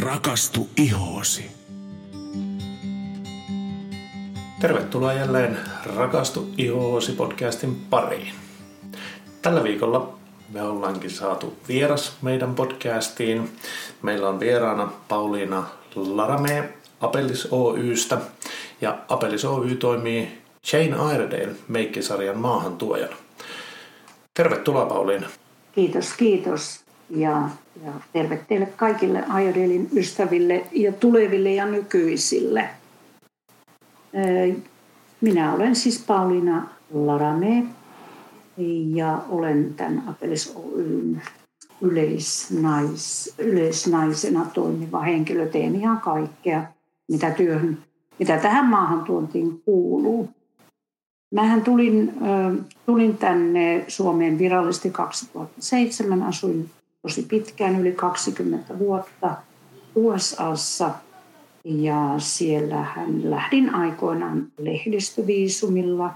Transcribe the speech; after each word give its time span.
Rakastu 0.00 0.68
ihoosi. 0.76 1.50
Tervetuloa 4.60 5.12
jälleen 5.12 5.58
Rakastu 5.96 6.48
ihoosi 6.58 7.12
podcastin 7.12 7.76
pariin. 7.90 8.34
Tällä 9.42 9.64
viikolla 9.64 10.14
me 10.52 10.62
ollaankin 10.62 11.10
saatu 11.10 11.56
vieras 11.68 12.16
meidän 12.22 12.54
podcastiin. 12.54 13.50
Meillä 14.02 14.28
on 14.28 14.40
vieraana 14.40 14.92
Pauliina 15.08 15.66
Larame 15.94 16.68
Apellis 17.00 17.48
Oystä 17.50 18.18
ja 18.80 18.98
Apellis 19.08 19.44
Oy 19.44 19.74
toimii 19.74 20.38
Jane 20.72 21.14
Iredale 21.14 21.56
meikkisarjan 21.68 22.38
maahantuojana. 22.38 23.16
Tervetuloa 24.34 24.86
Pauliina. 24.86 25.28
Kiitos, 25.74 26.12
kiitos. 26.12 26.85
Ja, 27.10 27.48
ja 27.84 27.92
terve 28.12 28.40
teille 28.48 28.66
kaikille 28.66 29.18
Iredalein 29.18 29.88
ystäville 29.96 30.66
ja 30.72 30.92
tuleville 30.92 31.54
ja 31.54 31.66
nykyisille. 31.66 32.68
Minä 35.20 35.54
olen 35.54 35.76
siis 35.76 36.04
Pauliina 36.06 36.68
Larame 36.92 37.64
ja 38.94 39.22
olen 39.28 39.74
tämän 39.74 40.02
Apelis 40.06 40.56
Oyn 40.56 41.22
yleisnais, 41.80 43.34
yleisnaisena 43.38 44.46
toimiva 44.54 45.00
henkilö. 45.00 45.46
Teen 45.46 45.74
ihan 45.74 46.00
kaikkea, 46.00 46.62
mitä, 47.08 47.30
työhön, 47.30 47.78
mitä 48.18 48.38
tähän 48.38 48.66
maahantuontiin 48.66 49.62
kuuluu. 49.64 50.28
Mähän 51.34 51.62
tulin, 51.62 52.14
tulin 52.86 53.18
tänne 53.18 53.84
Suomeen 53.88 54.38
virallisesti 54.38 54.90
2007, 54.90 56.22
asuin 56.22 56.70
tosi 57.06 57.22
pitkään, 57.22 57.80
yli 57.80 57.92
20 57.92 58.78
vuotta 58.78 59.36
USAssa. 59.94 60.90
Ja 61.64 62.14
siellä 62.18 62.76
hän 62.82 63.30
lähdin 63.30 63.74
aikoinaan 63.74 64.46
lehdistöviisumilla, 64.58 66.14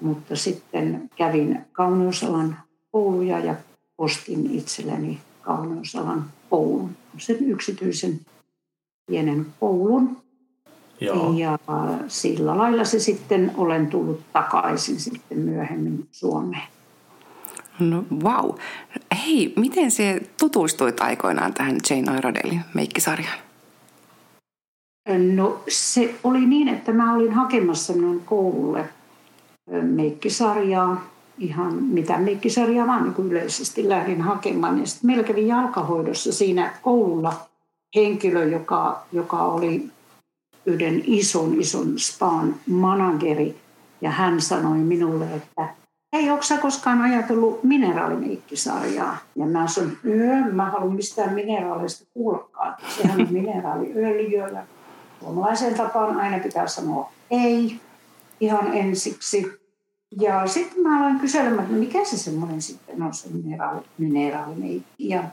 mutta 0.00 0.36
sitten 0.36 1.10
kävin 1.16 1.60
kauneusalan 1.72 2.58
kouluja 2.92 3.38
ja 3.38 3.54
ostin 3.98 4.50
itselleni 4.50 5.18
kauneusalan 5.42 6.24
koulun, 6.50 6.90
sen 7.18 7.36
yksityisen 7.40 8.20
pienen 9.06 9.46
koulun. 9.60 10.16
Joo. 11.00 11.32
Ja 11.32 11.58
sillä 12.08 12.58
lailla 12.58 12.84
se 12.84 12.98
sitten 12.98 13.52
olen 13.56 13.86
tullut 13.86 14.20
takaisin 14.32 15.00
sitten 15.00 15.38
myöhemmin 15.38 16.08
Suomeen. 16.10 16.68
No 17.80 18.04
wow. 18.22 18.54
Hei, 19.26 19.52
miten 19.56 19.90
se 19.90 20.20
tutustuit 20.40 21.00
aikoinaan 21.00 21.54
tähän 21.54 21.76
Jane 21.90 22.18
Iredalein 22.18 22.60
meikkisarjaan? 22.74 23.38
No 25.34 25.62
se 25.68 26.14
oli 26.24 26.46
niin, 26.46 26.68
että 26.68 26.92
mä 26.92 27.14
olin 27.14 27.32
hakemassa 27.32 27.92
minun 27.92 28.22
koululle 28.24 28.88
meikkisarjaa, 29.82 31.10
ihan 31.38 31.74
mitä 31.74 32.18
meikkisarjaa 32.18 32.86
vaan 32.86 33.02
niin 33.02 33.30
yleisesti 33.30 33.88
lähdin 33.88 34.20
hakemaan. 34.20 34.78
Ja 34.78 34.86
sitten 34.86 35.06
meillä 35.06 35.24
kävi 35.24 35.46
jalkahoidossa 35.46 36.32
siinä 36.32 36.72
koululla 36.82 37.48
henkilö, 37.96 38.44
joka, 38.44 39.02
joka 39.12 39.42
oli 39.42 39.90
yhden 40.66 41.02
ison, 41.06 41.60
ison 41.60 41.98
spaan 41.98 42.54
manageri. 42.66 43.56
Ja 44.00 44.10
hän 44.10 44.40
sanoi 44.40 44.78
minulle, 44.78 45.34
että 45.34 45.79
ei 46.12 46.30
onko 46.30 46.44
koskaan 46.62 47.02
ajatellut 47.02 47.64
mineraalimeikkisarjaa? 47.64 49.16
Ja 49.36 49.46
mä 49.46 49.68
sanoin, 49.68 49.92
että 49.92 50.52
mä 50.52 50.70
haluan 50.70 50.96
mistään 50.96 51.34
mineraaleista 51.34 52.04
kuullakaan. 52.14 52.76
Sehän 52.96 53.20
on 53.20 53.32
mineraaliöljyä 53.32 54.48
ja 54.48 54.62
suomalaiseen 55.20 55.74
tapaan 55.74 56.16
aina 56.16 56.38
pitää 56.38 56.66
sanoa 56.66 57.12
ei 57.30 57.80
ihan 58.40 58.76
ensiksi. 58.76 59.60
Ja 60.20 60.46
sitten 60.46 60.82
mä 60.82 61.00
aloin 61.00 61.20
kyselemään, 61.20 61.64
että 61.64 61.76
mikä 61.76 62.04
se 62.04 62.16
semmoinen 62.16 62.62
sitten 62.62 63.02
on 63.02 63.14
se 63.14 63.28
mineraali, 63.28 63.80
mineraalimeikki. 63.98 65.08
Ja, 65.08 65.24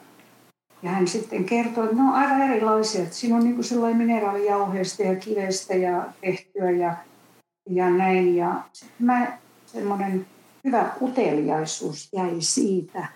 ja 0.83 0.89
hän 0.89 1.07
sitten 1.07 1.45
kertoi, 1.45 1.83
että 1.83 1.95
ne 1.95 2.01
on 2.01 2.13
aika 2.13 2.43
erilaisia. 2.43 3.03
Että 3.03 3.15
siinä 3.15 3.35
on 3.35 3.43
niin 3.43 3.63
sellainen 3.63 3.97
mineraalijauheesta 3.97 5.03
ja 5.03 5.15
kivestä 5.15 5.75
ja 5.75 6.05
tehtyä 6.21 6.71
ja, 6.71 6.95
ja 7.69 7.89
näin. 7.89 8.35
Ja 8.35 8.61
sitten 8.73 9.05
mä 9.05 9.37
semmoinen 9.65 10.25
hyvä 10.67 10.91
uteliaisuus 11.01 12.09
jäi 12.13 12.35
siitä. 12.39 13.07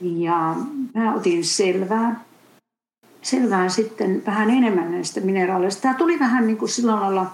Ja 0.00 0.56
mä 0.94 1.14
otin 1.14 1.44
selvää, 1.44 2.24
selvää 3.22 3.68
sitten 3.68 4.22
vähän 4.26 4.50
enemmän 4.50 4.92
näistä 4.92 5.20
mineraaleista. 5.20 5.82
Tämä 5.82 5.94
tuli 5.94 6.18
vähän 6.18 6.46
niin 6.46 6.56
kuin 6.56 6.68
sillä 6.68 7.00
lailla 7.00 7.26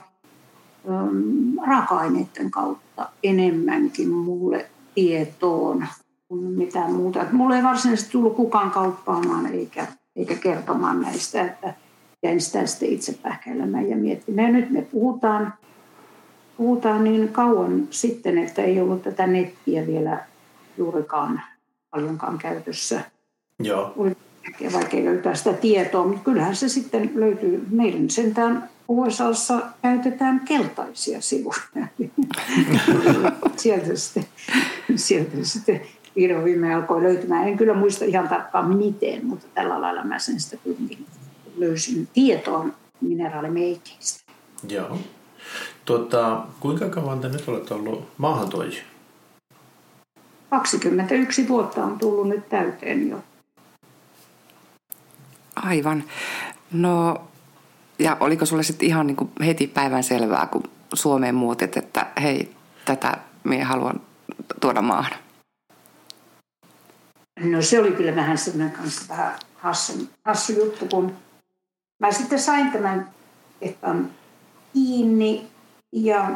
um, 0.85 1.59
raaka-aineiden 1.67 2.51
kautta 2.51 3.09
enemmänkin 3.23 4.09
mulle 4.09 4.71
tietoon 4.95 5.87
kuin 6.29 6.45
mitään 6.45 6.93
muuta. 6.93 7.23
Et 7.23 7.33
mulle 7.33 7.57
ei 7.57 7.63
varsinaisesti 7.63 8.13
tullut 8.13 8.37
kukaan 8.37 8.71
kauppaamaan 8.71 9.47
eikä, 9.47 9.87
eikä 10.17 10.35
kertomaan 10.35 11.01
näistä, 11.01 11.43
että 11.43 11.75
jäin 12.23 12.41
sitä 12.41 12.67
sitten 12.67 12.89
itse 12.89 13.13
pähkäilemään 13.23 13.91
ja 13.91 13.97
miettimään. 13.97 14.47
Ja 14.47 14.53
nyt 14.53 14.71
me 14.71 14.83
puhutaan 14.83 15.55
puhutaan 16.57 17.05
niin 17.05 17.29
kauan 17.29 17.89
sitten, 17.91 18.39
että 18.39 18.63
ei 18.63 18.81
ollut 18.81 19.03
tätä 19.03 19.27
nettiä 19.27 19.87
vielä 19.87 20.25
juurikaan 20.79 21.43
paljonkaan 21.91 22.39
käytössä. 22.39 23.01
Joo. 23.63 23.95
vaikea 24.73 25.05
löytää 25.05 25.35
sitä 25.35 25.53
tietoa, 25.53 26.07
mutta 26.07 26.25
kyllähän 26.25 26.57
se 26.57 26.69
sitten 26.69 27.11
löytyy. 27.15 27.67
Meidän 27.71 28.11
sentään 28.11 28.69
USAssa 28.89 29.61
käytetään 29.83 30.41
keltaisia 30.41 31.21
sivuja. 31.21 31.61
sieltä 33.57 33.97
sitten, 33.97 34.25
sieltä 34.97 35.37
sitten 35.43 35.81
vihdoin 36.17 36.45
viime 36.45 36.75
alkoi 36.75 37.03
löytymään. 37.03 37.49
En 37.49 37.57
kyllä 37.57 37.75
muista 37.75 38.05
ihan 38.05 38.29
tarkkaan 38.29 38.77
miten, 38.77 39.27
mutta 39.27 39.47
tällä 39.55 39.81
lailla 39.81 40.05
mä 40.05 40.19
sen 40.19 40.41
sitä 40.41 40.57
kuitenkin 40.65 41.07
löysin 41.57 42.09
tietoa 42.13 42.67
mineraalimeikeistä. 43.01 44.33
Joo. 44.69 44.99
Tuota, 45.85 46.43
kuinka 46.61 46.89
kauan 46.89 47.21
te 47.21 47.29
nyt 47.29 47.49
olette 47.49 47.75
ollut 47.75 48.09
maahantuojia? 48.19 48.83
21 50.51 51.49
vuotta 51.49 51.85
on 51.85 51.99
tullut 51.99 52.29
nyt 52.29 52.49
täyteen 52.49 53.09
jo. 53.09 53.23
Aivan. 55.57 56.05
No, 56.73 57.23
ja 57.99 58.17
oliko 58.21 58.47
sulle 58.47 58.63
sitten 58.63 58.89
ihan 58.89 59.07
niin 59.07 59.17
kuin 59.17 59.31
heti 59.45 59.67
päivän 59.67 60.05
selvää, 60.05 60.47
kun 60.47 60.63
Suomeen 60.95 61.35
muutit, 61.35 61.77
että 61.77 62.07
hei, 62.23 62.53
tätä 62.85 63.19
minä 63.45 63.65
haluan 63.65 64.01
tuoda 64.61 64.83
maahan? 64.83 65.13
No 67.41 67.63
se 67.63 67.81
oli 67.81 67.93
kyllä 67.93 68.17
vähän 68.17 68.39
semmoinen 68.39 68.77
kanssa 68.77 69.09
vähän 69.09 69.35
hassu, 69.57 70.09
hassu 70.25 70.53
juttu, 70.53 70.87
kun 70.87 71.17
mä 71.99 72.13
sitten 72.13 72.41
sain 72.41 72.73
tämän 72.73 73.11
tehtaan 73.61 74.11
kiinni 74.77 75.47
ja 75.93 76.31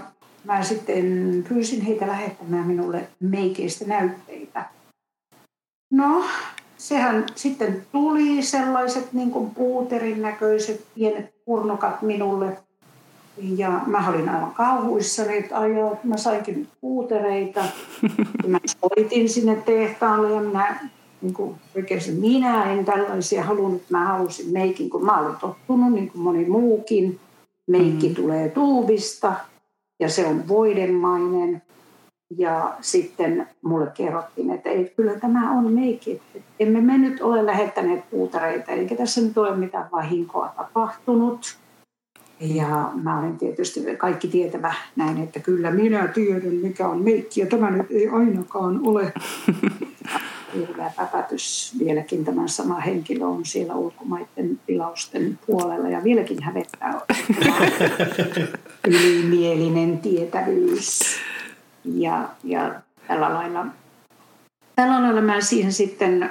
mä 0.45 0.63
sitten 0.63 1.05
pyysin 1.49 1.81
heitä 1.81 2.07
lähettämään 2.07 2.67
minulle 2.67 3.09
meikeistä 3.21 3.85
näytteitä. 3.85 4.65
No, 5.93 6.25
sehän 6.77 7.27
sitten 7.35 7.87
tuli 7.93 8.43
sellaiset 8.43 9.13
niin 9.13 9.31
kuin 9.31 9.51
puuterin 9.51 10.23
näköiset 10.23 10.85
pienet 10.95 11.35
purnokat 11.45 12.03
minulle. 12.03 12.57
Ja 13.57 13.81
mä 13.87 14.09
olin 14.09 14.29
aivan 14.29 14.53
kauhuissani, 14.53 15.39
että 15.39 15.59
ajoa, 15.59 15.97
mä 16.05 16.17
sainkin 16.17 16.69
puutereita. 16.81 17.65
Mä 18.47 18.59
soitin 18.81 19.29
sinne 19.29 19.57
tehtaalle 19.57 20.35
ja 20.35 20.41
minä 20.41 20.89
niin 21.23 21.35
kuin, 21.35 21.55
minä 22.21 22.73
en 22.73 22.85
tällaisia 22.85 23.43
halunnut. 23.43 23.83
Mä 23.91 24.05
halusin 24.05 24.53
meikin, 24.53 24.91
kun 24.91 25.05
mä 25.05 25.21
olin 25.21 25.37
tottunut, 25.37 25.93
niin 25.93 26.11
kuin 26.11 26.23
moni 26.23 26.45
muukin. 26.45 27.21
Meikki 27.71 28.09
mm. 28.09 28.15
tulee 28.15 28.49
tuubista 28.49 29.33
ja 30.01 30.09
se 30.09 30.27
on 30.27 30.49
voidemainen. 30.49 31.63
Ja 32.39 32.75
sitten 32.81 33.49
mulle 33.63 33.91
kerrottiin, 33.95 34.51
että 34.51 34.71
ei, 34.71 34.93
kyllä 34.97 35.13
tämä 35.13 35.59
on 35.59 35.73
meikki. 35.73 36.23
Emme 36.61 36.81
me 36.81 36.99
nyt 36.99 37.21
ole 37.21 37.47
lähettäneet 37.47 38.11
puutareita, 38.11 38.73
eikä 38.73 38.97
tässä 38.97 39.21
nyt 39.21 39.39
ole 39.39 39.57
mitään 39.57 39.89
vahinkoa 39.93 40.53
tapahtunut. 40.57 41.57
Ja 42.41 42.91
mä 43.03 43.19
olen 43.19 43.39
tietysti 43.39 43.97
kaikki 43.97 44.29
tietävä 44.29 44.75
näin, 44.97 45.23
että 45.23 45.41
kyllä 45.41 45.71
minä 45.71 46.09
tiedän, 46.09 46.55
mikä 46.55 46.89
on 46.89 47.03
meikki, 47.03 47.41
ja 47.41 47.47
tämä 47.47 47.71
nyt 47.71 47.91
ei 47.91 48.09
ainakaan 48.09 48.81
ole. 48.87 49.13
Hirveä 50.55 50.93
päpätys. 50.97 51.75
Vieläkin 51.79 52.25
tämä 52.25 52.49
sama 52.49 52.81
henkilö 52.81 53.27
on 53.27 53.45
siellä 53.45 53.75
ulkomaiden 53.75 54.61
tilausten 54.67 55.39
puolella 55.47 55.89
ja 55.89 56.05
vieläkin 56.05 56.43
hävettää 56.43 57.01
ylimielinen 58.87 59.99
tietävyys. 59.99 61.01
Ja, 61.85 62.29
ja 62.45 62.81
tällä 63.09 63.35
lailla 63.35 63.67
tällä 64.81 65.03
lailla 65.03 65.21
mä 65.21 65.41
siihen 65.41 65.73
sitten 65.73 66.31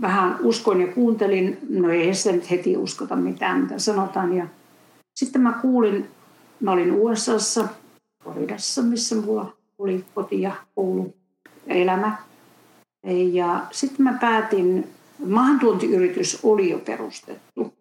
vähän 0.00 0.36
uskoin 0.40 0.80
ja 0.80 0.86
kuuntelin. 0.86 1.58
No 1.70 1.90
ei 1.90 2.14
se 2.14 2.32
nyt 2.32 2.50
heti 2.50 2.76
uskota 2.76 3.16
mitään, 3.16 3.60
mitä 3.60 3.78
sanotaan. 3.78 4.36
Ja 4.36 4.46
sitten 5.14 5.42
mä 5.42 5.52
kuulin, 5.62 6.10
mä 6.60 6.72
olin 6.72 6.92
USAssa, 6.92 7.68
Floridassa, 8.22 8.82
missä 8.82 9.14
mulla 9.14 9.52
oli 9.78 10.04
koti 10.14 10.42
ja 10.42 10.52
koulu 10.74 11.14
ja 11.66 11.74
elämä. 11.74 12.16
Ja 13.32 13.66
sitten 13.70 14.04
mä 14.04 14.18
päätin, 14.20 14.88
maahantuontiyritys 15.26 16.40
oli 16.42 16.70
jo 16.70 16.78
perustettu, 16.78 17.72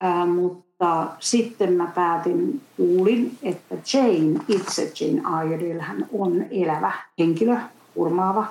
ää, 0.00 0.26
mutta 0.26 1.06
sitten 1.20 1.72
mä 1.72 1.92
päätin, 1.94 2.60
kuulin, 2.76 3.38
että 3.42 3.74
Jane, 3.92 4.40
itse 4.48 4.92
Jane 5.00 5.46
Iredale, 5.46 5.82
hän 5.82 6.06
on 6.12 6.44
elävä 6.50 6.92
henkilö, 7.18 7.56
kurmaava. 7.94 8.46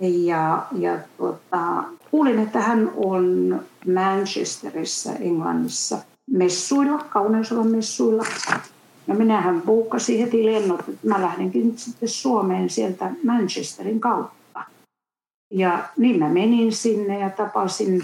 Ja, 0.00 0.66
ja 0.78 0.98
tuota, 1.16 1.84
kuulin, 2.10 2.38
että 2.38 2.60
hän 2.60 2.92
on 2.96 3.60
Manchesterissa, 3.94 5.12
Englannissa, 5.12 5.98
messuilla, 6.30 6.98
kauneusalan 6.98 7.68
messuilla. 7.68 8.24
No 9.06 9.14
minähän 9.14 9.62
buukkasin 9.62 10.20
heti 10.20 10.46
lennot, 10.46 10.80
että 10.80 11.08
mä 11.08 11.22
lähdenkin 11.22 11.78
sitten 11.78 12.08
Suomeen 12.08 12.70
sieltä 12.70 13.10
Manchesterin 13.24 14.00
kautta. 14.00 14.36
Ja 15.50 15.88
niin 15.96 16.18
mä 16.18 16.28
menin 16.28 16.72
sinne 16.72 17.18
ja 17.18 17.30
tapasin 17.30 18.02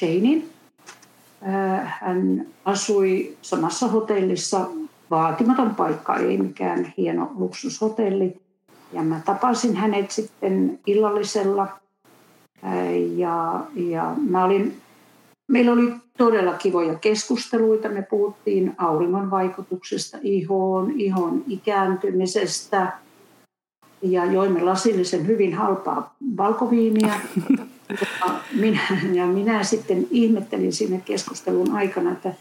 Janein. 0.00 0.50
Äh, 1.46 1.98
hän 2.00 2.46
asui 2.64 3.36
samassa 3.42 3.88
hotellissa, 3.88 4.66
vaatimaton 5.10 5.74
paikka, 5.74 6.16
ei 6.16 6.38
mikään 6.38 6.94
hieno 6.96 7.32
luksushotelli. 7.34 8.36
Ja 8.92 9.02
mä 9.02 9.20
tapasin 9.24 9.76
hänet 9.76 10.10
sitten 10.10 10.78
illallisella. 10.86 11.68
Äh, 12.64 12.94
ja, 13.16 13.64
ja 13.74 14.14
mä 14.28 14.44
olin, 14.44 14.76
meillä 15.48 15.72
oli 15.72 15.94
todella 16.18 16.52
kivoja 16.52 16.94
keskusteluita. 16.94 17.88
Me 17.88 18.02
puhuttiin 18.02 18.74
auringon 18.78 19.30
vaikutuksesta 19.30 20.18
ihoon, 20.22 20.92
ihon 21.00 21.44
ikääntymisestä 21.48 22.92
ja 24.02 24.24
joimme 24.24 24.62
lasillisen 24.62 25.26
hyvin 25.26 25.54
halpaa 25.54 26.14
valkoviiniä. 26.36 27.20
Ja 28.20 28.40
minä, 28.54 28.80
ja 29.12 29.26
minä 29.26 29.64
sitten 29.64 30.06
ihmettelin 30.10 30.72
siinä 30.72 30.98
keskustelun 31.04 31.72
aikana, 31.72 32.12
että 32.12 32.34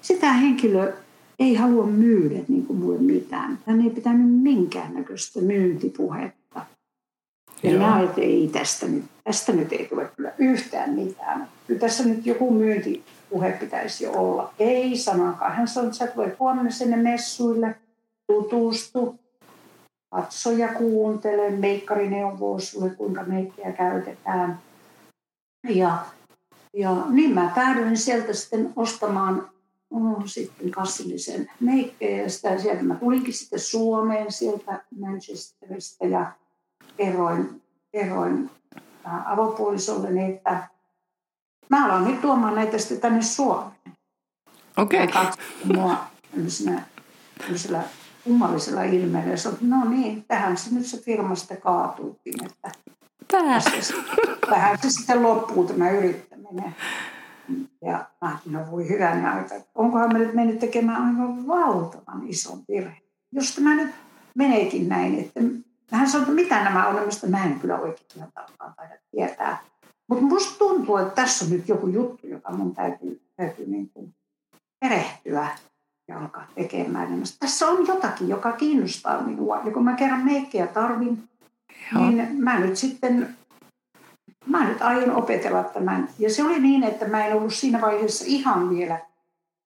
sitä 0.00 0.32
henkilö 0.32 0.92
ei 1.38 1.54
halua 1.54 1.86
myydä 1.86 2.38
niin 2.48 2.66
kuin 2.66 2.78
mulle 2.78 2.98
mitään. 2.98 3.58
Hän 3.66 3.80
ei 3.80 3.90
pitänyt 3.90 4.42
minkäännäköistä 4.42 5.40
myyntipuhetta. 5.40 6.66
Ja 7.62 7.70
Joo. 7.70 7.86
mä 7.86 8.02
että 8.02 8.20
ei 8.20 8.50
tästä 8.52 8.86
nyt, 8.86 9.04
tästä 9.24 9.52
nyt 9.52 9.72
ei 9.72 9.86
tule 9.86 10.10
kyllä 10.16 10.32
yhtään 10.38 10.90
mitään. 10.90 11.48
Kyllä 11.66 11.80
tässä 11.80 12.04
nyt 12.04 12.26
joku 12.26 12.50
myyntipuhe 12.50 13.52
pitäisi 13.52 14.04
jo 14.04 14.12
olla. 14.12 14.54
Ei 14.58 14.96
sanakaan. 14.96 15.56
Hän 15.56 15.68
sanoi, 15.68 15.86
että 15.86 15.98
sä 15.98 16.12
voit 16.16 16.38
huomenna 16.38 16.70
sinne 16.70 16.96
messuille, 16.96 17.74
tutustu, 18.26 19.18
katso 20.10 20.50
ja 20.50 20.68
kuuntele, 20.68 21.50
meikkari 21.50 22.10
neuvoo 22.10 22.58
sulle, 22.58 22.90
kuinka 22.90 23.22
meikkiä 23.22 23.72
käytetään. 23.72 24.58
Ja, 25.68 25.98
ja 26.72 27.04
niin 27.08 27.34
mä 27.34 27.52
päädyin 27.54 27.96
sieltä 27.96 28.32
sitten 28.32 28.72
ostamaan 28.76 29.50
oh, 29.90 30.22
sitten 30.26 30.70
kassillisen 30.70 31.50
meikkejä 31.60 32.22
ja 32.22 32.30
sitä, 32.30 32.58
sieltä 32.58 32.82
mä 32.82 32.94
tulinkin 32.94 33.34
sitten 33.34 33.60
Suomeen 33.60 34.32
sieltä 34.32 34.84
Manchesterista 35.00 36.06
ja 36.06 36.32
kerroin, 36.96 37.62
kerroin 37.92 38.50
avopuolisolle, 39.26 40.26
että 40.26 40.68
mä 41.68 41.86
alan 41.86 42.04
nyt 42.04 42.20
tuomaan 42.20 42.54
näitä 42.54 42.78
sitten 42.78 43.00
tänne 43.00 43.22
Suomeen. 43.22 43.72
Okei. 44.76 45.04
Okay. 45.04 45.26
Mua 45.64 45.96
tämmöisellä 47.38 47.82
kummallisella 48.28 48.82
ilmeellä. 48.82 49.30
Ja 49.30 49.36
sanoin, 49.36 49.70
no 49.70 49.84
niin, 49.84 50.24
tähän 50.24 50.56
se 50.56 50.74
nyt 50.74 50.86
se 50.86 50.98
firma 50.98 51.34
sitten 51.34 51.60
kaatuukin. 51.60 52.34
Että 52.44 52.70
Tää. 53.28 53.60
tähän 54.50 54.78
se 54.82 54.90
sitten 54.90 55.22
loppuu 55.22 55.64
tämä 55.64 55.90
yrittäminen. 55.90 56.76
Ja 57.84 58.04
mä 58.20 58.38
no 58.46 58.60
voi 58.70 58.88
hyvän 58.88 59.26
aika, 59.26 59.54
onkohan 59.74 60.12
me 60.12 60.18
nyt 60.18 60.34
mennyt 60.34 60.58
tekemään 60.58 61.02
aivan 61.02 61.46
valtavan 61.46 62.26
ison 62.26 62.62
virheen. 62.68 63.02
Jos 63.32 63.54
tämä 63.54 63.74
nyt 63.74 63.90
meneekin 64.34 64.88
näin, 64.88 65.18
että 65.18 65.40
hän 65.90 66.10
sanoi, 66.10 66.22
että 66.22 66.34
mitä 66.34 66.64
nämä 66.64 66.86
on, 66.88 67.06
mistä 67.06 67.26
mä 67.26 67.44
en 67.44 67.60
kyllä 67.60 67.78
oikein 67.78 68.32
tarkkaan 68.34 68.74
taida 68.76 68.94
tietää. 69.10 69.58
Mutta 70.08 70.24
musta 70.24 70.58
tuntuu, 70.58 70.96
että 70.96 71.14
tässä 71.14 71.44
on 71.44 71.50
nyt 71.50 71.68
joku 71.68 71.86
juttu, 71.86 72.26
joka 72.26 72.52
mun 72.52 72.74
täytyy, 72.74 73.22
täytyy 73.36 73.66
niin 73.66 73.90
kuin 73.90 74.14
perehtyä 74.80 75.48
ja 76.08 76.18
alkaa 76.18 76.46
tekemään. 76.54 77.22
Tässä 77.40 77.66
on 77.66 77.86
jotakin, 77.86 78.28
joka 78.28 78.52
kiinnostaa 78.52 79.22
minua. 79.22 79.62
Ja 79.64 79.70
kun 79.70 79.84
mä 79.84 79.96
kerran 79.96 80.24
meikkejä 80.24 80.66
tarvin, 80.66 81.28
Joo. 81.92 82.10
niin 82.10 82.42
mä 82.42 82.60
nyt 82.60 82.76
sitten, 82.76 83.36
mä 84.46 84.68
nyt 84.68 84.82
aion 84.82 85.10
opetella 85.10 85.64
tämän. 85.64 86.08
Ja 86.18 86.34
se 86.34 86.44
oli 86.44 86.60
niin, 86.60 86.84
että 86.84 87.08
mä 87.08 87.26
en 87.26 87.36
ollut 87.36 87.54
siinä 87.54 87.80
vaiheessa 87.80 88.24
ihan 88.28 88.70
vielä 88.70 89.00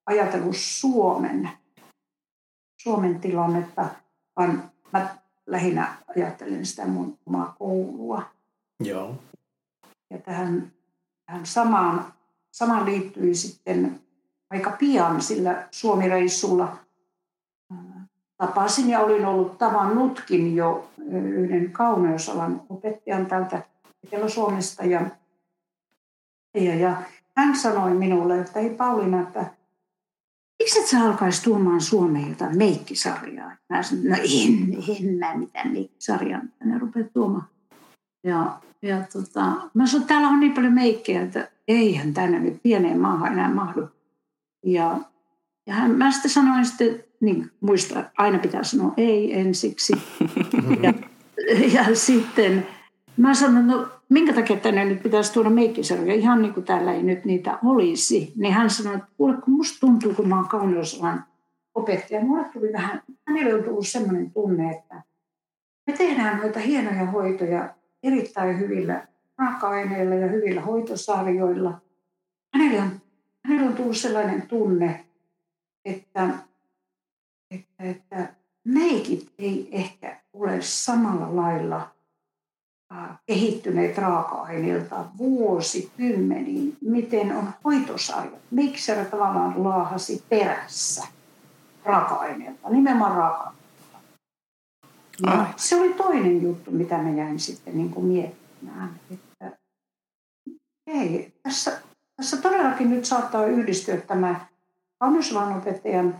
ajatellut 0.06 0.56
Suomen, 0.56 1.50
Suomen 2.82 3.20
tilannetta, 3.20 3.86
vaan 4.36 4.70
mä 4.92 5.16
lähinnä 5.46 5.96
ajattelen 6.16 6.66
sitä 6.66 6.86
mun 6.86 7.18
omaa 7.26 7.54
koulua. 7.58 8.22
Joo. 8.80 9.16
Ja 10.10 10.18
tähän, 10.18 10.72
tähän 11.26 11.46
samaan, 11.46 12.12
samaan 12.50 12.84
liittyi 12.84 13.34
sitten 13.34 14.00
aika 14.52 14.70
pian 14.70 15.22
sillä 15.22 15.68
Suomireissulla. 15.70 16.76
Tapasin 18.36 18.90
ja 18.90 19.00
olin 19.00 19.26
ollut 19.26 19.58
tavannutkin 19.58 20.56
jo 20.56 20.90
yhden 21.10 21.72
kauneusalan 21.72 22.62
opettajan 22.68 23.26
täältä 23.26 23.62
Etelä-Suomesta. 24.06 24.84
Ja, 24.84 25.00
ja, 26.54 26.74
ja 26.74 27.02
hän 27.36 27.56
sanoi 27.56 27.94
minulle, 27.94 28.40
että 28.40 28.60
ei 28.60 28.70
Pauliina, 28.70 29.20
että 29.22 29.46
miksi 30.62 30.80
et 30.80 30.86
sä 30.86 31.00
alkaisi 31.00 31.42
tuomaan 31.42 31.80
Suomeen 31.80 32.28
jotain 32.28 32.58
meikkisarjaa? 32.58 33.52
Mä 33.68 33.82
sanoin, 33.82 34.08
no 34.08 34.16
en, 34.16 34.76
en 34.88 35.18
mä 35.18 35.34
mitään 35.34 35.72
meikkisarjaa 35.72 36.40
tänne 36.58 36.78
rupea 36.78 37.04
tuomaan. 37.12 37.48
Ja, 38.24 38.60
ja 38.82 39.02
tota, 39.12 39.70
mä 39.74 39.86
sanoin, 39.86 40.08
täällä 40.08 40.28
on 40.28 40.40
niin 40.40 40.54
paljon 40.54 40.72
meikkejä, 40.72 41.22
että 41.22 41.48
eihän 41.68 42.14
tänne 42.14 42.38
nyt 42.38 42.62
pieneen 42.62 43.00
maahan 43.00 43.32
enää 43.32 43.54
mahdu. 43.54 43.88
Ja, 44.64 44.98
ja 45.66 45.74
hän, 45.74 45.90
mä 45.90 46.10
sitten 46.10 46.30
sanoin 46.30 46.66
sitten, 46.66 47.04
niin 47.20 47.50
muista, 47.60 48.04
aina 48.18 48.38
pitää 48.38 48.64
sanoa 48.64 48.94
ei 48.96 49.40
ensiksi. 49.40 49.92
ja, 50.82 50.94
ja 51.74 51.96
sitten 51.96 52.66
mä 53.16 53.34
sanoin, 53.34 53.66
no 53.66 53.88
minkä 54.08 54.32
takia 54.32 54.56
tänne 54.56 54.84
nyt 54.84 55.02
pitäisi 55.02 55.32
tuoda 55.32 55.50
meikkisarjoja, 55.50 56.14
ihan 56.14 56.42
niin 56.42 56.54
kuin 56.54 56.66
täällä 56.66 56.92
ei 56.92 57.02
nyt 57.02 57.24
niitä 57.24 57.58
olisi. 57.64 58.32
Niin 58.36 58.54
hän 58.54 58.70
sanoi, 58.70 58.94
että 58.94 59.08
kuule, 59.16 59.36
kun 59.44 59.54
musta 59.54 59.80
tuntuu, 59.80 60.14
kun 60.14 60.28
mä 60.28 60.36
oon 60.36 60.48
kauneusalan 60.48 61.24
opettaja, 61.74 62.20
mulle 62.20 62.44
tuli 62.52 62.72
vähän, 62.72 63.02
hänelle 63.28 63.54
on 63.54 63.64
tullut 63.64 63.86
sellainen 63.86 64.30
tunne, 64.30 64.70
että 64.70 65.02
me 65.86 65.92
tehdään 65.92 66.38
noita 66.38 66.60
hienoja 66.60 67.06
hoitoja 67.06 67.74
erittäin 68.02 68.58
hyvillä 68.58 69.06
raaka-aineilla 69.38 70.14
ja 70.14 70.28
hyvillä 70.28 70.60
hoitosarjoilla. 70.60 71.80
Hänelle 72.54 72.80
on 72.80 73.01
hänellä 73.46 73.70
on 73.70 73.76
tullut 73.76 73.96
sellainen 73.96 74.42
tunne, 74.48 75.04
että, 75.84 76.28
että, 77.50 77.84
että 77.84 78.34
meikit 78.64 79.32
ei 79.38 79.68
ehkä 79.72 80.20
ole 80.32 80.62
samalla 80.62 81.36
lailla 81.36 81.90
kehittyneet 83.26 83.98
raaka-aineilta 83.98 85.04
vuosikymmeniin, 85.18 86.76
miten 86.80 87.36
on 87.36 87.50
hoitosarjat. 87.64 88.40
Mikser 88.50 89.04
tavallaan 89.04 89.64
laahasi 89.64 90.24
perässä 90.28 91.06
raaka-aineilta, 91.84 92.70
nimenomaan 92.70 93.16
raaka 93.16 93.52
ja 95.26 95.46
se 95.56 95.80
oli 95.80 95.92
toinen 95.92 96.42
juttu, 96.42 96.70
mitä 96.70 96.98
mä 96.98 97.10
jäin 97.10 97.40
sitten 97.40 97.76
niin 97.76 97.90
kuin 97.90 98.06
miettimään, 98.06 99.00
että 99.10 99.58
ei, 100.86 101.32
tässä 101.42 101.82
tässä 102.16 102.36
todellakin 102.36 102.90
nyt 102.90 103.04
saattaa 103.04 103.46
yhdistyä 103.46 103.96
tämä 103.96 104.46
opettajan 105.58 106.16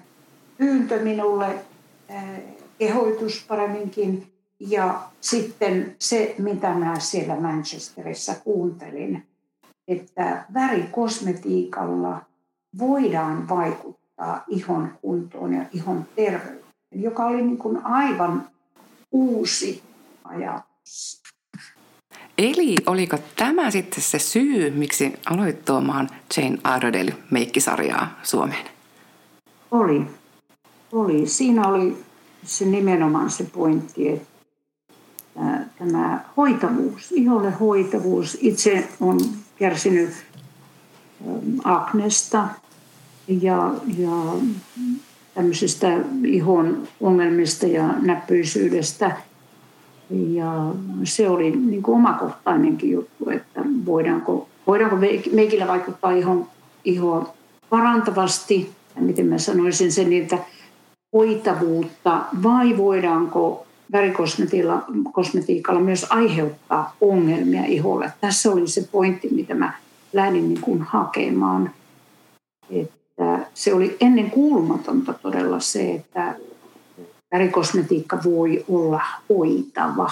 pyyntö 0.58 1.02
minulle, 1.02 1.64
eh, 2.08 2.42
kehoitus 2.78 3.44
paremminkin, 3.48 4.32
ja 4.60 5.02
sitten 5.20 5.96
se, 5.98 6.34
mitä 6.38 6.74
mä 6.74 6.98
siellä 6.98 7.36
Manchesterissa 7.40 8.34
kuuntelin, 8.34 9.26
että 9.88 10.44
värikosmetiikalla 10.54 12.22
voidaan 12.78 13.48
vaikuttaa 13.48 14.44
ihon 14.48 14.98
kuntoon 15.02 15.54
ja 15.54 15.64
ihon 15.72 16.06
terveyteen, 16.16 16.62
joka 16.92 17.24
oli 17.24 17.42
niin 17.42 17.58
kuin 17.58 17.86
aivan 17.86 18.48
uusi 19.12 19.82
ajatus. 20.24 21.21
Eli 22.38 22.76
oliko 22.86 23.18
tämä 23.36 23.70
sitten 23.70 24.02
se 24.02 24.18
syy, 24.18 24.70
miksi 24.70 25.12
aloit 25.30 25.64
tuomaan 25.64 26.10
Jane 26.36 26.58
Iredale 26.76 27.14
meikkisarjaa 27.30 28.20
Suomeen? 28.22 28.66
Oli. 29.70 30.02
Oli. 30.92 31.26
Siinä 31.26 31.68
oli 31.68 31.96
se 32.44 32.64
nimenomaan 32.64 33.30
se 33.30 33.44
pointti, 33.44 34.08
että 34.08 34.26
tämä 35.78 36.24
hoitavuus, 36.36 37.12
iholle 37.12 37.50
hoitavuus. 37.50 38.38
Itse 38.40 38.88
on 39.00 39.20
kärsinyt 39.56 40.10
aknesta 41.64 42.48
ja, 43.28 43.74
ja 43.98 44.34
tämmöisistä 45.34 45.98
ihon 46.24 46.88
ongelmista 47.00 47.66
ja 47.66 47.86
näppyisyydestä. 47.86 49.16
Ja 50.10 50.74
se 51.04 51.28
oli 51.28 51.50
niin 51.50 51.82
kuin 51.82 51.94
omakohtainenkin 51.94 52.90
juttu, 52.90 53.30
että 53.30 53.60
voidaanko, 53.86 54.48
voidaanko 54.66 54.96
meikillä 55.32 55.68
vaikuttaa 55.68 56.10
ihon, 56.10 56.46
ihoa 56.84 57.34
parantavasti, 57.70 58.70
miten 59.00 59.26
mä 59.26 59.38
sanoisin 59.38 59.92
sen, 59.92 60.12
että 60.12 60.38
hoitavuutta, 61.12 62.20
vai 62.42 62.76
voidaanko 62.76 63.66
värikosmetiikalla 63.92 65.80
myös 65.80 66.06
aiheuttaa 66.10 66.96
ongelmia 67.00 67.64
iholle. 67.64 68.12
Tässä 68.20 68.50
oli 68.50 68.66
se 68.66 68.88
pointti, 68.92 69.28
mitä 69.28 69.54
mä 69.54 69.72
lähdin 70.12 70.48
niin 70.48 70.60
kuin 70.60 70.82
hakemaan. 70.82 71.70
Että 72.70 73.46
se 73.54 73.74
oli 73.74 73.96
ennen 74.00 74.30
kuulumatonta 74.30 75.12
todella 75.12 75.60
se, 75.60 75.94
että 75.94 76.34
värikosmetiikka 77.32 78.18
voi 78.24 78.64
olla 78.68 79.02
hoitava. 79.28 80.10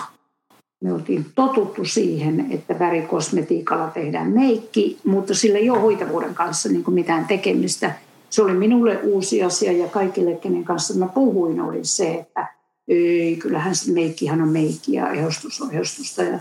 Me 0.83 0.93
oltiin 0.93 1.27
totuttu 1.35 1.85
siihen, 1.85 2.47
että 2.51 2.79
värikosmetiikalla 2.79 3.87
tehdään 3.89 4.31
meikki, 4.31 4.99
mutta 5.05 5.35
sillä 5.35 5.59
ei 5.59 5.71
ole 5.71 5.81
hoitavuuden 5.81 6.35
kanssa 6.35 6.69
niin 6.69 6.85
kuin 6.85 6.95
mitään 6.95 7.25
tekemistä. 7.27 7.95
Se 8.31 8.43
oli 8.43 8.55
minulle 8.55 9.01
uusi 9.03 9.43
asia 9.43 9.73
ja 9.73 9.89
kaikille, 9.89 10.35
kenen 10.35 10.65
kanssa 10.65 10.95
mä 10.95 11.07
puhuin, 11.09 11.61
oli 11.61 11.79
se, 11.83 12.15
että 12.15 12.47
ei, 12.89 13.37
kyllähän 13.37 13.75
se 13.75 13.93
meikkihan 13.93 14.43
on 14.43 14.49
meikki 14.49 14.93
ja 14.93 15.13
ehostus 15.13 15.61
on 15.61 15.75
ehostusta. 15.75 16.23
Ja, 16.23 16.39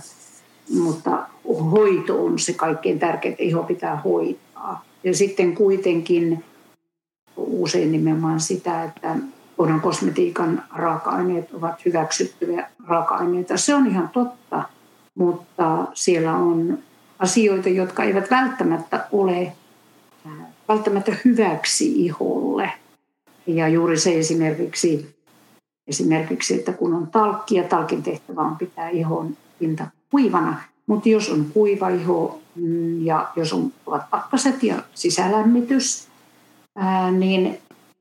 mutta 0.69 1.27
hoito 1.71 2.25
on 2.25 2.39
se 2.39 2.53
kaikkein 2.53 2.99
tärkein, 2.99 3.31
että 3.31 3.43
iho 3.43 3.63
pitää 3.63 3.95
hoitaa. 3.95 4.85
Ja 5.03 5.15
sitten 5.15 5.55
kuitenkin 5.55 6.43
usein 7.37 7.91
nimenomaan 7.91 8.39
sitä, 8.39 8.83
että 8.83 9.15
odan 9.59 9.81
kosmetiikan 9.81 10.63
raaka-aineet 10.75 11.53
ovat 11.53 11.85
hyväksyttyjä 11.85 12.69
raaka-aineita. 12.87 13.57
Se 13.57 13.75
on 13.75 13.87
ihan 13.87 14.09
totta, 14.09 14.63
mutta 15.15 15.87
siellä 15.93 16.35
on 16.35 16.79
asioita, 17.19 17.69
jotka 17.69 18.03
eivät 18.03 18.31
välttämättä 18.31 19.07
ole 19.11 19.53
välttämättä 20.67 21.11
hyväksi 21.25 22.05
iholle. 22.05 22.71
Ja 23.47 23.67
juuri 23.67 23.97
se 23.97 24.19
esimerkiksi, 24.19 25.15
esimerkiksi 25.87 26.53
että 26.53 26.73
kun 26.73 26.93
on 26.93 27.07
talkki 27.07 27.55
ja 27.55 27.63
talkin 27.63 28.03
tehtävä 28.03 28.41
on 28.41 28.57
pitää 28.57 28.89
ihon 28.89 29.37
pinta 29.59 29.87
kuivana, 30.11 30.61
mutta 30.87 31.09
jos 31.09 31.29
on 31.29 31.45
kuiva 31.53 31.89
iho 31.89 32.41
mm, 32.55 33.05
ja 33.05 33.27
jos 33.35 33.53
on 33.53 33.73
ovat 33.85 34.09
pakkaset 34.09 34.63
ja 34.63 34.75
sisälämmitys, 34.93 36.07
niin 37.11 37.59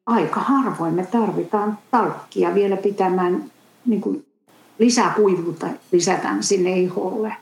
aika 0.09 0.41
harvoin 0.41 0.95
me 0.95 1.07
tarvitaan 1.07 1.79
talkkia 1.91 2.55
vielä 2.55 2.77
pitämään 2.77 3.45
niin 3.87 4.01
kuin 4.01 4.27
lisää 4.79 5.13
kuivuutta 5.17 5.67
lisätään 5.93 6.43
sinne 6.43 6.79
iholle. 6.79 7.37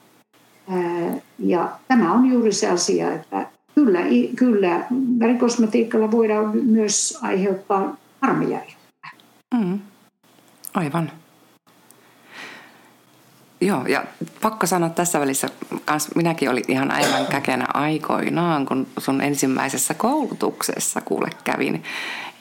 Ja 1.39 1.69
tämä 1.89 2.13
on 2.13 2.27
juuri 2.27 2.53
se 2.53 2.71
asia, 2.71 3.13
että 3.15 3.47
kyllä, 3.75 4.01
kyllä 4.37 4.87
värikosmetiikalla 5.21 6.11
voidaan 6.11 6.57
myös 6.57 7.19
aiheuttaa 7.23 7.97
harmia 8.23 8.59
mm. 9.55 9.79
Aivan. 10.75 11.13
Joo, 13.61 13.87
ja 13.87 14.05
pakko 14.43 14.67
sanoa 14.67 14.89
tässä 14.89 15.21
välissä, 15.21 15.49
kans 15.85 16.15
minäkin 16.15 16.51
olin 16.51 16.65
ihan 16.69 16.91
aivan 16.91 17.27
käkenä 17.27 17.67
aikoinaan, 17.75 18.67
kun 18.67 18.87
sun 18.99 19.21
ensimmäisessä 19.21 19.95
koulutuksessa 19.95 21.01
kuule 21.01 21.31
kävin 21.45 21.83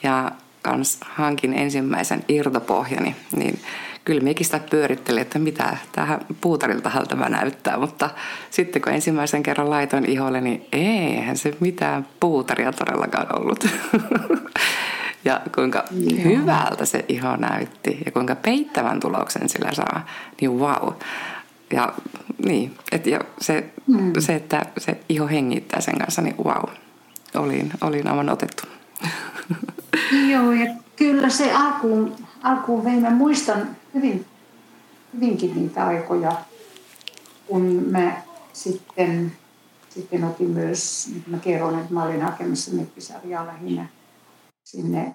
ja 0.06 0.32
kans 0.62 0.98
hankin 1.00 1.54
ensimmäisen 1.54 2.24
irtopohjani, 2.28 3.16
niin 3.36 3.60
kyllä 4.04 4.20
mekin 4.20 4.46
sitä 4.46 4.60
pyörittelin, 4.70 5.22
että 5.22 5.38
mitä 5.38 5.76
tähän 5.92 6.20
puutarilta 6.40 6.90
tämä 7.08 7.28
näyttää, 7.28 7.78
mutta 7.78 8.10
sitten 8.50 8.82
kun 8.82 8.92
ensimmäisen 8.92 9.42
kerran 9.42 9.70
laitoin 9.70 10.04
iholle, 10.04 10.40
niin 10.40 10.66
eihän 10.72 11.36
se 11.36 11.56
mitään 11.60 12.06
puutaria 12.20 12.72
todellakaan 12.72 13.38
ollut. 13.40 13.66
ja 15.24 15.40
kuinka 15.54 15.84
Joo. 15.90 16.24
hyvältä 16.24 16.84
se 16.84 17.04
iho 17.08 17.36
näytti 17.36 17.98
ja 18.06 18.12
kuinka 18.12 18.34
peittävän 18.34 19.00
tuloksen 19.00 19.48
sillä 19.48 19.72
saa, 19.72 20.06
niin 20.40 20.52
wow. 20.52 20.92
Ja 21.72 21.92
niin, 22.46 22.74
et, 22.92 23.06
ja 23.06 23.20
se, 23.40 23.64
mm. 23.86 24.12
se, 24.18 24.34
että 24.34 24.66
se 24.78 25.00
iho 25.08 25.26
hengittää 25.26 25.80
sen 25.80 25.98
kanssa, 25.98 26.22
niin 26.22 26.36
wow, 26.44 26.64
olin, 27.34 27.72
olin 27.80 28.08
aivan 28.08 28.30
otettu. 28.30 28.75
Joo, 30.30 30.52
ja 30.52 30.74
kyllä 30.96 31.28
se 31.28 31.52
alkuun, 31.52 32.14
alkuun 32.42 32.84
vei. 32.84 33.00
Mä 33.00 33.10
muistan 33.10 33.76
hyvin, 33.94 34.26
hyvinkin 35.14 35.54
niitä 35.54 35.86
aikoja, 35.86 36.32
kun 37.46 37.62
mä 37.90 38.22
sitten, 38.52 39.32
sitten 39.88 40.24
otin 40.24 40.50
myös, 40.50 41.08
niin 41.10 41.24
mä 41.26 41.38
kerron, 41.38 41.78
että 41.78 41.94
mä 41.94 42.04
olin 42.04 42.22
hakemassa 42.22 42.76
nettisarjaa 42.76 43.46
lähinnä 43.46 43.86
sinne 44.64 45.14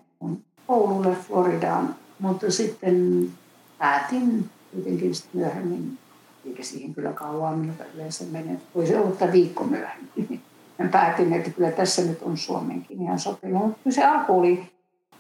koululle 0.68 1.16
Floridaan, 1.28 1.96
mutta 2.20 2.52
sitten 2.52 3.30
päätin 3.78 4.50
kuitenkin 4.74 5.16
sitten 5.16 5.42
myöhemmin, 5.42 5.98
eikä 6.46 6.64
siihen 6.64 6.94
kyllä 6.94 7.14
kauan 7.14 7.60
minuta 7.60 7.84
yleensä 7.96 8.24
mene, 8.24 8.62
voisi 8.76 8.96
olla 8.96 9.32
viikko 9.32 9.64
myöhemmin. 9.64 10.42
Mä 10.82 10.88
päätin, 10.88 11.34
että 11.34 11.50
kyllä 11.50 11.72
tässä 11.72 12.02
nyt 12.02 12.22
on 12.22 12.38
Suomenkin 12.38 13.02
ihan 13.02 13.20
sopiva. 13.20 13.60
Mutta 13.60 13.92
se 13.92 14.06
alku 14.06 14.40
oli, 14.40 14.72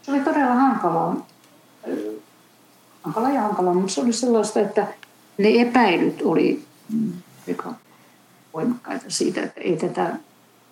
se 0.02 0.12
oli 0.12 0.20
todella 0.20 0.54
hankalaa, 0.54 1.28
hankala 3.04 3.30
ja 3.30 3.42
hankala, 3.42 3.74
mutta 3.74 3.94
se 3.94 4.02
oli 4.02 4.14
sellaista, 4.14 4.60
että 4.60 4.88
ne 5.38 5.62
epäilyt 5.62 6.22
oli 6.22 6.64
mm, 6.94 7.12
aika 7.48 7.74
voimakkaita 8.54 9.06
siitä, 9.08 9.42
että 9.42 9.62
ei 9.62 9.78
tätä 9.78 10.16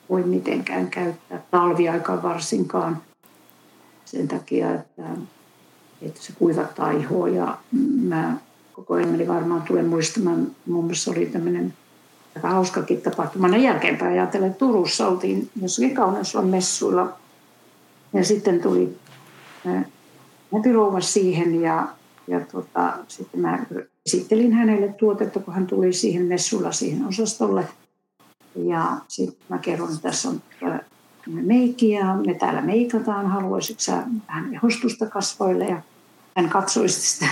voi 0.10 0.24
mitenkään 0.24 0.88
käyttää 0.88 1.42
talviaikaan 1.52 2.24
varsinkaan 2.24 3.02
sen 4.06 4.28
takia, 4.28 4.76
että, 4.76 5.04
että 6.02 6.22
se 6.22 6.34
kuivattaa 6.40 6.92
ihoa 6.92 7.30
ja 7.30 7.58
mä 8.02 8.38
koko 8.74 8.98
elämäni 8.98 9.28
varmaan 9.28 9.62
tulen 9.62 9.86
muistamaan, 9.86 10.48
muun 10.66 10.86
muassa 10.86 11.12
oli 11.12 11.26
tämmöinen 11.26 11.74
aika 12.36 12.50
hauskakin 12.50 13.02
tapahtuma. 13.02 13.48
Ne 13.48 13.58
jälkeenpäin 13.58 14.12
ajatellen, 14.12 14.56
Turussa 14.56 15.08
oltiin 15.08 15.50
jossakin 15.62 15.96
kauneuslan 15.96 16.48
messuilla 16.48 17.14
ja 18.14 18.24
sitten 18.24 18.62
tuli 18.62 18.98
näpirouva 20.52 21.02
siihen 21.02 21.62
ja, 21.62 21.88
ja 22.28 22.40
tota, 22.40 22.94
sitten 23.08 23.40
mä 23.40 23.66
esittelin 24.06 24.54
hänelle 24.54 24.88
tuotetta, 24.88 25.40
kun 25.40 25.54
hän 25.54 25.68
tuli 25.68 25.94
siihen 25.94 26.26
messulla 26.26 26.72
siihen 26.72 27.08
osastolle. 27.08 27.68
Ja 28.56 28.98
sitten 29.08 29.46
mä 29.50 29.58
kerron, 29.58 29.90
että 29.90 30.02
tässä 30.02 30.30
on 30.30 30.42
meikki 31.28 31.90
ja 31.90 32.16
me 32.26 32.34
täällä 32.34 32.62
meikataan, 32.62 33.28
haluaisitko 33.28 33.82
sä 33.82 34.04
vähän 34.28 34.54
ehostusta 34.54 35.06
kasvoille 35.06 35.66
ja 35.66 35.82
hän 36.36 36.50
katsoi 36.50 36.90
sitä 36.90 37.26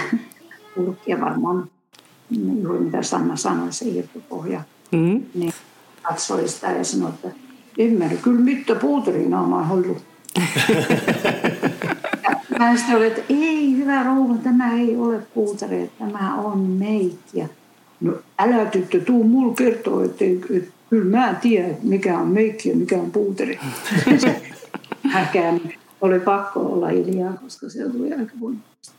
purkkia 0.75 1.21
varmaan 1.21 1.69
juuri 2.61 2.79
mitä 2.79 3.03
Sanna 3.03 3.35
sanoi, 3.35 3.73
se 3.73 3.85
irtopohja. 3.85 4.61
Mm. 4.91 5.23
Niin 5.33 5.53
katsoi 6.01 6.47
sitä 6.47 6.71
ja 6.71 6.83
sanoi, 6.83 7.09
että 7.09 7.27
ymmärrä, 7.77 8.17
kyllä 8.17 8.41
mitä 8.41 8.75
puuteriina 8.75 9.41
on 9.41 9.71
ollut. 9.71 10.03
Mä 12.59 12.77
sitten 12.77 12.95
olin, 12.95 13.07
että 13.07 13.21
ei 13.29 13.77
hyvä 13.77 14.03
rouva, 14.03 14.35
tämä 14.43 14.73
ei 14.73 14.95
ole 14.97 15.19
puuteri, 15.33 15.91
tämä 15.99 16.35
on 16.35 16.59
meikki. 16.59 17.43
No 18.01 18.13
älä 18.39 18.65
tyttö, 18.65 18.99
tuu 18.99 19.23
mulle 19.23 19.55
kertoa, 19.55 20.03
että, 20.03 20.25
että 20.25 20.71
kyllä 20.89 21.17
mä 21.17 21.33
tiedän, 21.33 21.77
mikä 21.83 22.17
on 22.17 22.27
meikki 22.27 22.69
ja 22.69 22.75
mikä 22.75 22.95
on 22.95 23.11
puuteri. 23.11 23.59
Häkään 25.13 25.61
oli 26.01 26.19
pakko 26.19 26.59
olla 26.59 26.87
hiljaa, 26.87 27.33
koska 27.33 27.69
se 27.69 27.89
tuli 27.89 28.13
aika 28.13 28.33
voimakkaasti. 28.39 28.95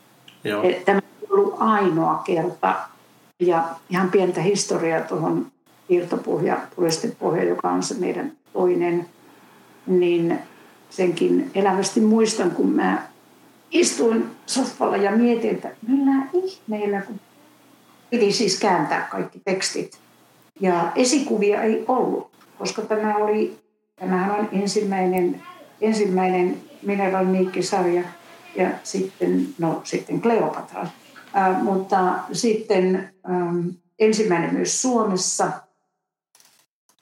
Tämä 0.85 1.01
ei 1.21 1.27
ollut 1.29 1.55
ainoa 1.57 2.21
kerta. 2.25 2.75
Ja 3.39 3.63
ihan 3.89 4.11
pientä 4.11 4.41
historiaa 4.41 5.01
tuohon 5.01 5.51
irtopohja, 5.89 6.57
puristepohja, 6.75 7.43
joka 7.43 7.69
on 7.69 7.83
se 7.83 7.95
meidän 7.99 8.31
toinen, 8.53 9.05
niin 9.87 10.39
senkin 10.89 11.51
elävästi 11.55 12.01
muistan, 12.01 12.51
kun 12.51 12.69
mä 12.69 13.07
istuin 13.71 14.25
sohvalla 14.45 14.97
ja 14.97 15.11
mietin, 15.11 15.49
että 15.49 15.69
millä 15.87 16.27
ihmeellä, 16.33 17.01
kun 17.01 17.19
piti 18.09 18.31
siis 18.31 18.59
kääntää 18.59 19.07
kaikki 19.11 19.41
tekstit 19.45 19.99
Ja 20.59 20.91
esikuvia 20.95 21.63
ei 21.63 21.83
ollut, 21.87 22.31
koska 22.57 22.81
tämä 22.81 23.15
oli, 23.15 23.57
tämähän 23.95 24.39
on 24.39 24.49
ensimmäinen, 24.51 25.41
ensimmäinen 25.81 26.57
mineraaliniikkisarja 26.81 28.03
ja 28.55 28.69
sitten, 28.83 29.47
no 29.59 29.81
sitten 29.83 30.21
Kleopatra. 30.21 30.87
Äh, 31.37 31.63
mutta 31.63 32.13
sitten 32.31 33.09
ähm, 33.29 33.67
ensimmäinen 33.99 34.53
myös 34.53 34.81
Suomessa. 34.81 35.51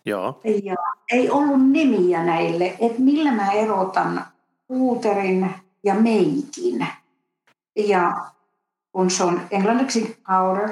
Joo. 0.07 0.41
Ja 0.63 0.75
ei 1.11 1.29
ollut 1.29 1.71
nimiä 1.71 2.23
näille, 2.23 2.65
että 2.79 3.01
millä 3.01 3.31
mä 3.31 3.51
erotan 3.51 4.25
puuterin 4.67 5.49
ja 5.83 5.93
meikin. 5.93 6.87
Ja 7.75 8.13
kun 8.91 9.09
se 9.09 9.23
on 9.23 9.41
englanniksi 9.51 10.17
powder, 10.27 10.69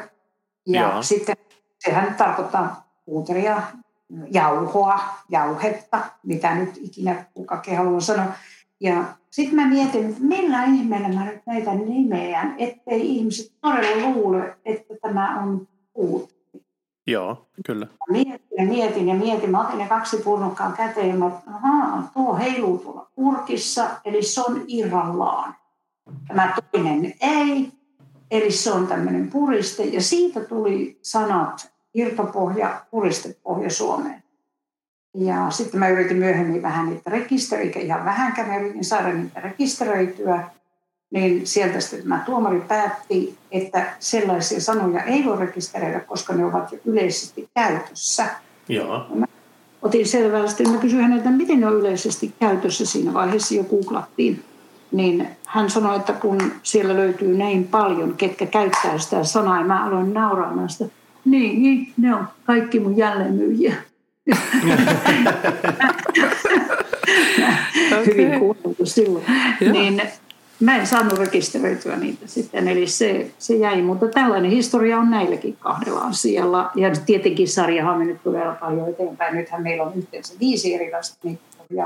ja 0.68 0.82
Joo. 0.82 1.04
sitten 1.04 1.36
sehän 1.80 2.16
tarkoittaa 2.16 2.90
puuteria, 3.06 3.62
jauhoa, 4.32 5.00
jauhetta, 5.30 6.00
mitä 6.24 6.56
nyt 6.56 6.78
ikinä 6.78 7.26
kukakin 7.34 7.78
haluaa 7.78 8.00
sanoa. 8.00 8.32
Ja 8.80 9.04
sitten 9.32 9.56
mä 9.56 9.68
mietin, 9.68 10.10
että 10.10 10.24
millä 10.24 10.64
ihmeellä 10.64 11.08
mä 11.08 11.26
nyt 11.26 11.42
näitä 11.46 11.76
nimeän, 11.76 12.56
ettei 12.58 13.16
ihmiset 13.16 13.52
todella 13.62 14.10
luule, 14.10 14.58
että 14.66 14.94
tämä 15.02 15.40
on 15.40 15.68
puut. 15.94 16.36
Joo, 17.08 17.48
kyllä. 17.66 17.88
Mietin 18.10 18.42
ja 18.58 18.66
mietin 18.66 19.08
ja 19.08 19.16
mietin. 19.16 19.52
Mä 19.52 19.68
otin 19.68 19.78
ne 19.78 19.88
kaksi 19.88 20.18
purnukkaa 20.18 20.72
käteen 20.72 21.20
mä 21.20 21.26
ahaa, 21.48 22.10
tuo 22.14 22.36
heiluu 22.36 22.78
tuolla 22.78 23.08
kurkissa, 23.16 23.90
eli 24.06 24.24
se 24.24 24.42
on 24.42 24.64
irrallaan. 24.68 25.56
Tämä 26.28 26.56
toinen 26.72 27.14
ei, 27.22 27.72
eli 28.32 28.52
se 28.52 28.72
on 28.72 28.88
tämmöinen 28.88 29.32
puriste. 29.32 29.84
Ja 29.84 30.02
siitä 30.02 30.40
tuli 30.40 31.00
sanat 31.02 31.72
irtopohja, 31.94 32.82
puristepohja 32.92 33.70
Suomeen. 33.70 34.24
Ja 35.14 35.50
sitten 35.50 35.80
mä 35.80 35.90
yritin 35.90 36.18
myöhemmin 36.18 36.62
vähän 36.62 36.90
niitä 36.90 37.10
rekisteröiä, 37.10 37.80
ihan 37.80 38.06
vähänkään 38.06 38.48
mä 38.48 38.58
yritin 38.58 38.86
saada 38.86 39.14
niitä 39.14 39.42
rekisteröityä. 39.42 40.50
Niin 41.16 41.48
sieltä 41.48 41.80
sitten 41.80 42.02
tämä 42.02 42.24
tuomari 42.26 42.62
päätti, 42.68 43.38
että 43.52 43.86
sellaisia 44.00 44.62
sanoja 44.62 45.04
ei 45.04 45.26
voi 45.26 45.38
rekisteröidä, 45.38 46.00
koska 46.00 46.34
ne 46.34 46.46
ovat 46.46 46.72
jo 46.72 46.78
yleisesti 46.86 47.50
käytössä. 47.54 48.26
Joo. 48.70 49.06
Mä 49.16 49.26
otin 49.82 50.08
selvästi, 50.08 50.64
mä 50.64 50.78
kysyin 50.78 51.02
häneltä, 51.02 51.30
miten 51.30 51.60
ne 51.60 51.68
on 51.68 51.80
yleisesti 51.80 52.34
käytössä 52.40 52.86
siinä 52.86 53.14
vaiheessa 53.14 53.56
jo 53.56 53.64
googlattiin. 53.64 54.44
Niin 54.92 55.28
hän 55.48 55.70
sanoi, 55.70 55.96
että 55.96 56.14
kun 56.14 56.38
siellä 56.64 56.96
löytyy 56.96 57.38
näin 57.38 57.68
paljon, 57.68 58.14
ketkä 58.18 58.46
käyttää 58.46 58.98
sitä 58.98 59.24
sanaa, 59.24 59.60
ja 59.60 59.66
mä 59.66 59.86
aloin 59.86 60.14
nauraamaan 60.14 60.70
sitä. 60.70 60.86
Niin, 61.26 61.94
ne 61.98 62.16
on 62.16 62.28
kaikki 62.46 62.80
mun 62.80 62.98
jälleenmyyjiä 62.98 63.76
okay. 67.92 68.06
Hyvin 68.06 68.40
kuunneltu 68.40 68.86
silloin. 68.86 69.26
Niin 69.72 70.02
mä 70.60 70.78
en 70.78 70.88
saanut 70.88 71.20
rekisteröityä 71.20 71.96
niitä 71.96 72.28
sitten, 72.28 72.68
eli 72.68 72.88
se, 72.88 73.32
se 73.40 73.56
jäi. 73.56 73.82
Mutta 73.82 74.08
tällainen 74.08 74.52
historia 74.52 74.98
on 74.98 75.12
näilläkin 75.12 75.58
kahdella 75.60 76.00
asialla. 76.00 76.72
Ja 76.76 76.92
tietenkin 77.06 77.48
sarja 77.48 77.92
on 77.92 77.98
mennyt 77.98 78.24
todella 78.24 78.54
paljon 78.54 78.90
eteenpäin. 78.90 79.36
Nythän 79.36 79.64
meillä 79.64 79.84
on 79.84 79.94
yhteensä 79.96 80.34
viisi 80.40 80.74
erilaista 80.76 81.18
mittaria. 81.24 81.86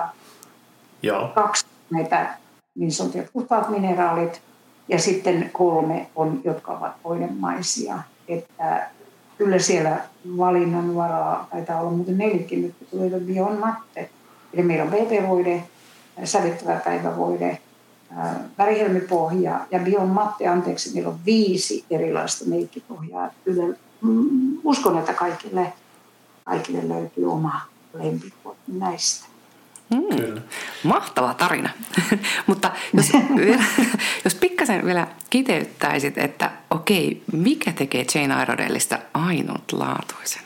Joo. 1.04 1.28
Kaksi 1.36 1.66
näitä 1.90 2.38
niin 2.76 2.92
sanottuja 2.92 3.24
puhtaat 3.34 3.70
mineraalit 3.70 4.42
ja 4.88 5.00
sitten 5.00 5.50
kolme 5.54 6.08
on, 6.16 6.42
jotka 6.44 6.72
ovat 6.72 6.94
toinenmaisia. 7.04 8.00
Että 8.28 8.90
kyllä 9.38 9.60
siellä 9.60 9.98
valinnan 10.38 10.96
varaa 10.96 11.48
taitaa 11.52 11.82
olla 11.82 11.92
muuten 11.92 12.18
neljäkin 12.18 12.62
nyt, 12.62 12.76
tulee 12.92 13.10
Bion 13.20 13.60
Matte. 13.60 14.10
Eli 14.54 14.64
meillä 14.64 14.84
on 14.84 14.90
BP-voide, 14.90 15.64
sävyttävä 16.24 16.76
päivävoide, 16.76 17.58
värihelmipohja 18.58 19.60
ja 19.72 19.80
Bion 19.80 20.10
Matte, 20.10 20.48
anteeksi, 20.48 20.94
meillä 20.94 21.10
on 21.10 21.20
viisi 21.26 21.86
erilaista 21.90 22.46
meikkipohjaa. 22.46 23.30
Kyllä 23.46 23.76
mm, 24.02 24.58
uskon, 24.64 24.98
että 24.98 25.14
kaikille, 25.14 25.74
kaikille 26.44 26.90
löytyy 26.90 27.32
oma 27.32 27.62
lempikohta 27.94 28.62
näistä. 28.68 29.26
Mm. 29.94 30.18
Kyllä. 30.18 30.42
Mahtava 30.84 31.34
tarina. 31.34 31.70
Mutta 32.48 32.72
jos, 32.94 33.12
vielä, 33.36 33.64
jos 34.24 34.36
pikkasen 34.36 34.86
vielä 34.86 35.08
kiteyttäisit, 35.30 36.18
että 36.18 36.52
okei, 36.70 37.24
mikä 37.34 37.72
tekee 37.72 38.06
Jane 38.16 38.44
Iredaleista 38.44 39.00
ainutlaatuisen? 39.14 40.44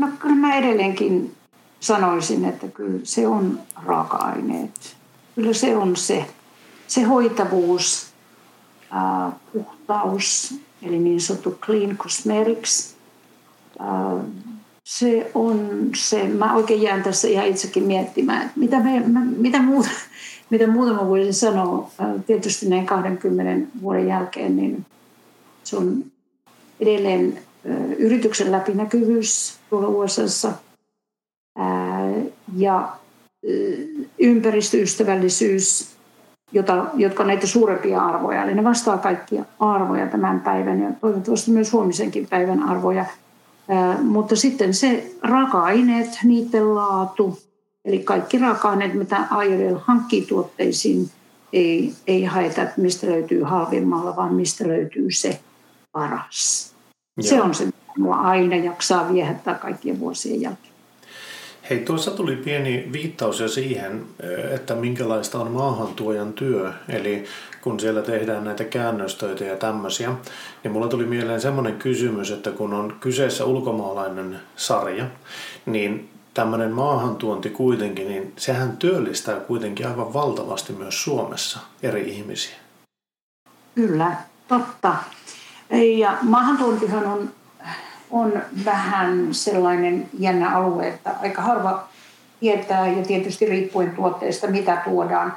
No 0.00 0.08
kyllä 0.18 0.36
mä 0.36 0.54
edelleenkin 0.54 1.36
sanoisin, 1.80 2.44
että 2.44 2.68
kyllä 2.68 3.00
se 3.04 3.26
on 3.26 3.60
raaka-aineet. 3.84 4.95
Kyllä 5.36 5.52
se 5.52 5.76
on 5.76 5.96
se, 5.96 6.26
se 6.86 7.02
hoitavuus, 7.02 8.06
äh, 8.92 9.32
puhtaus, 9.52 10.54
eli 10.82 10.98
niin 10.98 11.20
sanottu 11.20 11.58
clean 11.62 11.96
cosmetics, 11.96 12.96
äh, 13.80 14.24
se 14.84 15.30
on 15.34 15.90
se, 15.96 16.28
mä 16.28 16.54
oikein 16.54 16.82
jään 16.82 17.02
tässä 17.02 17.28
ihan 17.28 17.46
itsekin 17.46 17.82
miettimään, 17.82 18.42
että 18.42 18.60
mitä, 18.60 18.80
me, 18.80 19.02
mitä, 19.36 19.62
muuta, 19.62 19.88
mitä 20.50 20.66
muuta 20.66 20.92
mä 20.92 21.08
voisin 21.08 21.34
sanoa. 21.34 21.90
Tietysti 22.26 22.68
näin 22.68 22.86
20 22.86 23.68
vuoden 23.82 24.08
jälkeen, 24.08 24.56
niin 24.56 24.86
se 25.64 25.76
on 25.76 26.04
edelleen 26.80 27.38
yrityksen 27.98 28.52
läpinäkyvyys 28.52 29.58
tuolla 29.70 29.88
USAssa 29.88 30.52
ja 32.56 32.96
ympäristöystävällisyys, 34.18 35.96
jota, 36.52 36.86
jotka 36.94 37.22
on 37.22 37.26
näitä 37.26 37.46
suurempia 37.46 38.00
arvoja. 38.00 38.42
Eli 38.42 38.54
ne 38.54 38.64
vastaa 38.64 38.98
kaikkia 38.98 39.44
arvoja 39.60 40.06
tämän 40.06 40.40
päivän 40.40 40.80
ja 40.80 40.90
toivottavasti 41.00 41.50
myös 41.50 41.72
huomisenkin 41.72 42.26
päivän 42.26 42.62
arvoja– 42.62 43.04
mutta 44.02 44.36
sitten 44.36 44.74
se 44.74 45.14
raaka-aineet, 45.22 46.08
niiden 46.24 46.74
laatu, 46.74 47.38
eli 47.84 47.98
kaikki 47.98 48.38
raaka-aineet, 48.38 48.94
mitä 48.94 49.24
Aiodel 49.30 49.78
hankkii 49.82 50.26
tuotteisiin, 50.26 51.10
ei, 51.52 51.94
ei 52.06 52.24
haeta, 52.24 52.62
että 52.62 52.80
mistä 52.80 53.06
löytyy 53.06 53.42
halvimmalla, 53.42 54.16
vaan 54.16 54.34
mistä 54.34 54.68
löytyy 54.68 55.10
se 55.10 55.40
paras. 55.92 56.72
Joo. 57.16 57.28
Se 57.28 57.42
on 57.42 57.54
se, 57.54 57.64
mitä 57.64 58.14
aina 58.14 58.56
jaksaa 58.56 59.12
viehättää 59.12 59.54
kaikkien 59.54 60.00
vuosien 60.00 60.40
jälkeen. 60.40 60.65
Hei, 61.70 61.78
tuossa 61.78 62.10
tuli 62.10 62.36
pieni 62.36 62.88
viittaus 62.92 63.40
jo 63.40 63.48
siihen, 63.48 64.06
että 64.54 64.74
minkälaista 64.74 65.38
on 65.40 65.50
maahantuojan 65.50 66.32
työ. 66.32 66.72
Eli 66.88 67.24
kun 67.60 67.80
siellä 67.80 68.02
tehdään 68.02 68.44
näitä 68.44 68.64
käännöstöitä 68.64 69.44
ja 69.44 69.56
tämmöisiä, 69.56 70.12
niin 70.64 70.72
mulla 70.72 70.88
tuli 70.88 71.06
mieleen 71.06 71.40
semmoinen 71.40 71.78
kysymys, 71.78 72.30
että 72.30 72.50
kun 72.50 72.74
on 72.74 72.96
kyseessä 73.00 73.44
ulkomaalainen 73.44 74.40
sarja, 74.56 75.06
niin 75.66 76.08
tämmöinen 76.34 76.70
maahantuonti 76.70 77.50
kuitenkin, 77.50 78.08
niin 78.08 78.32
sehän 78.36 78.76
työllistää 78.76 79.40
kuitenkin 79.40 79.88
aivan 79.88 80.12
valtavasti 80.12 80.72
myös 80.72 81.04
Suomessa 81.04 81.58
eri 81.82 82.08
ihmisiä. 82.08 82.56
Kyllä, 83.74 84.16
totta. 84.48 84.94
Ja 85.98 86.18
maahantuontihan 86.22 87.06
on 87.06 87.30
on 88.10 88.32
vähän 88.64 89.28
sellainen 89.30 90.08
jännä 90.18 90.56
alue, 90.56 90.88
että 90.88 91.14
aika 91.22 91.42
harva 91.42 91.88
tietää 92.40 92.88
ja 92.88 93.04
tietysti 93.04 93.46
riippuen 93.46 93.90
tuotteesta, 93.90 94.46
mitä 94.46 94.82
tuodaan, 94.84 95.36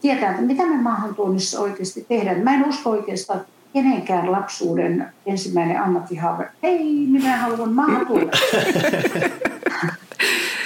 tietää, 0.00 0.30
että 0.30 0.42
mitä 0.42 0.66
me 0.66 0.76
maahantuonnissa 0.76 1.60
oikeasti 1.60 2.06
tehdään. 2.08 2.40
Mä 2.40 2.54
en 2.54 2.68
usko 2.68 2.90
oikeastaan, 2.90 3.40
että 3.40 3.52
kenenkään 3.72 4.32
lapsuuden 4.32 5.12
ensimmäinen 5.26 5.82
ammattihaave, 5.82 6.48
ei, 6.62 7.06
minä 7.08 7.36
haluan 7.36 7.72
maahan 7.72 8.06
tuoda. 8.06 8.26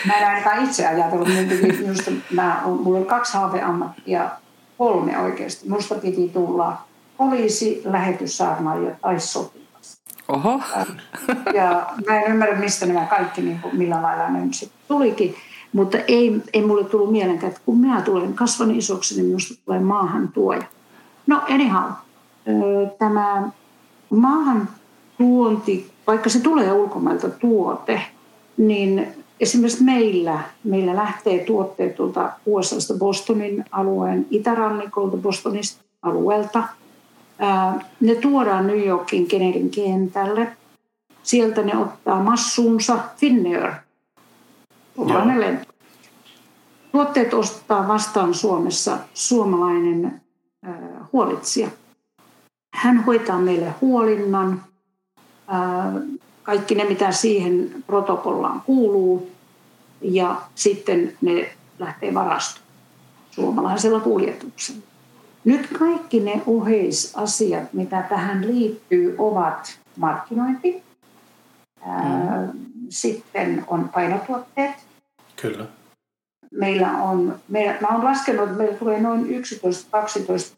mä 0.07 0.19
en 0.19 0.27
ainakaan 0.27 0.65
itse 0.65 0.87
ajatellut, 0.87 1.29
minusta 1.79 2.11
mä, 2.31 2.63
mulla 2.65 2.99
on 2.99 3.07
kaksi 3.07 3.33
haaveammattia, 3.33 4.31
kolme 4.79 5.19
oikeasti. 5.19 5.69
Musta 5.69 5.95
piti 5.95 6.29
tulla 6.29 6.83
poliisi, 7.17 7.83
lähetyssaarnaaja 7.85 8.91
tai 9.03 9.21
sotilas. 9.21 9.66
Oho. 10.29 10.61
Ja 11.55 11.87
mä 12.07 12.21
en 12.21 12.31
ymmärrä, 12.31 12.59
mistä 12.59 12.87
nämä 12.87 13.07
kaikki, 13.07 13.43
niin 13.43 13.59
kuin, 13.61 13.77
millä 13.77 14.03
lailla 14.03 14.29
ne 14.29 14.45
nyt 14.45 14.71
tulikin. 14.89 15.35
Mutta 15.73 15.99
ei, 15.99 16.43
ei 16.53 16.67
mulle 16.67 16.85
tullut 16.85 17.13
mielenkään, 17.13 17.51
että 17.51 17.63
kun 17.67 17.81
minä 17.81 18.03
tulen 18.03 18.35
kasvan 18.35 18.71
isoksi, 18.71 19.15
niin 19.15 19.27
minusta 19.27 19.55
tulee 19.65 19.81
maahan 19.81 20.29
tuoja. 20.29 20.63
No 21.27 21.43
anyhow, 21.51 21.91
tämä 22.99 23.49
maahan 24.11 24.69
tuonti, 25.19 25.91
vaikka 26.07 26.29
se 26.29 26.41
tulee 26.41 26.73
ulkomailta 26.73 27.29
tuote, 27.29 28.03
niin 28.57 29.07
esimerkiksi 29.41 29.85
meillä, 29.85 30.41
meillä 30.65 30.97
lähtee 30.97 31.39
tuotteet 31.39 31.95
tuolta 31.95 32.33
USAsta 32.47 32.95
Bostonin 32.95 33.65
alueen 33.71 34.27
itärannikolta, 34.31 35.17
Bostonista 35.17 35.85
alueelta– 36.03 36.63
ne 38.01 38.15
tuodaan 38.15 38.67
New 38.67 38.87
Yorkin 38.87 39.27
Kennedyn 39.27 39.71
kentälle 39.71 40.57
sieltä 41.23 41.63
ne 41.63 41.77
ottaa 41.77 42.23
massuunsa 42.23 42.99
Finnair, 43.17 43.73
lento. 45.37 45.73
Tuotteet 46.93 47.35
ostaa 47.35 47.89
vastaan 47.89 48.35
Suomessa 48.35 48.99
suomalainen 49.15 50.21
huolitsija. 51.13 51.69
Hän 52.75 53.05
hoitaa 53.05 53.39
meille 53.39 53.75
huolinnan, 53.81 54.63
äh, 55.55 56.03
kaikki 56.43 56.75
ne 56.75 56.85
mitä 56.85 57.13
siihen 57.13 57.85
protokollaan 57.87 58.61
kuuluu 58.61 59.31
ja 60.01 60.43
sitten 60.55 61.17
ne 61.21 61.57
lähtee 61.79 62.15
varastoon 62.15 62.67
suomalaisella 63.31 64.01
kuljetuksella. 64.01 64.83
Nyt 65.47 65.67
kaikki 65.79 66.21
ne 66.21 66.43
oheisasiat, 66.47 67.73
mitä 67.73 68.03
tähän 68.03 68.47
liittyy, 68.47 69.15
ovat 69.19 69.79
markkinointi, 69.97 70.83
mm. 71.87 72.51
sitten 72.89 73.65
on 73.67 73.89
painotuotteet. 73.89 74.75
Kyllä. 75.37 75.67
Meillä 76.51 77.03
on, 77.03 77.39
meillä, 77.49 77.77
mä 77.81 77.89
olen 77.89 78.05
laskenut, 78.05 78.45
että 78.45 78.59
meillä 78.59 78.79
tulee 78.79 79.01
noin 79.01 79.27
11-12 79.27 80.57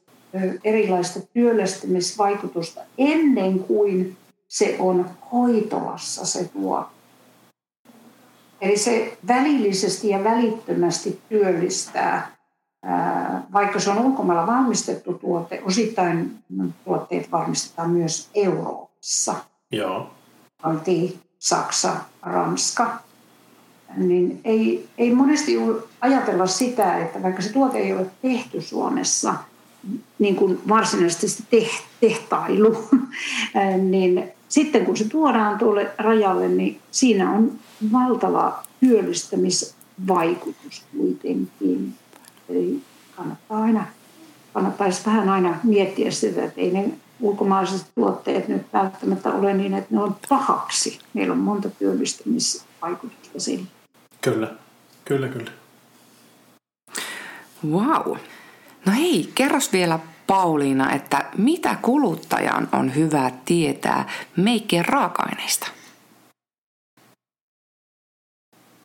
erilaista 0.65 1.21
työllistämisvaikutusta 1.33 2.81
ennen 2.99 3.59
kuin 3.59 4.17
se 4.49 4.77
on 4.79 5.11
hoitolassa 5.33 6.27
se 6.27 6.45
tuote. 6.45 6.89
Eli 8.61 8.77
se 8.77 9.19
välillisesti 9.29 10.09
ja 10.09 10.25
välittömästi 10.25 11.21
työllistää, 11.29 12.38
vaikka 13.53 13.81
se 13.81 13.91
on 13.91 13.99
ulkomailla 13.99 14.47
valmistettu 14.47 15.15
tuote, 15.15 15.63
osittain 15.65 16.39
tuotteet 16.85 17.33
valmistetaan 17.33 17.91
myös 17.91 18.29
Euroopassa. 18.35 19.35
Joo. 19.73 20.11
Oltiin 20.65 21.21
Saksa, 21.39 21.97
Ranska, 22.23 22.99
niin 23.97 24.41
ei, 24.45 24.89
ei 24.99 25.15
monesti 25.15 25.57
ajatella 26.01 26.47
sitä, 26.47 26.99
että 26.99 27.23
vaikka 27.23 27.43
se 27.43 27.53
tuote 27.53 27.79
ei 27.79 27.93
ole 27.93 28.07
tehty 28.23 28.61
Suomessa, 28.61 29.35
niin 30.19 30.37
kuin 30.37 30.61
varsinaisesti 30.69 31.47
tehtailu, 32.01 32.89
niin 33.91 34.33
sitten 34.49 34.87
kun 34.87 34.97
se 34.97 35.09
tuodaan 35.09 35.59
tuolle 35.59 35.91
rajalle, 35.99 36.49
niin 36.49 36.81
siinä 36.91 37.33
on 37.33 37.53
valtava 37.93 38.63
työllistämisvaikutus 38.81 40.85
kuitenkin. 40.97 41.95
Eli 42.49 42.83
kannattaa 43.17 43.63
aina, 43.63 43.87
kannattaisi 44.53 45.07
vähän 45.07 45.29
aina 45.29 45.57
miettiä 45.65 46.11
sitä, 46.11 46.45
että 46.45 46.61
ei 46.61 46.71
ne 46.71 46.91
ulkomaiset 47.21 47.87
tuotteet 47.95 48.49
nyt 48.49 48.63
välttämättä 48.73 49.33
ole 49.33 49.55
niin, 49.55 49.75
että 49.75 49.95
ne 49.95 50.03
on 50.03 50.17
pahaksi. 50.29 50.99
Meillä 51.15 51.33
on 51.33 51.39
monta 51.39 51.71
työllistämisvaikutusta 51.71 53.41
siinä. 53.41 53.65
Kyllä, 54.21 54.55
kyllä, 55.05 55.29
kyllä. 55.29 55.51
Wow. 57.71 58.17
No 58.87 58.93
hei, 58.93 59.33
kerros 59.35 59.73
vielä 59.73 59.99
Pauliina, 60.27 60.93
että 60.93 61.25
mitä 61.39 61.77
kuluttajan 61.83 62.69
on 62.73 62.95
hyvä 62.95 63.31
tietää 63.45 64.09
meikkien 64.37 64.85
raaka-aineista? 64.85 65.67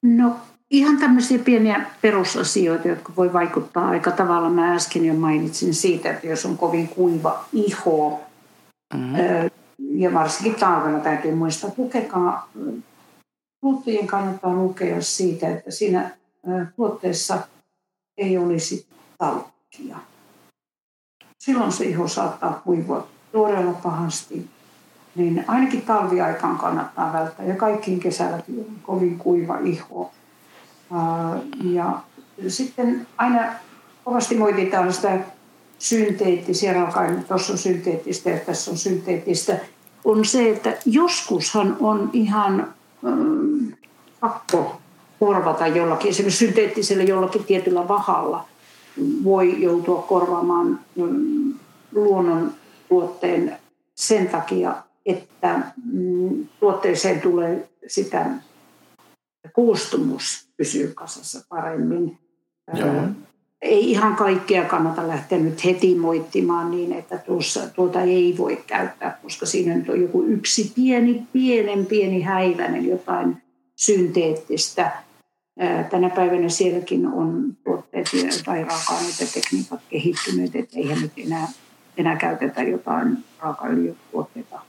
No 0.03 0.35
ihan 0.73 0.97
tämmöisiä 0.97 1.39
pieniä 1.39 1.85
perusasioita, 2.01 2.87
jotka 2.87 3.13
voi 3.15 3.33
vaikuttaa 3.33 3.87
aika 3.87 4.11
tavalla. 4.11 4.49
Mä 4.49 4.73
äsken 4.73 5.05
jo 5.05 5.13
mainitsin 5.13 5.73
siitä, 5.73 6.11
että 6.11 6.27
jos 6.27 6.45
on 6.45 6.57
kovin 6.57 6.87
kuiva 6.87 7.45
iho, 7.53 8.21
mm-hmm. 8.93 9.49
ja 9.77 10.13
varsinkin 10.13 10.55
talvella 10.55 10.99
täytyy 10.99 11.35
muistaa, 11.35 11.67
että 11.67 11.81
lukekaa, 11.81 12.49
kuluttajien 13.61 14.07
kannattaa 14.07 14.53
lukea 14.53 15.01
siitä, 15.01 15.49
että 15.49 15.71
siinä 15.71 16.09
tuotteessa 16.75 17.37
ei 18.17 18.37
olisi 18.37 18.87
talkkia 19.17 19.97
silloin 21.45 21.71
se 21.71 21.85
iho 21.85 22.07
saattaa 22.07 22.61
kuivua 22.63 23.07
todella 23.31 23.73
pahasti. 23.73 24.49
Niin 25.15 25.45
ainakin 25.47 25.81
talviaikaan 25.81 26.57
kannattaa 26.57 27.13
välttää 27.13 27.45
ja 27.45 27.55
kaikkiin 27.55 27.99
kesälläkin 27.99 28.59
on 28.59 28.75
kovin 28.83 29.17
kuiva 29.17 29.57
iho. 29.57 30.11
Ja 31.63 31.99
sitten 32.47 33.07
aina 33.17 33.53
kovasti 34.05 34.35
moititaan 34.35 34.93
sitä 34.93 35.19
synteettisiä 35.79 36.73
raaka 36.73 37.01
tuossa 37.27 37.53
on 37.53 37.59
synteettistä 37.59 38.29
ja 38.29 38.37
tässä 38.37 38.71
on 38.71 38.77
synteettistä, 38.77 39.59
on 40.05 40.25
se, 40.25 40.49
että 40.49 40.77
joskushan 40.85 41.77
on 41.79 42.09
ihan 42.13 42.73
mm, 43.01 43.73
pakko 44.19 44.81
korvata 45.19 45.67
jollakin, 45.67 46.09
esimerkiksi 46.09 46.45
synteettisellä 46.45 47.03
jollakin 47.03 47.43
tietyllä 47.43 47.87
vahalla– 47.87 48.45
voi 49.23 49.61
joutua 49.61 50.01
korvaamaan 50.01 50.79
mm, 50.95 51.53
luonnon 51.91 52.53
tuotteen 52.89 53.57
sen 53.95 54.29
takia, 54.29 54.75
että 55.05 55.61
mm, 55.93 56.47
tuotteeseen 56.59 57.21
tulee 57.21 57.69
sitä 57.87 58.25
koostumus 59.53 60.47
pysyy 60.63 60.93
kasassa 60.95 61.45
paremmin. 61.49 62.17
Joo. 62.73 62.93
Ei 63.61 63.91
ihan 63.91 64.15
kaikkea 64.15 64.65
kannata 64.65 65.07
lähteä 65.07 65.39
nyt 65.39 65.65
heti 65.65 65.95
moittimaan 65.95 66.71
niin, 66.71 66.93
että 66.93 67.17
tuossa, 67.17 67.69
tuota 67.69 68.01
ei 68.01 68.35
voi 68.37 68.63
käyttää, 68.67 69.19
koska 69.21 69.45
siinä 69.45 69.75
nyt 69.75 69.89
on 69.89 70.01
joku 70.01 70.23
yksi 70.23 70.71
pieni, 70.75 71.27
pienen 71.33 71.85
pieni 71.85 72.21
häiväinen 72.21 72.85
jotain 72.85 73.37
synteettistä 73.75 74.91
Tänä 75.89 76.09
päivänä 76.09 76.49
sielläkin 76.49 77.07
on 77.07 77.57
tuotteet 77.63 78.07
tai 78.45 78.63
raaka-aineet 78.63 79.19
ja 79.19 79.27
tekniikat 79.33 79.79
kehittyneet, 79.89 80.55
että 80.55 80.77
eihän 80.77 81.01
nyt 81.01 81.11
enää, 81.17 81.47
enää 81.97 82.15
käytetä 82.15 82.63
jotain 82.63 83.17
raakaöljytuotteita, 83.39 84.59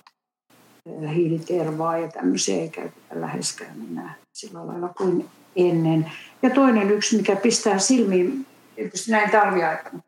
hiilitervaa 1.14 1.98
ja 1.98 2.08
tämmöisiä 2.08 2.56
ei 2.56 2.68
käytetä 2.68 3.20
läheskään 3.20 3.76
enää 3.90 4.14
sillä 4.32 4.66
lailla 4.66 4.88
kuin 4.88 5.24
ennen. 5.56 6.12
Ja 6.42 6.50
toinen 6.50 6.90
yksi, 6.90 7.16
mikä 7.16 7.36
pistää 7.36 7.78
silmiin, 7.78 8.46
tietysti 8.76 9.10
näin 9.10 9.30
talviaikana, 9.30 10.00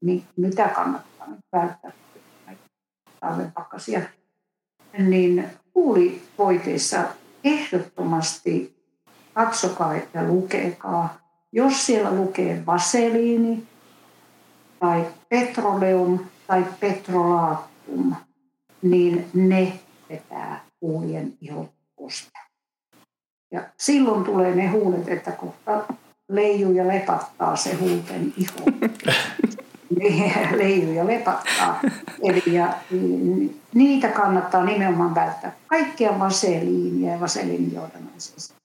niin, 0.00 0.24
mitä 0.36 0.68
kannattaa 0.68 1.26
nyt 1.28 1.40
välttää 1.52 1.92
talven 3.20 3.52
pakkasia, 3.52 4.00
niin 4.98 5.44
huulivoiteissa 5.74 7.04
ehdottomasti 7.44 8.76
katsokaa 9.34 9.94
ja 9.94 10.24
lukekaa. 10.26 11.18
Jos 11.52 11.86
siellä 11.86 12.14
lukee 12.14 12.66
vaseliini 12.66 13.66
tai 14.78 15.06
petroleum 15.28 16.18
tai 16.46 16.64
petrolaattum, 16.80 18.14
niin 18.82 19.30
ne 19.34 19.72
vetää 20.10 20.64
huulien 20.80 21.32
ihot 21.40 21.70
Ja 23.50 23.62
silloin 23.76 24.24
tulee 24.24 24.54
ne 24.54 24.66
huulet, 24.66 25.08
että 25.08 25.32
kohta 25.32 25.94
leijuu 26.28 26.72
ja 26.72 26.88
lepattaa 26.88 27.56
se 27.56 27.74
huulten 27.74 28.32
iho. 28.36 28.60
leijuu 30.58 30.92
ja 30.92 31.06
lepattaa. 31.06 31.80
Eli 32.22 32.42
ja, 32.46 32.74
niitä 33.74 34.08
kannattaa 34.08 34.64
nimenomaan 34.64 35.14
välttää. 35.14 35.52
Kaikkia 35.66 36.18
vaseliinia 36.18 37.12
ja 37.12 37.20
vaseliinijohdannaisia 37.20 38.58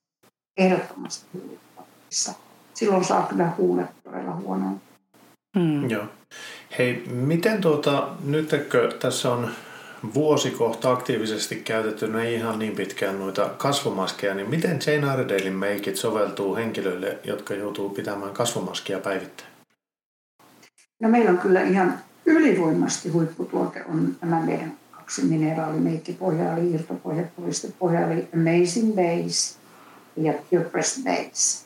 ehdottomasti 0.57 1.25
huulettavissa. 1.33 2.33
Silloin 2.73 3.03
saa 3.03 3.27
kyllä 3.27 3.51
huulet 3.57 3.89
todella 4.03 4.35
huonoa. 4.35 4.71
Mm. 5.55 5.89
Joo. 5.89 6.05
Hei, 6.77 7.03
miten 7.11 7.61
tuota, 7.61 8.09
nytkö 8.23 8.91
tässä 8.99 9.31
on 9.31 9.51
vuosi 10.13 10.51
kohta 10.51 10.91
aktiivisesti 10.91 11.55
käytetty, 11.55 12.07
no 12.07 12.19
ei 12.19 12.35
ihan 12.35 12.59
niin 12.59 12.75
pitkään 12.75 13.19
noita 13.19 13.49
kasvomaskeja, 13.57 14.33
niin 14.35 14.49
miten 14.49 14.79
Jane 14.87 15.11
Ardalein 15.11 15.53
meikit 15.53 15.95
soveltuu 15.95 16.55
henkilöille, 16.55 17.19
jotka 17.23 17.53
joutuu 17.53 17.89
pitämään 17.89 18.33
kasvomaskia 18.33 18.99
päivittäin? 18.99 19.49
No 20.99 21.09
meillä 21.09 21.31
on 21.31 21.37
kyllä 21.37 21.61
ihan 21.61 21.99
ylivoimasti 22.25 23.09
huipputuote 23.09 23.83
on 23.89 24.15
nämä 24.21 24.41
meidän 24.41 24.77
kaksi 24.91 25.21
mineraalimeikkipohjaa, 25.25 26.57
eli 26.57 26.71
irtopohja, 26.71 28.11
eli 28.11 28.27
Amazing 28.33 28.95
Base 28.95 29.57
ja 30.17 30.33
Purepress 30.49 31.03
Base. 31.03 31.65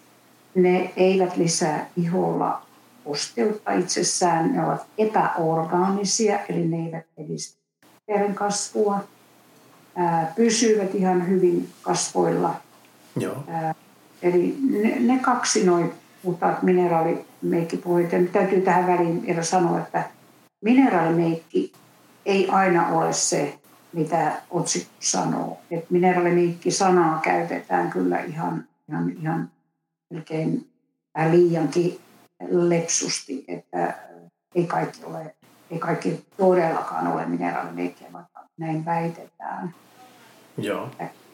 Ne 0.55 0.93
eivät 0.95 1.37
lisää 1.37 1.89
iholla 1.97 2.61
kosteutta 3.03 3.71
itsessään, 3.71 4.53
ne 4.53 4.65
ovat 4.65 4.85
epäorgaanisia, 4.97 6.39
eli 6.49 6.67
ne 6.67 6.85
eivät 6.85 7.05
edistä 7.17 7.66
kasvua, 8.35 9.07
pysyvät 10.35 10.95
ihan 10.95 11.27
hyvin 11.29 11.69
kasvoilla. 11.81 12.55
Joo. 13.15 13.43
Ää, 13.47 13.75
eli 14.21 14.57
ne, 14.69 14.99
ne 14.99 15.19
kaksi 15.19 15.65
noin 15.65 15.93
puhtaat 16.23 16.63
mineraalimeikkipuolet. 16.63 18.11
Ja 18.11 18.19
täytyy 18.31 18.61
tähän 18.61 18.87
väliin 18.87 19.21
vielä 19.27 19.43
sanoa, 19.43 19.79
että 19.79 20.09
mineraalimeikki 20.61 21.73
ei 22.25 22.49
aina 22.49 22.87
ole 22.87 23.13
se, 23.13 23.59
mitä 23.93 24.41
otsikko 24.49 24.93
sanoo. 24.99 25.57
Et 25.71 25.89
mineraalimiikki-sanaa 25.89 27.19
käytetään 27.19 27.89
kyllä 27.89 28.19
ihan, 28.19 28.65
ihan, 28.89 29.09
ihan 29.09 29.51
melkein 30.13 30.69
liiankin 31.31 31.99
lepsusti, 32.49 33.45
että 33.47 33.93
ei 34.55 34.67
kaikki, 34.67 35.03
ole, 35.03 35.35
ei 35.71 35.79
kaikki 35.79 36.25
todellakaan 36.37 37.07
ole 37.07 37.25
mineraalimiikkiä, 37.25 38.13
vaikka 38.13 38.39
näin 38.57 38.85
väitetään. 38.85 39.73
Joo. 40.57 40.89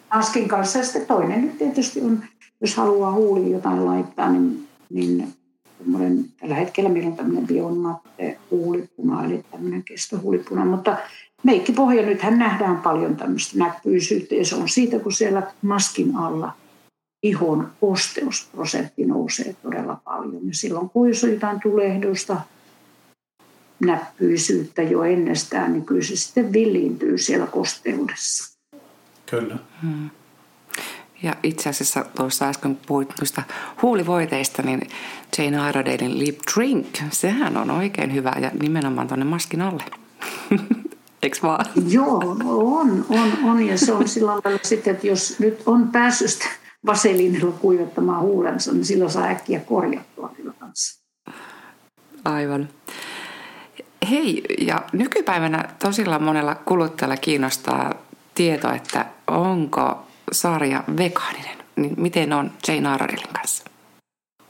Askin 0.10 0.48
kanssa. 0.48 0.80
Ja 0.80 0.86
sitten 0.86 1.06
toinen 1.06 1.41
nyt 1.41 1.58
tietysti 1.58 2.02
on, 2.02 2.24
jos 2.62 2.76
haluaa 2.76 3.13
huuliin 3.13 3.52
jotain 3.52 3.86
laittaa, 3.86 4.32
niin, 4.32 4.67
niin 4.89 5.34
tällä 6.39 6.56
hetkellä 6.56 6.89
meillä 6.89 7.10
on 7.10 7.15
tämmöinen 7.15 7.48
bionmatte 7.48 8.38
huulipuna, 8.52 9.26
eli 9.26 9.46
tämmöinen 9.52 9.84
kestohuulipuna, 9.84 10.65
mutta 10.65 10.98
meikkipohja, 11.43 12.06
nythän 12.06 12.39
nähdään 12.39 12.78
paljon 12.78 13.15
tämmöistä 13.15 13.58
näkyisyyttä 13.58 14.36
ja 14.36 14.46
se 14.46 14.56
on 14.56 14.69
siitä, 14.69 15.00
kun 15.00 15.12
siellä 15.12 15.41
maskin 15.62 16.15
alla 16.15 16.54
ihon 17.24 17.72
kosteusprosentti 17.82 19.06
nousee 19.06 19.56
todella 19.63 20.02
paljon. 20.04 20.48
Ja 20.48 20.54
silloin 20.54 20.89
kun 20.89 21.08
jos 21.08 21.24
on 21.24 21.34
jotain 21.34 21.60
tulehdusta, 21.63 22.41
näppyisyyttä 23.86 24.82
jo 24.82 25.04
ennestään, 25.04 25.74
niin 25.74 25.86
kyllä 25.86 26.04
se 26.04 26.15
sitten 26.15 26.54
villiintyy 26.54 27.17
siellä 27.17 27.48
kosteudessa. 27.48 28.58
Kyllä. 29.26 29.58
Hmm. 29.82 30.10
Ja 31.24 31.36
itse 31.43 31.69
asiassa 31.69 32.06
tuossa 32.15 32.50
äsken 32.50 32.78
puhuit 32.88 33.10
noista 33.19 33.43
huulivoiteista, 33.82 34.62
niin 34.62 34.82
Jane 35.38 35.69
Iredalein 35.69 36.19
Lip 36.19 36.39
Drink, 36.56 36.88
sehän 37.12 37.58
on 37.58 37.72
oikein 37.72 38.13
hyvä 38.13 38.34
ja 38.41 38.52
nimenomaan 38.62 39.08
tuonne 39.08 39.26
maskin 39.26 39.62
alle. 39.62 39.84
Eikö 41.24 41.38
vaan? 41.43 41.65
Joo, 41.88 42.38
on, 42.46 43.06
on, 43.10 43.34
on. 43.43 43.67
Ja 43.67 43.78
se 43.78 43.93
on 43.93 44.08
sillä 44.08 44.32
lailla 44.32 44.60
sitten, 44.63 44.96
että 44.96 45.08
jos 45.08 45.39
nyt 45.39 45.63
on 45.65 45.88
päässyt 45.91 46.39
vaseliinilla 46.86 47.52
kuivattamaan 47.52 48.22
huulensa, 48.22 48.74
niin 48.74 48.86
silloin 48.86 49.12
saa 49.12 49.28
äkkiä 49.28 49.60
korjattua 49.60 50.30
kyllä 50.38 50.54
kanssa. 50.60 51.04
Aivan. 52.26 52.69
Hei, 54.10 54.44
ja 54.60 54.82
nykypäivänä 54.94 55.70
tosilla 55.80 56.20
monella 56.20 56.56
kuluttajalla 56.56 57.18
kiinnostaa 57.18 57.94
tieto, 58.36 58.72
että 58.72 59.06
onko 59.28 60.04
sarja 60.32 60.84
vegaaninen. 60.98 61.58
Niin 61.76 61.94
miten 61.98 62.34
on 62.34 62.52
Jane 62.68 62.89
Arrelin 62.89 63.34
kanssa? 63.34 63.63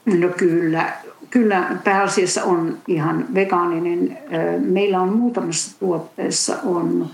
No 0.05 0.29
kyllä, 0.37 0.93
kyllä 1.29 1.77
pääasiassa 1.83 2.43
on 2.43 2.77
ihan 2.87 3.25
vegaaninen. 3.33 4.17
Meillä 4.59 5.01
on 5.01 5.17
muutamassa 5.17 5.79
tuotteessa 5.79 6.57
on 6.63 7.09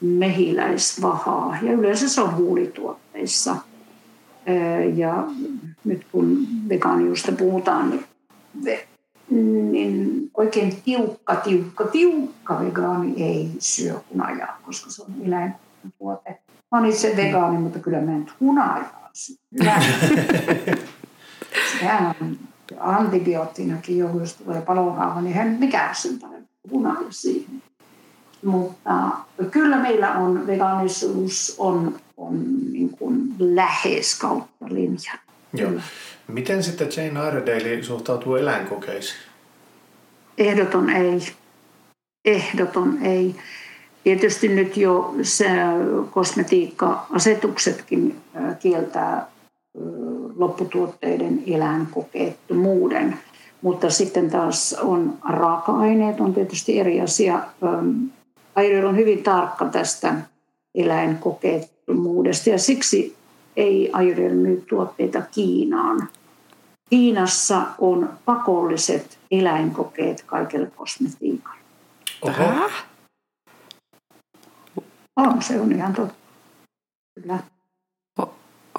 mehiläisvahaa 0.00 1.56
ja 1.62 1.72
yleensä 1.72 2.08
se 2.08 2.20
on 2.20 2.36
huulituotteissa. 2.36 3.56
Ja 4.94 5.24
nyt 5.84 6.06
kun 6.12 6.46
vegaaniusta 6.68 7.32
puhutaan, 7.32 7.90
niin, 7.90 8.04
niin 9.72 10.30
oikein 10.34 10.82
tiukka, 10.84 11.36
tiukka, 11.36 11.84
tiukka 11.84 12.60
vegaani 12.60 13.22
ei 13.22 13.50
syö 13.58 14.00
hunajaa, 14.10 14.58
koska 14.66 14.90
se 14.90 15.02
on 15.02 15.14
eläintuote. 15.26 16.40
Mä 16.72 16.78
olen 16.78 16.90
itse 16.90 17.16
vegaani, 17.16 17.58
mutta 17.58 17.78
kyllä 17.78 18.00
mä 18.00 18.12
en 18.12 18.26
hunajaa 18.40 19.10
syö. 19.12 19.36
Sehän 21.80 22.14
on 22.20 22.38
antibioottinakin 22.80 23.98
jo, 23.98 24.18
jos 24.18 24.34
tulee 24.34 24.60
palohaava, 24.60 25.20
niin 25.20 25.34
hän 25.34 25.56
mikään 25.60 25.94
sen 25.94 26.18
punainen 26.70 27.12
siihen. 27.12 27.62
Mutta 28.44 29.10
kyllä 29.50 29.78
meillä 29.78 30.12
on 30.12 30.46
vegaanisuus 30.46 31.54
on, 31.58 31.94
on 32.16 32.44
niin 32.72 32.90
kuin 32.90 33.34
lähes 33.38 34.18
kautta 34.18 34.64
linjan. 34.68 35.18
Joo. 35.52 35.70
Miten 36.28 36.62
sitten 36.62 36.88
Jane 36.96 37.28
Iredale 37.28 37.82
suhtautuu 37.82 38.36
eläinkokeisiin? 38.36 39.20
Ehdoton 40.38 40.90
ei. 40.90 41.20
Ehdoton 42.24 42.98
ei. 43.02 43.34
Tietysti 44.04 44.48
nyt 44.48 44.76
jo 44.76 45.14
se 45.22 45.48
kosmetiikka-asetuksetkin 46.10 48.16
kieltää 48.58 49.26
lopputuotteiden 50.36 51.42
eläinkokeettomuuden. 51.46 53.18
Mutta 53.62 53.90
sitten 53.90 54.30
taas 54.30 54.76
on 54.82 55.18
raaka-aineet, 55.28 56.20
on 56.20 56.34
tietysti 56.34 56.80
eri 56.80 57.00
asia. 57.00 57.40
Airiel 58.54 58.86
on 58.86 58.96
hyvin 58.96 59.22
tarkka 59.22 59.64
tästä 59.64 60.14
eläinkokeettomuudesta 60.74 62.50
ja 62.50 62.58
siksi 62.58 63.16
ei 63.56 63.90
Airiel 63.92 64.34
myy 64.34 64.64
tuotteita 64.68 65.22
Kiinaan. 65.22 66.08
Kiinassa 66.90 67.66
on 67.78 68.18
pakolliset 68.24 69.18
eläinkokeet 69.30 70.22
kaikille 70.26 70.70
kosmetiikalle. 70.76 71.60
Oho. 72.22 72.70
On, 75.16 75.42
se 75.42 75.60
on 75.60 75.72
ihan 75.72 75.92
totta. 75.94 76.14
Kyllä. 77.14 77.38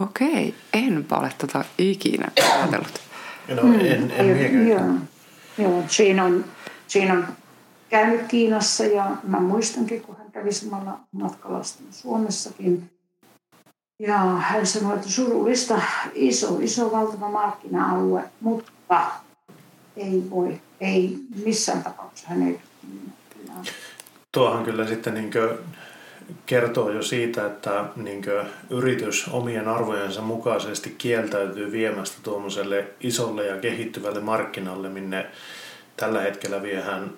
Okei, 0.01 0.55
enpä 0.73 1.17
ole 1.17 1.31
tota 1.37 1.65
ikinä 1.77 2.31
ajatellut. 2.53 3.01
No, 3.55 3.63
mm. 3.63 3.79
en, 3.79 4.11
en 4.11 4.67
joo, 4.67 4.95
joo, 5.57 5.83
siinä 5.87 6.23
on, 6.23 6.45
siinä 6.87 7.13
on 7.13 7.27
käynyt 7.89 8.21
Kiinassa 8.27 8.85
ja 8.85 9.11
mä 9.23 9.39
muistankin, 9.39 10.01
kun 10.01 10.17
hän 10.17 10.31
kävi 10.31 10.51
samalla 10.51 10.99
matkalla 11.11 11.61
Suomessakin. 11.91 12.89
Ja 14.07 14.17
hän 14.17 14.67
sanoi, 14.67 14.95
että 14.95 15.09
surullista, 15.09 15.81
iso, 16.13 16.59
iso 16.61 16.91
valtava 16.91 17.29
markkina-alue, 17.29 18.23
mutta 18.41 19.01
ei 19.97 20.23
voi, 20.29 20.61
ei 20.81 21.17
missään 21.45 21.83
tapauksessa 21.83 22.29
hän 22.29 22.47
ei 22.47 22.59
Tuohan 24.31 24.63
kyllä 24.63 24.87
sitten 24.87 25.13
niin 25.13 25.31
kertoo 26.45 26.89
jo 26.89 27.01
siitä, 27.01 27.45
että 27.45 27.85
niin 27.95 28.23
yritys 28.69 29.27
omien 29.31 29.67
arvojensa 29.67 30.21
mukaisesti 30.21 30.95
kieltäytyy 30.97 31.71
viemästä 31.71 32.17
tuommoiselle 32.23 32.87
isolle 33.01 33.45
ja 33.45 33.57
kehittyvälle 33.57 34.19
markkinalle, 34.19 34.89
minne 34.89 35.25
tällä 35.97 36.21
hetkellä 36.21 36.61
viehään 36.61 37.11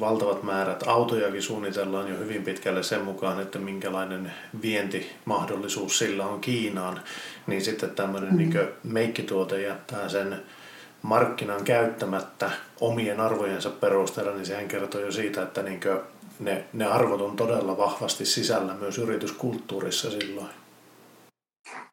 valtavat 0.00 0.42
määrät 0.42 0.82
autojakin 0.86 1.42
suunnitellaan 1.42 2.08
jo 2.08 2.18
hyvin 2.18 2.42
pitkälle 2.42 2.82
sen 2.82 3.02
mukaan, 3.02 3.40
että 3.40 3.58
minkälainen 3.58 4.32
vientimahdollisuus 4.62 5.98
sillä 5.98 6.26
on 6.26 6.40
Kiinaan, 6.40 7.00
niin 7.46 7.62
sitten 7.62 7.90
tämmöinen 7.90 8.30
mm. 8.30 8.36
niin 8.36 8.54
meikkituote 8.82 9.62
jättää 9.62 10.08
sen 10.08 10.42
markkinan 11.02 11.64
käyttämättä 11.64 12.50
omien 12.80 13.20
arvojensa 13.20 13.70
perusteella, 13.70 14.32
niin 14.32 14.46
sehän 14.46 14.68
kertoo 14.68 15.00
jo 15.00 15.12
siitä, 15.12 15.42
että 15.42 15.62
niin 15.62 15.80
ne, 16.40 16.64
ne 16.72 16.86
arvot 16.86 17.20
on 17.20 17.36
todella 17.36 17.76
vahvasti 17.76 18.24
sisällä 18.24 18.74
myös 18.74 18.98
yrityskulttuurissa 18.98 20.10
silloin. 20.10 20.50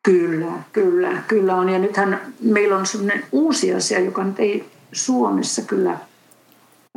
Kyllä, 0.03 0.51
kyllä, 0.73 1.23
kyllä 1.27 1.55
on. 1.55 1.69
Ja 1.69 1.79
nythän 1.79 2.33
meillä 2.41 2.77
on 2.77 2.85
sellainen 2.85 3.23
uusi 3.31 3.73
asia, 3.73 3.99
joka 3.99 4.23
nyt 4.23 4.39
ei 4.39 4.65
Suomessa 4.91 5.61
kyllä 5.61 5.97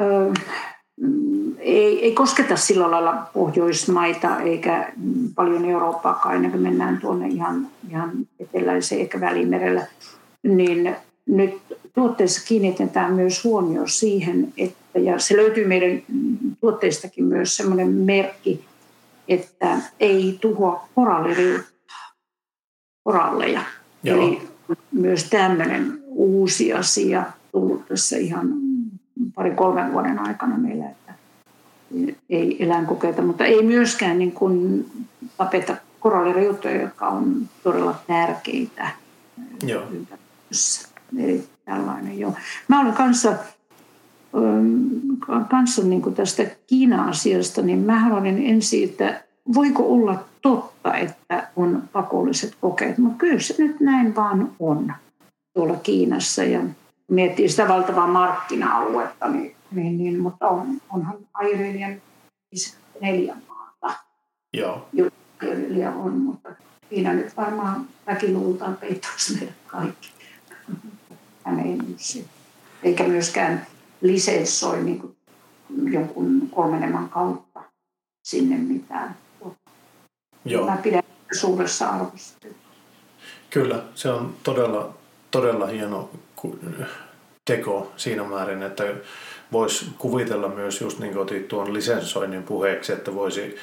ö, 0.00 0.32
ei, 1.58 2.04
ei 2.04 2.12
kosketa 2.12 2.56
sillä 2.56 2.90
lailla 2.90 3.26
Pohjoismaita 3.32 4.40
eikä 4.40 4.92
paljon 5.34 5.64
Eurooppaakaan 5.64 6.34
ennen 6.34 6.50
kuin 6.50 6.62
mennään 6.62 6.98
tuonne 7.00 7.28
ihan, 7.28 7.68
ihan 7.90 8.10
eteläiseen 8.40 9.00
eikä 9.00 9.20
välimerellä, 9.20 9.86
niin 10.42 10.96
nyt 11.26 11.54
tuotteessa 11.94 12.46
kiinnitetään 12.48 13.12
myös 13.12 13.44
huomio 13.44 13.86
siihen, 13.86 14.52
että, 14.56 14.98
ja 14.98 15.18
se 15.18 15.36
löytyy 15.36 15.66
meidän 15.66 16.02
tuotteistakin 16.60 17.24
myös 17.24 17.56
semmoinen 17.56 17.88
merkki, 17.88 18.64
että 19.28 19.78
ei 20.00 20.38
tuhoa 20.40 20.88
koralliriuttaa, 20.94 22.12
koralleja. 23.04 23.62
Joo. 24.02 24.16
Eli 24.16 24.42
myös 24.92 25.24
tämmöinen 25.30 25.98
uusi 26.06 26.72
asia 26.72 27.24
tullut 27.52 27.88
tässä 27.88 28.16
ihan 28.16 28.69
parin 29.34 29.56
kolmen 29.56 29.92
vuoden 29.92 30.18
aikana 30.18 30.58
meillä, 30.58 30.84
että 30.86 31.14
ei 32.30 32.64
eläinkokeita, 32.64 33.22
mutta 33.22 33.44
ei 33.44 33.62
myöskään 33.62 34.18
niin 34.18 34.32
kuin 34.32 34.86
tapeta 35.36 35.76
koralliriuttoja, 36.00 36.80
jotka 36.80 37.08
on 37.08 37.48
todella 37.62 37.94
tärkeitä 38.06 38.90
Joo. 39.66 39.82
Eli 41.18 41.44
tällainen 41.64 42.18
jo. 42.18 42.34
Mä 42.68 42.80
olen 42.80 42.92
kanssa, 42.92 43.34
kanssa 45.50 45.82
niin 45.82 46.02
kuin 46.02 46.14
tästä 46.14 46.42
Kiina-asiasta, 46.66 47.62
niin 47.62 47.78
mä 47.78 48.00
haluan 48.00 48.26
ensin, 48.26 48.88
että 48.88 49.22
voiko 49.54 49.92
olla 49.92 50.24
totta, 50.42 50.96
että 50.96 51.48
on 51.56 51.82
pakolliset 51.92 52.56
kokeet. 52.60 52.98
Mutta 52.98 53.18
kyllä 53.18 53.40
se 53.40 53.54
nyt 53.58 53.80
näin 53.80 54.16
vaan 54.16 54.50
on 54.58 54.92
tuolla 55.54 55.76
Kiinassa 55.76 56.44
ja 56.44 56.60
miettii 57.10 57.48
sitä 57.48 57.68
valtavaa 57.68 58.06
markkina-aluetta, 58.06 59.28
niin, 59.28 59.56
niin, 59.70 59.98
niin 59.98 60.20
mutta 60.20 60.48
on, 60.48 60.80
onhan 60.92 61.18
Airelian 61.34 62.02
neljä 63.00 63.36
maata. 63.48 63.98
Joo. 64.52 64.88
Kirjailija 65.40 65.90
on, 65.90 66.12
mutta 66.12 66.50
siinä 66.88 67.14
nyt 67.14 67.36
varmaan 67.36 67.88
väkiluultaan 68.06 68.76
peittoisi 68.76 69.34
meidät 69.34 69.54
kaikki. 69.66 70.08
Hän 71.44 71.60
ei 71.60 71.76
nyt 71.76 72.26
eikä 72.82 73.04
myöskään 73.04 73.66
lisenssoi 74.00 74.84
niin 74.84 75.00
kuin 75.00 75.16
jonkun 75.92 76.48
kolmeneman 76.50 77.08
kautta 77.08 77.62
sinne 78.22 78.56
mitään. 78.58 79.16
Joo. 80.44 80.66
Mä 80.66 80.76
pidän 80.76 81.02
suuressa 81.40 81.88
arvossa. 81.88 82.38
Kyllä, 83.50 83.84
se 83.94 84.10
on 84.10 84.34
todella, 84.42 84.94
todella 85.30 85.66
hieno 85.66 86.10
teko 87.44 87.92
siinä 87.96 88.24
määrin, 88.24 88.62
että 88.62 88.84
voisi 89.52 89.86
kuvitella 89.98 90.48
myös 90.48 90.80
just 90.80 90.98
niin 90.98 91.12
kuin 91.12 91.22
otit 91.22 91.48
tuon 91.48 91.74
lisenssoinnin 91.74 92.42
puheeksi, 92.42 92.92
että 92.92 93.14
voisi 93.14 93.56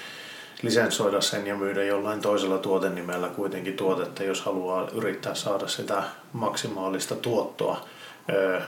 lisenssoida 0.61 1.21
sen 1.21 1.47
ja 1.47 1.55
myydä 1.55 1.83
jollain 1.83 2.21
toisella 2.21 2.57
tuotennimellä 2.57 3.27
kuitenkin 3.27 3.73
tuotetta, 3.73 4.23
jos 4.23 4.41
haluaa 4.41 4.89
yrittää 4.93 5.35
saada 5.35 5.67
sitä 5.67 6.03
maksimaalista 6.33 7.15
tuottoa 7.15 7.85
ö, 8.29 8.61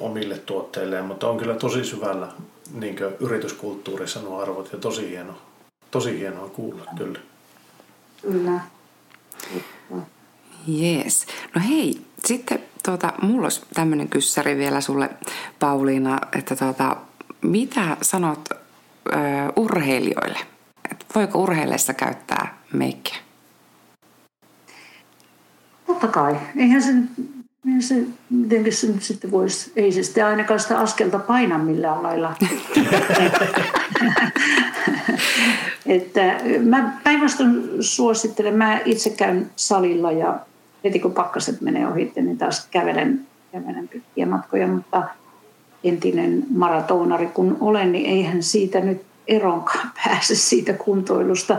omille 0.00 0.38
tuotteilleen, 0.38 1.04
mutta 1.04 1.28
on 1.28 1.38
kyllä 1.38 1.54
tosi 1.54 1.84
syvällä 1.84 2.28
niin 2.72 2.96
yrityskulttuurissa 3.20 4.20
nuo 4.20 4.40
arvot 4.40 4.72
ja 4.72 4.78
tosi 4.78 5.10
hieno, 5.10 5.34
tosi 5.90 6.18
hienoa 6.18 6.48
kuulla 6.48 6.84
kyllä. 6.96 7.18
Kyllä. 8.22 8.60
Jees. 10.66 11.26
No 11.54 11.62
hei, 11.68 12.00
sitten 12.24 12.62
tuota, 12.88 13.12
mulla 13.22 13.46
olisi 13.46 13.62
tämmöinen 13.74 14.08
kyssäri 14.08 14.56
vielä 14.56 14.80
sulle 14.80 15.10
Pauliina, 15.58 16.18
että 16.38 16.56
tuota, 16.56 16.96
mitä 17.42 17.96
sanot 18.02 18.48
ö, 18.50 18.56
urheilijoille? 19.56 20.38
Et 20.90 21.06
voiko 21.14 21.42
urheileessa 21.42 21.94
käyttää 21.94 22.58
meikkiä? 22.72 23.16
Totta 25.86 26.08
kai. 26.08 26.36
Eihän 26.56 26.82
se, 26.82 26.92
eihän 27.66 27.82
se 27.82 28.06
miten 28.30 28.72
se 28.72 28.86
nyt 28.86 29.02
sitten 29.02 29.30
voisi, 29.30 29.72
ei 29.76 29.92
se 29.92 30.02
sitten 30.02 30.26
ainakaan 30.26 30.60
sitä 30.60 30.78
askelta 30.78 31.18
paina 31.18 31.58
millään 31.58 32.02
lailla. 32.02 32.34
että 35.86 36.20
mä 36.62 36.98
päinvastoin 37.04 37.70
suosittelen, 37.80 38.56
mä 38.56 38.80
itse 38.84 39.10
käyn 39.10 39.50
salilla 39.56 40.12
ja 40.12 40.40
heti 40.84 40.98
kun 40.98 41.14
pakkaset 41.14 41.60
menee 41.60 41.86
ohi, 41.86 42.12
niin 42.16 42.38
taas 42.38 42.68
kävelen, 42.70 43.26
kävelen 43.52 43.88
pitkiä 43.88 44.26
matkoja, 44.26 44.66
mutta 44.66 45.02
entinen 45.84 46.46
maratonari 46.50 47.26
kun 47.26 47.56
olen, 47.60 47.92
niin 47.92 48.06
eihän 48.06 48.42
siitä 48.42 48.80
nyt 48.80 49.02
eronkaan 49.26 49.90
pääse 50.04 50.34
siitä 50.34 50.72
kuntoilusta. 50.72 51.56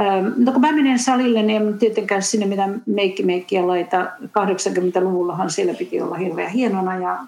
Ähm, 0.00 0.26
no 0.36 0.52
kun 0.52 0.60
mä 0.60 0.72
menen 0.72 0.98
salille, 0.98 1.42
niin 1.42 1.62
en 1.62 1.78
tietenkään 1.78 2.22
sinne 2.22 2.46
mitään 2.46 2.82
meikki-meikkiä 2.86 3.66
laita. 3.66 4.06
80-luvullahan 4.22 5.50
siellä 5.50 5.74
piti 5.74 6.00
olla 6.00 6.16
hirveän 6.16 6.50
hienona 6.50 6.98
ja, 6.98 7.18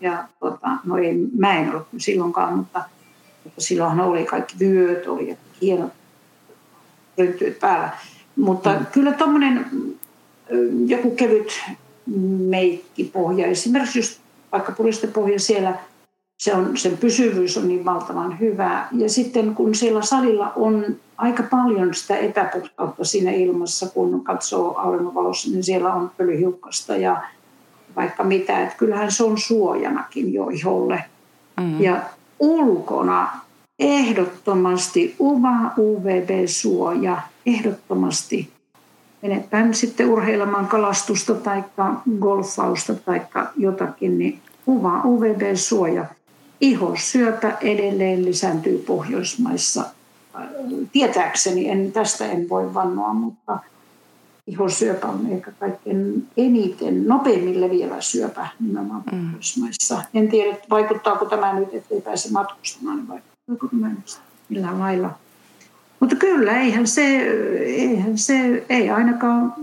ja 0.00 0.24
tota, 0.40 0.68
no 0.84 0.96
ei, 0.96 1.14
mä 1.38 1.58
en 1.58 1.70
ollut 1.70 1.86
silloinkaan, 1.98 2.54
mutta, 2.58 2.84
mutta 3.44 3.60
silloinhan 3.60 4.00
oli 4.00 4.24
kaikki 4.24 4.56
vyöt, 4.60 5.06
oli 5.06 5.36
hienot 5.62 5.92
rynttyet 7.18 7.58
päällä. 7.58 7.90
Mutta 8.36 8.72
mm. 8.72 8.86
kyllä 8.86 9.12
tuommoinen 9.12 9.66
joku 10.86 11.10
kevyt 11.10 11.60
meikkipohja, 12.38 13.46
esimerkiksi 13.46 13.98
just 13.98 14.20
vaikka 14.52 14.72
puristepohja 14.72 15.40
siellä, 15.40 15.78
se 16.36 16.54
on, 16.54 16.76
sen 16.76 16.96
pysyvyys 16.96 17.56
on 17.56 17.68
niin 17.68 17.84
valtavan 17.84 18.40
hyvä. 18.40 18.86
Ja 18.92 19.08
sitten 19.08 19.54
kun 19.54 19.74
siellä 19.74 20.02
salilla 20.02 20.52
on 20.56 20.96
aika 21.16 21.42
paljon 21.42 21.94
sitä 21.94 22.16
epäpuhtautta 22.16 23.04
siinä 23.04 23.30
ilmassa, 23.30 23.86
kun 23.86 24.24
katsoo 24.24 24.74
auringonvalossa, 24.78 25.50
niin 25.50 25.64
siellä 25.64 25.94
on 25.94 26.10
pölyhiukkasta 26.16 26.96
ja 26.96 27.22
vaikka 27.96 28.24
mitä. 28.24 28.62
Että 28.62 28.76
kyllähän 28.76 29.12
se 29.12 29.24
on 29.24 29.38
suojanakin 29.38 30.34
jo 30.34 30.48
iholle. 30.48 31.04
Mm. 31.60 31.80
Ja 31.80 32.02
ulkona 32.38 33.28
ehdottomasti 33.78 35.16
UVA, 35.20 35.72
UVB-suoja, 35.78 37.20
ehdottomasti 37.46 38.57
menetään 39.22 39.74
sitten 39.74 40.08
urheilemaan 40.08 40.66
kalastusta 40.66 41.34
tai 41.34 41.64
golfausta 42.20 42.94
tai 42.94 43.20
jotakin, 43.56 44.18
niin 44.18 44.40
UVA, 44.68 45.02
UVB-suoja. 45.04 46.04
Ihosyöpä 46.60 47.56
edelleen 47.60 48.24
lisääntyy 48.24 48.78
Pohjoismaissa. 48.78 49.84
Tietääkseni, 50.92 51.68
en, 51.68 51.92
tästä 51.92 52.26
en 52.26 52.48
voi 52.48 52.74
vannoa, 52.74 53.14
mutta 53.14 53.58
ihosyöpä 54.46 55.06
on 55.06 55.26
ehkä 55.30 55.52
kaikkein 55.52 56.26
eniten, 56.36 57.06
nopeimmin 57.06 57.60
leviävä 57.60 58.00
syöpä 58.00 58.48
nimenomaan 58.60 59.02
mm. 59.12 59.26
Pohjoismaissa. 59.26 60.02
En 60.14 60.28
tiedä, 60.28 60.56
vaikuttaako 60.70 61.24
tämä 61.24 61.52
nyt, 61.52 61.74
ettei 61.74 62.00
pääse 62.00 62.32
matkustamaan, 62.32 62.96
niin 62.96 63.08
vaikuttaako 63.08 63.68
tämä 63.68 63.90
millään 64.48 64.78
lailla 64.78 65.10
mutta 66.00 66.16
kyllä, 66.16 66.60
eihän 66.60 66.86
se, 66.86 67.16
eihän 67.58 68.18
se, 68.18 68.64
ei 68.68 68.90
ainakaan 68.90 69.54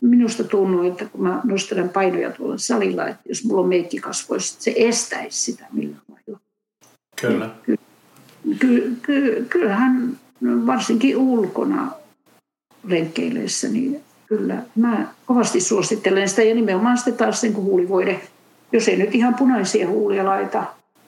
minusta 0.00 0.44
tunnu, 0.44 0.82
että 0.82 1.04
kun 1.04 1.22
mä 1.22 1.40
nostelen 1.44 1.88
painoja 1.88 2.30
tuolla 2.30 2.58
salilla, 2.58 3.06
että 3.06 3.22
jos 3.28 3.44
mulla 3.44 3.60
on 3.60 3.68
meikki 3.68 4.00
kasvoissa, 4.00 4.62
se 4.62 4.74
estäisi 4.76 5.38
sitä 5.38 5.66
millään 5.72 6.02
lailla. 6.08 6.40
Kyllä. 7.20 7.50
Ky, 7.66 7.76
ky, 8.58 8.96
ky, 9.02 9.46
kyllähän 9.48 10.18
varsinkin 10.66 11.16
ulkona 11.16 11.90
lenkkeileessä, 12.84 13.68
niin 13.68 14.00
kyllä 14.26 14.62
mä 14.76 15.06
kovasti 15.26 15.60
suosittelen 15.60 16.28
sitä 16.28 16.42
ja 16.42 16.54
nimenomaan 16.54 16.96
sitten 16.96 17.16
taas 17.16 17.40
sen 17.40 17.52
kuin 17.52 17.64
huulivoide. 17.64 18.20
Jos 18.72 18.88
ei 18.88 18.96
nyt 18.96 19.14
ihan 19.14 19.34
punaisia 19.34 19.88
huulia 19.88 20.24
laita, 20.24 20.64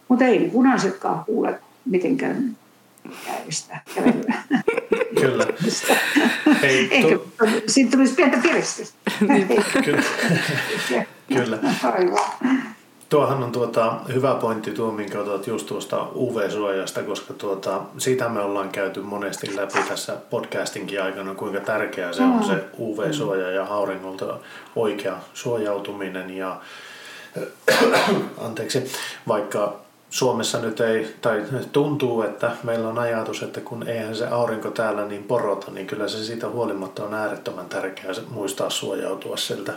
mutta 0.09 0.25
ei 0.25 0.39
ne 0.39 0.49
punaisetkaan 0.49 1.25
huulet 1.27 1.57
mitenkään 1.85 2.57
käydistä 3.27 3.81
Kyllä. 5.21 5.47
Hei, 6.63 7.03
tu... 7.03 7.33
siitä 7.67 7.91
tulisi 7.91 8.15
pientä 8.15 8.39
piristystä. 8.43 8.99
Kyllä. 9.85 10.03
Kyllä. 11.29 11.59
Tuohan 13.09 13.43
on 13.43 13.53
tuota, 13.53 14.01
hyvä 14.15 14.35
pointti 14.35 14.71
tuo, 14.71 14.93
minkä 14.93 15.21
otat 15.21 15.47
just 15.47 15.67
tuosta 15.67 16.07
UV-suojasta, 16.15 17.03
koska 17.03 17.35
tuota, 17.35 17.81
siitä 17.99 18.29
me 18.29 18.41
ollaan 18.41 18.69
käyty 18.69 19.01
monesti 19.01 19.57
läpi 19.57 19.79
tässä 19.89 20.17
podcastinkin 20.31 21.03
aikana, 21.03 21.35
kuinka 21.35 21.61
tärkeää 21.61 22.13
se 22.13 22.23
on 22.23 22.45
se 22.45 22.65
UV-suoja 22.79 23.51
ja 23.51 23.65
auringolta 23.65 24.39
oikea 24.77 25.17
suojautuminen. 25.35 26.31
Ja, 26.31 26.61
anteeksi, 28.47 28.85
vaikka 29.29 29.86
Suomessa 30.17 30.59
nyt 30.59 30.81
ei, 30.81 31.17
tai 31.21 31.43
tuntuu, 31.73 32.23
että 32.23 32.51
meillä 32.63 32.89
on 32.89 32.99
ajatus, 32.99 33.43
että 33.43 33.61
kun 33.61 33.89
eihän 33.89 34.17
se 34.17 34.27
aurinko 34.27 34.71
täällä 34.71 35.05
niin 35.05 35.25
porota, 35.25 35.71
niin 35.71 35.87
kyllä 35.87 36.09
se 36.09 36.25
siitä 36.25 36.49
huolimatta 36.49 37.05
on 37.05 37.15
äärettömän 37.15 37.67
tärkeää 37.67 38.13
muistaa 38.31 38.71
suojautua 38.71 39.37
siltä 39.37 39.73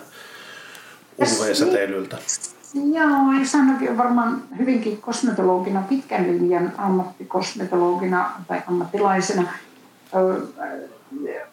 UV-säteilyltä. 1.21 2.17
Joo, 2.73 3.39
ja 3.39 3.45
Sannakin 3.45 3.89
on 3.89 3.97
varmaan 3.97 4.43
hyvinkin 4.57 5.01
kosmetologina, 5.01 5.83
pitkän 5.89 6.27
linjan 6.27 6.73
ammattikosmetologina 6.77 8.31
tai 8.47 8.61
ammattilaisena. 8.67 9.43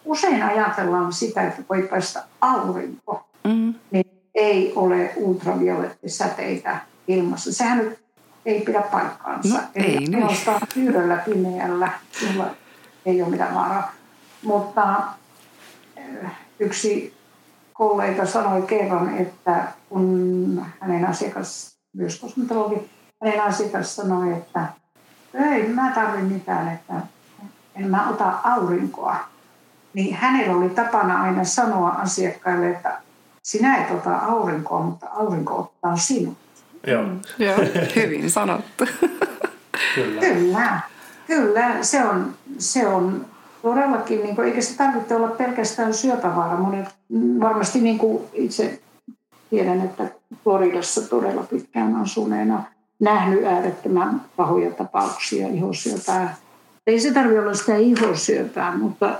Usein 0.05 0.43
ajatellaan 0.43 1.13
sitä, 1.13 1.47
että 1.47 1.63
voi 1.71 1.83
päästä 1.83 2.25
aurinko, 2.41 3.27
mm. 3.45 3.75
niin 3.91 4.07
ei 4.35 4.73
ole 4.77 5.13
ultraviolettisäteitä 5.17 6.81
ilmassa. 7.09 7.53
Sehän 7.53 7.79
nyt 7.79 8.06
ei 8.47 8.61
pidä 8.61 8.83
paikkaansa. 8.83 9.55
No, 9.55 9.61
Eli 9.75 9.87
ei 9.87 9.99
niin. 9.99 10.29
yhdellä 10.77 11.17
pimeällä, 11.17 11.91
jolla 12.27 12.51
ei 13.07 13.23
ole 13.23 13.31
mitään 13.31 13.55
vaaraa. 13.55 13.93
Mutta 14.43 15.03
eh, 15.97 16.31
yksi 16.59 17.17
kollega 17.73 18.27
sanoi 18.27 18.63
kerran, 18.63 19.19
että 19.19 19.65
kun 19.89 20.67
hänen 20.81 21.07
asiakas, 21.07 21.77
myös 21.97 22.21
kosmetologi, 22.21 22.91
hänen 23.25 23.43
asiakas 23.43 23.97
sanoi, 23.97 24.33
että 24.33 24.67
ei 25.35 25.69
mä 25.69 25.93
tarvitse 25.95 26.23
mitään, 26.23 26.73
että 26.73 26.95
en 27.75 27.91
mä 27.91 28.09
ota 28.09 28.33
aurinkoa. 28.45 29.17
Niin 29.95 30.15
hänellä 30.15 30.57
oli 30.57 30.71
tapana 30.71 31.23
aina 31.23 31.45
sanoa 31.45 31.89
asiakkaille, 31.89 32.71
että 32.71 32.99
sinä 33.43 33.77
et 33.77 33.91
ota 33.91 34.17
aurinkoa, 34.17 34.81
mutta 34.81 35.07
aurinko 35.09 35.59
ottaa 35.59 35.97
sinut. 35.97 36.46
Joo. 36.87 37.03
Mm. 37.03 37.21
Joo, 37.39 37.57
hyvin 37.97 38.31
sanottu. 38.31 38.85
Kyllä. 39.95 40.21
Kyllä. 40.21 40.81
Kyllä, 41.27 41.83
se 41.83 42.05
on, 42.05 42.35
se 42.59 42.87
on 42.87 43.27
todellakin, 43.63 44.23
niin 44.23 44.37
kuin, 44.37 44.49
eikä 44.49 44.61
se 44.61 44.77
tarvitse 44.77 45.15
olla 45.15 45.29
pelkästään 45.29 45.95
syöpävaara. 45.95 46.57
Monet, 46.57 46.89
varmasti 47.41 47.81
niin 47.81 47.99
kuin 47.99 48.23
itse 48.33 48.81
tiedän, 49.51 49.81
että 49.81 50.05
Floridassa 50.45 51.09
todella 51.09 51.43
pitkään 51.43 51.97
asuneena 51.97 52.63
nähnyt 53.01 53.45
äärettömän 53.45 54.23
pahoja 54.37 54.71
tapauksia 54.71 55.49
ihosyöpää 55.49 56.37
Ei 56.87 57.01
se 57.01 57.13
tarvitse 57.13 57.41
olla 57.41 57.55
sitä 57.55 57.77
ihosyöpää, 57.77 58.77
mutta 58.77 59.19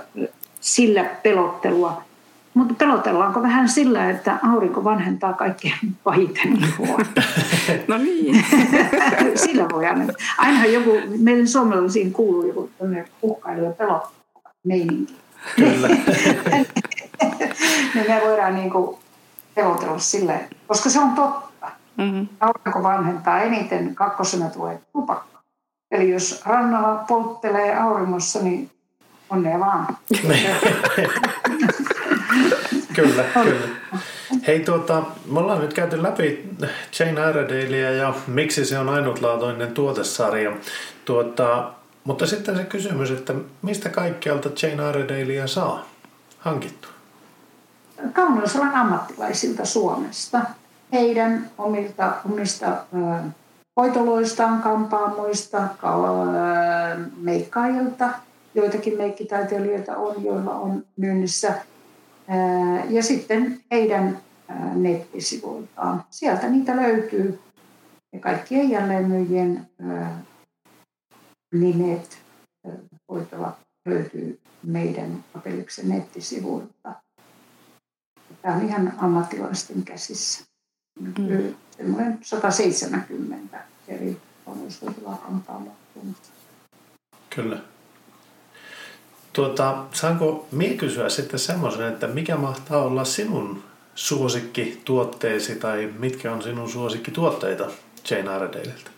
sillä 0.61 1.03
pelottelua. 1.03 2.03
Mutta 2.57 2.73
pelotellaanko 2.73 3.41
vähän 3.41 3.69
sillä, 3.69 4.09
että 4.09 4.37
aurinko 4.43 4.83
vanhentaa 4.83 5.33
kaikkea 5.33 5.75
pahiten 6.03 6.63
ihoa? 6.63 6.97
no 7.87 7.97
niin. 7.97 8.45
sillä 9.45 9.69
voi 9.69 9.85
aina. 9.85 10.13
Ainahan 10.37 10.73
joku, 10.73 10.91
meidän 11.17 11.47
suomalaisiin 11.47 12.13
kuuluu 12.13 12.47
joku 12.47 12.69
uhkailu 13.21 13.63
ja 13.63 13.71
pelottelua 13.71 14.11
meininki. 14.63 15.17
Kyllä. 15.55 15.87
niin 17.93 18.05
me 18.07 18.21
voidaan 18.25 18.55
niin 18.55 18.69
kuin 18.69 18.97
pelotella 19.55 19.99
sille, 19.99 20.49
koska 20.67 20.89
se 20.89 20.99
on 20.99 21.11
totta. 21.11 21.71
Mm-hmm. 21.97 22.27
Aurinko 22.39 22.83
vanhentaa 22.83 23.41
eniten, 23.41 23.95
kakkosena 23.95 24.49
tulee 24.49 24.79
tupakka. 24.93 25.39
Eli 25.91 26.09
jos 26.09 26.41
rannalla 26.45 27.03
polttelee 27.07 27.75
auringossa, 27.75 28.41
niin 28.41 28.71
onnea 29.29 29.59
vaan. 29.59 29.97
Kyllä, 33.01 33.23
kyllä. 33.43 33.67
Hei, 34.47 34.59
tuota, 34.59 35.03
me 35.31 35.39
ollaan 35.39 35.61
nyt 35.61 35.73
käyty 35.73 36.03
läpi 36.03 36.49
Jane 36.99 37.29
Iredalea 37.29 37.91
ja 37.91 38.13
miksi 38.27 38.65
se 38.65 38.79
on 38.79 38.89
ainutlaatuinen 38.89 39.73
tuotesarja. 39.73 40.51
Tuota, 41.05 41.71
mutta 42.03 42.27
sitten 42.27 42.57
se 42.57 42.63
kysymys, 42.63 43.11
että 43.11 43.33
mistä 43.61 43.89
kaikkialta 43.89 44.49
Jane 44.61 44.89
Iredalea 44.89 45.47
saa 45.47 45.85
hankittua? 46.39 46.91
Kauneusalan 48.13 48.75
ammattilaisilta 48.75 49.65
Suomesta. 49.65 50.41
Heidän 50.93 51.49
omilta, 51.57 52.13
omista 52.31 52.67
hoitoloistaan, 53.77 54.61
kampaamoista, 54.61 55.67
meikkaajilta. 57.17 58.09
Joitakin 58.55 58.97
meikkitaiteilijoita 58.97 59.97
on, 59.97 60.23
joilla 60.23 60.51
on 60.51 60.83
myynnissä. 60.97 61.53
Ja 62.89 63.03
sitten 63.03 63.59
heidän 63.71 64.19
nettisivuiltaan. 64.75 66.03
Sieltä 66.09 66.49
niitä 66.49 66.75
löytyy. 66.75 67.39
Ja 68.13 68.19
kaikkien 68.19 68.69
jälleenmyyjien 68.69 69.69
nimet 71.53 72.19
hoitola 73.09 73.57
löytyy 73.85 74.39
meidän 74.63 75.23
Apelliksen 75.37 75.89
nettisivuilta. 75.89 76.93
Tämä 78.41 78.55
on 78.55 78.65
ihan 78.65 78.93
ammattilaisten 78.97 79.83
käsissä. 79.83 80.45
Mm. 80.99 81.55
Semmoinen 81.77 82.19
170 82.21 83.59
eri 83.87 84.21
konushoitolakantaa 84.45 85.61
Kyllä. 87.29 87.61
Tuota, 89.37 89.83
saanko 89.93 90.47
mie 90.51 90.73
kysyä 90.73 91.09
sitten 91.09 91.39
semmoisen, 91.39 91.87
että 91.87 92.07
mikä 92.07 92.37
mahtaa 92.37 92.83
olla 92.83 93.03
sinun 93.03 93.63
suosikkituotteesi 93.95 95.55
tai 95.55 95.93
mitkä 95.99 96.33
on 96.33 96.43
sinun 96.43 96.69
suosikkituotteita 96.69 97.65
Jane 98.09 98.35
Iredaleilta? 98.35 98.91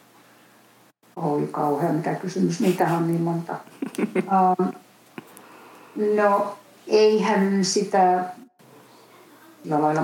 Oi 1.16 1.48
kauhean, 1.52 1.96
mikä 1.96 2.16
kysymys, 2.16 2.60
niitä 2.60 2.84
on 2.84 3.08
niin 3.08 3.22
monta. 3.22 3.56
Um, 4.00 4.72
no, 6.18 6.58
eihän 6.88 7.66
sitä 7.66 8.24
lailla 9.70 10.04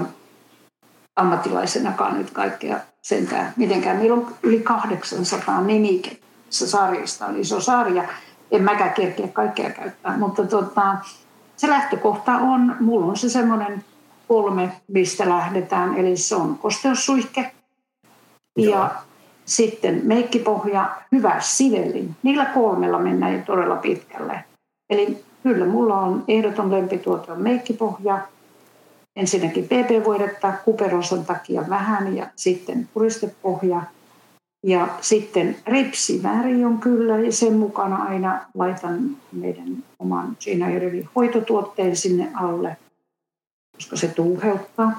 ammattilaisenakaan 1.15 2.17
nyt 2.17 2.31
kaikkea 2.31 2.79
sentään 3.01 3.53
mitenkään. 3.55 3.97
Meillä 3.97 4.13
on 4.13 4.35
yli 4.43 4.59
800 4.59 5.61
nimikettä 5.61 6.25
sarjasta, 6.49 7.25
on 7.25 7.39
iso 7.39 7.59
sarja. 7.59 8.03
En 8.51 8.63
mäkään 8.63 8.93
kerkeä 8.93 9.27
kaikkea 9.27 9.69
käyttää, 9.69 10.17
mutta 10.17 10.45
tota, 10.45 10.95
se 11.55 11.69
lähtökohta 11.69 12.31
on, 12.31 12.75
mulla 12.79 13.05
on 13.05 13.17
se 13.17 13.29
semmoinen 13.29 13.83
kolme, 14.27 14.71
mistä 14.87 15.29
lähdetään, 15.29 15.97
eli 15.97 16.17
se 16.17 16.35
on 16.35 16.57
kosteussuihke 16.57 17.51
Joo. 18.57 18.79
ja 18.79 18.91
sitten 19.45 20.01
meikkipohja, 20.03 20.95
hyvä 21.11 21.39
sivellin. 21.39 22.15
Niillä 22.23 22.45
kolmella 22.45 22.99
mennään 22.99 23.33
jo 23.33 23.39
todella 23.45 23.75
pitkälle. 23.75 24.43
Eli 24.89 25.23
kyllä 25.43 25.65
mulla 25.65 25.99
on 25.99 26.23
ehdoton 26.27 26.71
lempituote 26.71 27.31
on 27.31 27.41
meikkipohja. 27.41 28.19
Ensinnäkin 29.15 29.63
PP-voidetta 29.63 30.53
kuperosan 30.65 31.25
takia 31.25 31.69
vähän 31.69 32.15
ja 32.17 32.27
sitten 32.35 32.89
puristepohja. 32.93 33.81
Ja 34.65 34.87
sitten 35.01 35.55
ripsiväri 35.67 36.65
on 36.65 36.77
kyllä 36.77 37.19
ja 37.19 37.31
sen 37.31 37.53
mukana 37.53 37.95
aina 37.95 38.45
laitan 38.53 39.17
meidän 39.31 39.83
oman 39.99 40.37
Gina 40.39 40.65
hoitotuotteen 41.15 41.95
sinne 41.95 42.31
alle, 42.33 42.77
koska 43.75 43.95
se 43.95 44.07
tuuheuttaa 44.07 44.91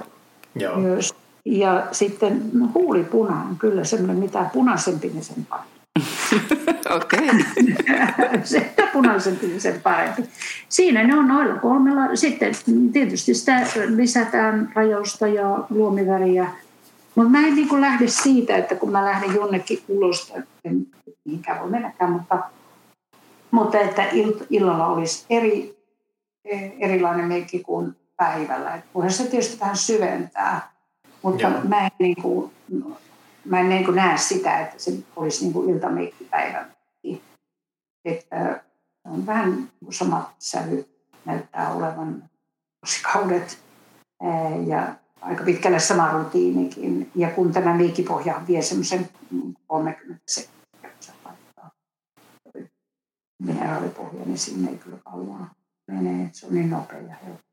Joo. 0.55 0.81
myös 0.81 1.15
ja 1.47 1.87
sitten 1.93 2.51
no, 2.53 2.69
huulipuna 2.75 3.43
on 3.51 3.57
kyllä 3.59 3.85
semmoinen, 3.85 4.17
mitä 4.17 4.51
punaisempi, 4.53 5.09
niin 5.09 5.25
sen 5.25 5.47
parempi. 5.49 5.77
Okei. 6.97 7.29
se 8.45 8.75
punaisempi, 8.93 9.47
niin 9.47 9.61
sen 9.61 9.81
parempi. 9.83 10.23
Siinä 10.69 11.05
ne 11.05 11.19
on 11.19 11.29
noilla 11.29 11.55
kolmella. 11.55 12.17
Sitten 12.17 12.55
tietysti 12.93 13.35
sitä 13.35 13.67
lisätään 13.97 14.73
rajausta 14.75 15.27
ja 15.27 15.59
luomiväriä. 15.71 16.51
Mutta 17.17 17.31
mä 17.31 17.47
en 17.47 17.55
niin 17.55 17.81
lähde 17.81 18.09
siitä, 18.09 18.57
että 18.57 18.75
kun 18.75 18.91
mä 18.91 19.05
lähden 19.05 19.35
jonnekin 19.35 19.79
ulos, 19.89 20.33
en 20.65 20.87
mihinkään 21.25 21.61
voi 21.61 21.71
mennäkään, 21.71 22.13
mutta, 22.13 22.39
mutta 23.51 23.81
että 23.81 24.07
illalla 24.51 24.87
olisi 24.87 25.27
eri, 25.31 25.77
erilainen 26.79 27.29
meikki 27.29 27.59
kuin 27.59 27.97
päivällä. 28.17 28.75
Et 28.75 28.85
se 29.09 29.25
tietysti 29.25 29.61
vähän 29.61 29.77
syventää 29.77 30.77
mutta 31.27 31.43
Joo. 31.43 31.61
mä 31.69 31.87
en, 31.87 31.91
niin 31.99 32.23
kuin, 32.23 32.53
mä 33.45 33.61
en 33.61 33.69
niin 33.69 33.85
kuin 33.85 33.97
näe 33.97 34.19
sitä, 34.19 34.61
että 34.61 34.79
se 34.79 34.93
olisi 35.17 35.45
niin 35.45 35.53
kuin 35.53 35.71
iltameikkipäivä. 35.71 36.67
Että 38.05 38.61
on 39.05 39.27
vähän 39.27 39.53
niin 39.53 39.93
samat 39.93 40.29
sävy 40.39 40.89
näyttää 41.25 41.73
olevan 41.73 42.31
kaudet 43.13 43.59
ja 44.67 44.95
aika 45.21 45.45
pitkälle 45.45 45.79
sama 45.79 46.13
rutiinikin. 46.13 47.11
Ja 47.15 47.31
kun 47.31 47.53
tämä 47.53 47.75
meikkipohja 47.75 48.43
vie 48.49 48.63
semmoisen 48.63 49.09
30 49.67 50.23
sekuntia, 50.27 51.15
mineraalipohja, 53.43 54.25
niin 54.27 54.39
sinne 54.39 54.71
ei 54.71 54.79
kyllä 54.79 54.99
kauan 55.05 55.51
mene. 55.87 56.31
Se 56.33 56.47
on 56.47 56.55
niin 56.55 56.71
nopea 56.71 57.01
ja 57.01 57.15
helppo. 57.25 57.47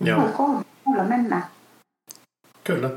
Joo. 0.00 0.64
Kyllä 0.84 1.04
mennään. 1.04 1.44
Kyllä. 2.64 2.90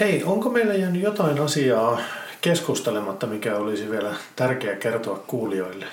Hei, 0.00 0.24
onko 0.24 0.50
meillä 0.50 0.74
jäänyt 0.74 1.02
jotain 1.02 1.40
asiaa 1.40 2.00
keskustelematta, 2.40 3.26
mikä 3.26 3.56
olisi 3.56 3.90
vielä 3.90 4.14
tärkeää 4.36 4.76
kertoa 4.76 5.18
kuulijoille? 5.18 5.86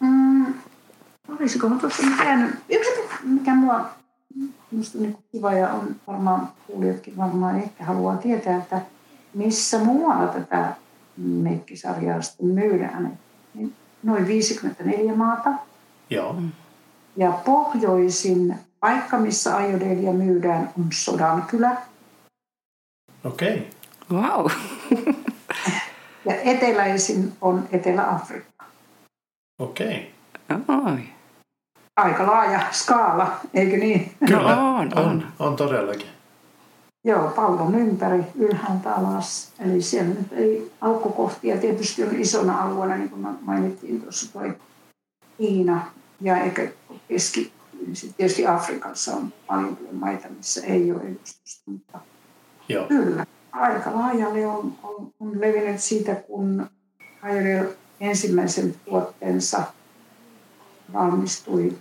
Mm, 0.00 0.54
olisiko 1.38 1.68
tuossa 1.68 2.02
mikään, 2.02 2.58
yksi 2.68 2.90
mikä 3.22 3.54
mua 3.54 3.90
minusta 4.70 4.98
niin 4.98 5.16
kiva 5.32 5.52
ja 5.52 5.72
on 5.72 5.96
varmaan 6.06 6.48
kuulijatkin 6.66 7.16
varmaan 7.16 7.56
ehkä 7.56 7.84
haluaa 7.84 8.16
tietää, 8.16 8.56
että 8.56 8.80
missä 9.34 9.78
muualla 9.78 10.26
tätä 10.26 10.74
meikkisarjaa 11.16 12.22
sitten 12.22 12.46
myydään. 12.46 13.18
Niin 13.54 13.74
noin 14.02 14.26
54 14.26 15.14
maata. 15.14 15.50
Joo. 16.10 16.36
Ja 17.16 17.32
pohjoisin 17.44 18.54
Paikka, 18.80 19.18
missä 19.18 19.56
ajodelia 19.56 20.12
myydään, 20.12 20.70
on 20.78 20.86
Sodankylä. 20.92 21.76
Okei. 23.24 23.68
Okay. 24.10 24.22
Wow. 24.22 24.50
ja 26.28 26.40
eteläisin 26.40 27.32
on 27.40 27.68
Etelä-Afrikka. 27.72 28.64
Okei. 29.58 30.12
Okay. 30.50 31.13
Aika 31.96 32.26
laaja 32.26 32.60
skaala, 32.72 33.40
eikö 33.54 33.76
niin? 33.76 34.12
Kyllä, 34.26 34.56
no 34.56 34.76
on, 34.76 34.98
on. 34.98 35.04
on, 35.04 35.26
on 35.38 35.56
todellakin. 35.56 36.08
Joo, 37.04 37.28
pallon 37.28 37.74
ympäri, 37.74 38.24
ylhäältä 38.34 38.94
alas. 38.94 39.52
Eli 39.58 39.82
siellä 39.82 40.14
nyt 40.14 40.32
ei 40.32 40.72
aukkokohtia 40.80 41.56
tietysti 41.56 42.04
on 42.04 42.20
isona 42.20 42.62
alueena, 42.62 42.96
niin 42.96 43.10
kuin 43.10 43.26
mainittiin 43.40 44.00
tuossa 44.00 44.32
toi 44.32 44.54
Kiina 45.38 45.86
ja 46.20 46.36
ehkä 46.36 46.68
Keski, 47.08 47.52
sitten 47.92 48.14
tietysti 48.16 48.46
Afrikassa 48.46 49.16
on 49.16 49.32
paljon 49.46 49.78
maita, 49.92 50.28
missä 50.36 50.66
ei 50.66 50.92
ole 50.92 51.00
edustusta, 51.00 51.70
mutta 51.70 51.98
Joo. 52.68 52.86
kyllä, 52.86 53.26
aika 53.52 53.94
laajalle 53.94 54.46
on, 54.46 54.72
on, 54.82 55.12
on 55.20 55.40
levinnyt 55.40 55.80
siitä, 55.80 56.14
kun 56.14 56.66
Hairil 57.22 57.64
ensimmäisen 58.00 58.74
tuotteensa 58.84 59.62
valmistui 60.92 61.72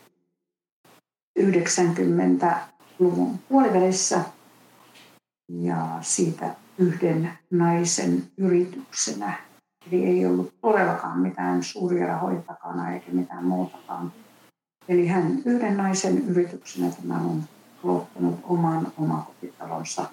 90-luvun 1.40 3.40
puolivälissä 3.50 4.22
ja 5.50 5.98
siitä 6.02 6.56
yhden 6.78 7.30
naisen 7.52 8.24
yrityksenä 8.38 9.38
Eli 9.92 10.06
ei 10.06 10.26
ollut 10.26 10.54
todellakaan 10.62 11.20
mitään 11.20 11.64
suuria 11.64 12.08
rahoja 12.08 12.42
takana 12.42 12.94
eikä 12.94 13.12
mitään 13.12 13.44
muutakaan. 13.44 14.12
Eli 14.88 15.08
hän 15.08 15.42
yhden 15.46 15.78
naisen 15.78 16.28
yrityksenä 16.28 16.90
tämä 16.90 17.20
on 17.20 17.44
luottanut 17.84 18.40
oman 18.44 18.92
omakotitalonsa. 18.98 20.06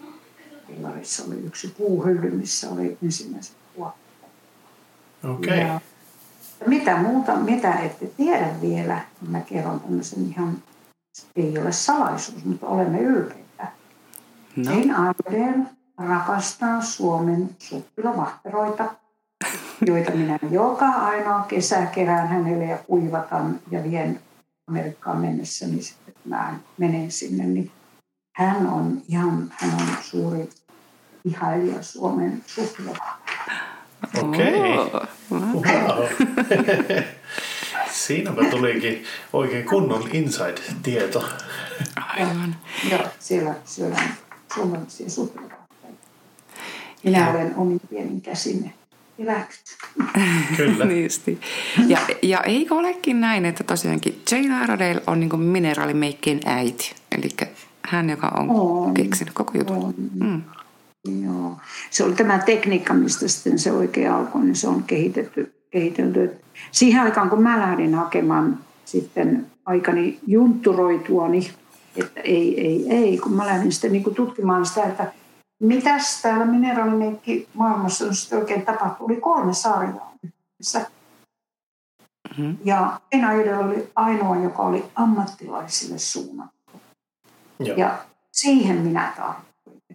Pillarissa 0.67 1.25
oli 1.25 1.35
yksi 1.35 1.75
puuhylly, 1.79 2.31
missä 2.31 2.71
oli 2.71 2.99
ensimmäiset 3.03 3.57
tuotteet. 3.75 4.33
Okei. 5.25 5.65
Okay. 5.65 5.79
Mitä 6.67 6.97
muuta, 6.97 7.37
mitä 7.37 7.73
ette 7.73 8.07
tiedä 8.07 8.51
vielä, 8.61 9.01
mä 9.29 9.41
kerron 9.41 9.81
tämmöisen 9.81 10.27
ihan, 10.27 10.63
ei 11.37 11.59
ole 11.59 11.73
salaisuus, 11.73 12.45
mutta 12.45 12.67
olemme 12.67 12.99
ylpeitä. 13.01 13.67
No. 14.57 14.73
Jane 14.73 14.95
Aardell 14.95 15.63
rakastaa 15.99 16.83
Suomen 16.83 17.51
suppilovahteroita, 17.59 18.95
joita 19.87 20.11
minä 20.11 20.39
joka 20.51 20.87
ainoa 20.87 21.41
kesä 21.41 21.87
kerään 21.87 22.29
hänelle 22.29 22.65
ja 22.65 22.79
kuivatan 22.79 23.61
ja 23.71 23.83
vien 23.83 24.21
Amerikkaan 24.67 25.19
mennessä, 25.19 25.67
niin 25.67 25.83
sitten 25.83 26.15
mä 26.25 26.55
menen 26.79 27.11
sinne, 27.11 27.45
niin 27.45 27.71
hän 28.37 28.67
on 28.67 29.03
ihan, 29.09 29.53
hän 29.57 29.71
on 29.75 29.97
suuri 30.03 30.49
ihailija 31.25 31.83
Suomen 31.83 32.45
suppilovahteroita. 32.47 33.71
Okei. 34.23 34.79
Okay. 34.79 35.07
Wow. 35.31 35.65
Siinäpä 38.07 38.45
tulikin 38.51 39.05
oikein 39.33 39.65
kunnon 39.65 40.09
inside-tieto. 40.13 41.29
Aivan. 41.97 42.57
Joo, 42.91 43.05
siellä 43.19 43.55
syödään 43.65 44.15
suomalaisia 44.55 45.11
suppilovahteita. 45.11 45.99
Minä 47.05 47.19
ja. 47.19 47.31
olen 47.31 47.55
omin 47.57 47.81
pienin 47.91 48.21
käsin 48.21 48.73
hyväksyt. 49.19 49.79
Kyllä. 50.57 50.85
Niisti. 50.95 51.41
Ja, 51.87 51.99
ja 52.23 52.41
eikö 52.41 52.75
olekin 52.75 53.21
näin, 53.21 53.45
että 53.45 53.65
tosiaankin 53.65 54.23
Jane 54.31 54.65
Iredale 54.65 55.03
on 55.07 55.21
niin 55.21 55.41
mineraalimeikkien 55.41 56.41
äiti. 56.45 56.95
Eli 57.13 57.29
hän, 57.83 58.11
joka 58.11 58.33
on, 58.39 58.51
on 58.51 58.95
keksinyt 58.95 59.35
koko 59.35 59.53
jutun. 59.59 59.95
Mm. 60.21 60.43
Joo. 61.25 61.57
Se 61.91 62.05
oli 62.05 62.15
tämä 62.15 62.39
tekniikka, 62.39 62.95
mistä 62.95 63.29
sitten 63.29 63.59
se 63.59 63.73
oikein 63.73 64.11
alkoi, 64.11 64.45
niin 64.45 64.57
se 64.57 64.69
on 64.69 64.83
kehitetty, 64.83 65.55
kehitelty. 65.71 66.31
Siihen 66.71 67.03
aikaan, 67.03 67.31
kun 67.31 67.43
mä 67.43 67.61
lähdin 67.61 67.95
hakemaan 67.95 68.59
sitten 68.85 69.47
aikani 69.67 70.19
juntturoituani, 70.27 71.51
että 71.97 72.21
ei, 72.21 72.61
ei, 72.61 72.87
ei, 72.91 73.19
kun 73.19 73.33
mä 73.33 73.47
lähdin 73.47 73.73
sitten 73.73 73.93
niin 73.93 74.15
tutkimaan 74.15 74.67
sitä, 74.67 74.83
että 74.85 75.13
mitäs 75.63 76.23
täällä 76.23 76.45
mineraalimeikki 76.45 77.49
maailmassa 77.55 78.05
on 78.05 78.15
sitten 78.15 78.39
oikein 78.39 78.63
tapahtuu. 78.63 79.07
Oli 79.07 79.17
kolme 79.17 79.55
sarjaa 79.55 80.13
yhdessä. 80.25 80.91
Mm-hmm. 82.39 82.57
Ja 82.65 83.01
Enäydellä 83.13 83.59
oli 83.59 83.91
ainoa, 83.97 84.37
joka 84.37 84.63
oli 84.63 84.85
ammattilaisille 84.95 85.99
suunnattu. 85.99 86.81
Joo. 87.59 87.77
Ja 87.77 87.99
siihen 88.33 88.77
minä 88.77 89.13
tarvitsin 89.17 89.51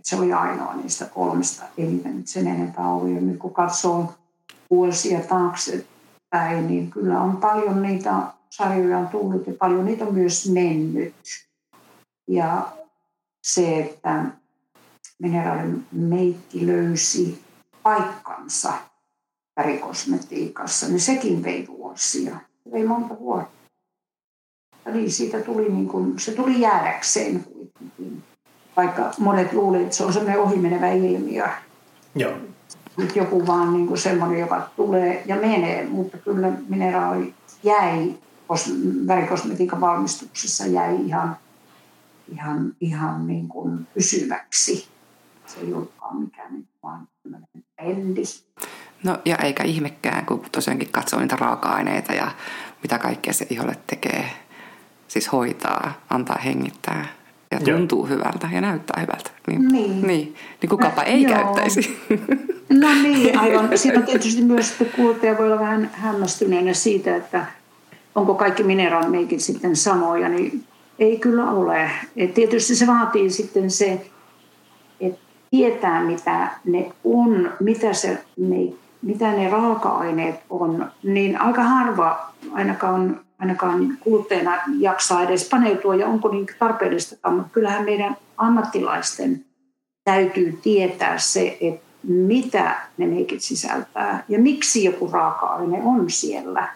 se 0.05 0.16
oli 0.16 0.34
ainoa 0.34 0.74
niistä 0.74 1.05
kolmesta. 1.05 1.63
Ei 1.78 1.86
niitä 1.86 2.09
nyt 2.09 2.28
sen 2.28 2.47
enempää 2.47 2.88
ollut. 2.88 3.16
Ja 3.16 3.22
nyt 3.22 3.38
kun 3.38 3.53
katsoo 3.53 4.13
vuosia 4.70 5.20
taaksepäin, 6.36 6.67
niin 6.67 6.91
kyllä 6.91 7.21
on 7.21 7.38
paljon 7.38 7.81
niitä 7.81 8.13
sarjoja 8.49 8.97
on 8.97 9.07
tullut 9.07 9.47
ja 9.47 9.53
paljon 9.59 9.86
niitä 9.86 10.05
on 10.05 10.13
myös 10.13 10.49
mennyt. 10.49 11.15
Ja 12.27 12.67
se, 13.43 13.79
että 13.79 14.25
mineraalin 15.19 15.86
meikki 15.91 16.67
löysi 16.67 17.43
paikkansa 17.83 18.73
värikosmetiikassa, 19.55 20.88
niin 20.88 20.99
sekin 20.99 21.43
vei 21.43 21.67
vuosia. 21.67 22.39
Se 22.63 22.71
vei 22.71 22.83
monta 22.83 23.19
vuotta. 23.19 23.55
Eli 24.86 25.11
siitä 25.11 25.41
tuli 25.41 25.69
niin 25.69 25.88
kuin, 25.88 26.19
se 26.19 26.31
tuli 26.31 26.61
jäädäkseen 26.61 27.43
kuitenkin 27.43 28.23
vaikka 28.77 29.11
monet 29.19 29.53
luulee, 29.53 29.83
että 29.83 29.95
se 29.95 30.05
on 30.05 30.13
semmoinen 30.13 30.41
ohimenevä 30.41 30.91
ilmiö. 30.91 31.47
Joo. 32.15 32.33
Nyt 32.97 33.15
joku 33.15 33.47
vaan 33.47 33.73
niin 33.73 33.87
kuin 33.87 33.97
semmoinen, 33.97 34.39
joka 34.39 34.69
tulee 34.75 35.23
ja 35.25 35.35
menee, 35.35 35.85
mutta 35.85 36.17
kyllä 36.17 36.51
mineraali 36.67 37.33
jäi 37.63 38.15
värikosmetiikan 39.07 39.81
valmistuksessa 39.81 40.65
jäi 40.65 40.95
ihan, 41.05 41.37
ihan, 42.31 42.73
ihan 42.81 43.27
niin 43.27 43.47
kuin 43.47 43.87
pysyväksi. 43.93 44.87
Se 45.45 45.59
ei 45.59 45.73
ollutkaan 45.73 46.17
mikään 46.17 46.53
niin 46.53 46.67
vaan 46.83 47.07
trendi. 47.75 48.21
No 49.03 49.17
ja 49.25 49.37
eikä 49.37 49.63
ihmekään, 49.63 50.25
kun 50.25 50.45
tosiaankin 50.51 50.91
katsoo 50.91 51.19
niitä 51.19 51.35
raaka-aineita 51.35 52.13
ja 52.13 52.31
mitä 52.83 52.99
kaikkea 52.99 53.33
se 53.33 53.47
iholle 53.49 53.77
tekee. 53.87 54.29
Siis 55.07 55.31
hoitaa, 55.31 55.93
antaa 56.09 56.37
hengittää 56.37 57.05
ja 57.59 57.75
tuntuu 57.75 58.07
Joo. 58.07 58.17
hyvältä 58.17 58.49
ja 58.51 58.61
näyttää 58.61 59.01
hyvältä. 59.01 59.31
Niin, 59.47 59.67
niin. 59.67 60.07
niin, 60.07 60.35
niin 60.61 60.69
kukapa 60.69 61.03
ei 61.03 61.23
Joo. 61.23 61.33
käyttäisi. 61.33 61.97
No 62.69 62.87
niin, 63.03 63.39
aivan. 63.39 63.77
Siinä 63.77 64.01
tietysti 64.01 64.41
myös 64.41 64.71
että 64.71 64.95
kuluttaja 64.95 65.37
voi 65.37 65.45
olla 65.45 65.59
vähän 65.59 65.89
hämmästyneenä 65.93 66.73
siitä, 66.73 67.15
että 67.15 67.45
onko 68.15 68.33
kaikki 68.33 68.63
mineraalimeikit 68.63 69.39
sitten 69.39 69.75
samoja, 69.75 70.29
niin 70.29 70.63
ei 70.99 71.19
kyllä 71.19 71.51
ole. 71.51 71.89
Et 72.17 72.33
tietysti 72.33 72.75
se 72.75 72.87
vaatii 72.87 73.29
sitten 73.29 73.71
se, 73.71 74.01
että 74.99 75.19
tietää 75.51 76.03
mitä 76.03 76.49
ne 76.65 76.91
on, 77.03 77.53
mitä, 77.59 77.93
se, 77.93 78.23
ne, 78.37 78.57
mitä 79.01 79.31
ne 79.31 79.49
raaka-aineet 79.49 80.35
on, 80.49 80.91
niin 81.03 81.41
aika 81.41 81.63
harva 81.63 82.31
ainakaan 82.53 83.24
ainakaan 83.39 83.97
kuluttajana 83.99 84.61
jaksaa 84.79 85.23
edes 85.23 85.49
paneutua 85.49 85.95
ja 85.95 86.07
onko 86.07 86.29
niin 86.29 86.47
tarpeellistakaan, 86.59 87.36
mutta 87.36 87.49
kyllähän 87.53 87.86
meidän 87.86 88.17
ammattilaisten 88.38 89.45
täytyy 90.03 90.59
tietää 90.63 91.17
se, 91.17 91.57
että 91.61 91.86
mitä 92.03 92.75
ne 92.97 93.07
meikit 93.07 93.41
sisältää 93.41 94.23
ja 94.29 94.39
miksi 94.39 94.83
joku 94.83 95.09
raaka-aine 95.11 95.81
on 95.83 96.09
siellä. 96.09 96.69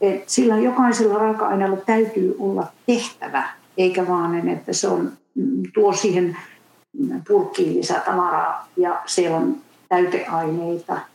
Et 0.00 0.28
sillä 0.28 0.58
jokaisella 0.58 1.18
raaka-aineella 1.18 1.76
täytyy 1.76 2.36
olla 2.38 2.66
tehtävä, 2.86 3.48
eikä 3.76 4.08
vaan, 4.08 4.48
että 4.48 4.72
se 4.72 4.88
on, 4.88 5.12
tuo 5.74 5.92
siihen 5.92 6.36
purkkiin 7.28 7.76
lisätavaraa 7.76 8.68
ja 8.76 9.02
siellä 9.06 9.36
on 9.36 9.56
täyteaineita– 9.88 10.98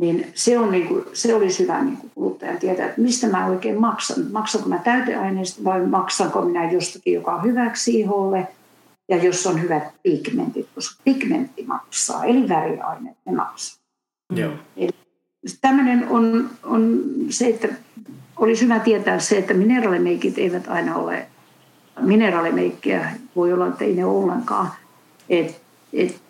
niin 0.00 0.26
se, 0.34 0.58
on 0.58 0.70
niin 0.70 0.88
kuin, 0.88 1.04
se 1.12 1.34
olisi 1.34 1.62
hyvä 1.62 1.82
niin 1.82 1.96
kuin 1.96 2.10
kuluttajan 2.14 2.58
tietää, 2.58 2.86
että 2.86 3.00
mistä 3.00 3.26
mä 3.26 3.46
oikein 3.46 3.80
maksan. 3.80 4.16
Maksanko 4.32 4.68
mä 4.68 4.78
täyteaineista 4.78 5.64
vai 5.64 5.86
maksanko 5.86 6.42
minä 6.42 6.70
jostakin, 6.70 7.14
joka 7.14 7.34
on 7.34 7.42
hyväksi 7.42 8.00
iholle 8.00 8.48
ja 9.08 9.16
jos 9.16 9.46
on 9.46 9.62
hyvät 9.62 9.82
pigmentit, 10.02 10.68
koska 10.74 11.02
pigmentti 11.04 11.64
maksaa, 11.64 12.24
eli 12.24 12.48
väriaineet 12.48 13.16
ne 13.26 13.32
maksaa. 13.32 13.82
Joo. 14.34 14.52
Eli 14.76 14.90
tämmöinen 15.60 16.08
on, 16.08 16.50
on 16.62 17.00
se, 17.28 17.46
että 17.46 17.68
olisi 18.36 18.64
hyvä 18.64 18.78
tietää 18.78 19.18
se, 19.18 19.38
että 19.38 19.54
mineraalimeikit 19.54 20.38
eivät 20.38 20.68
aina 20.68 20.96
ole 20.96 21.26
mineraalimeikkiä, 22.00 23.10
voi 23.36 23.52
olla, 23.52 23.66
että 23.66 23.84
ei 23.84 23.94
ne 23.94 24.04
ollenkaan. 24.04 24.68
Et, 25.28 25.62
et 25.92 26.22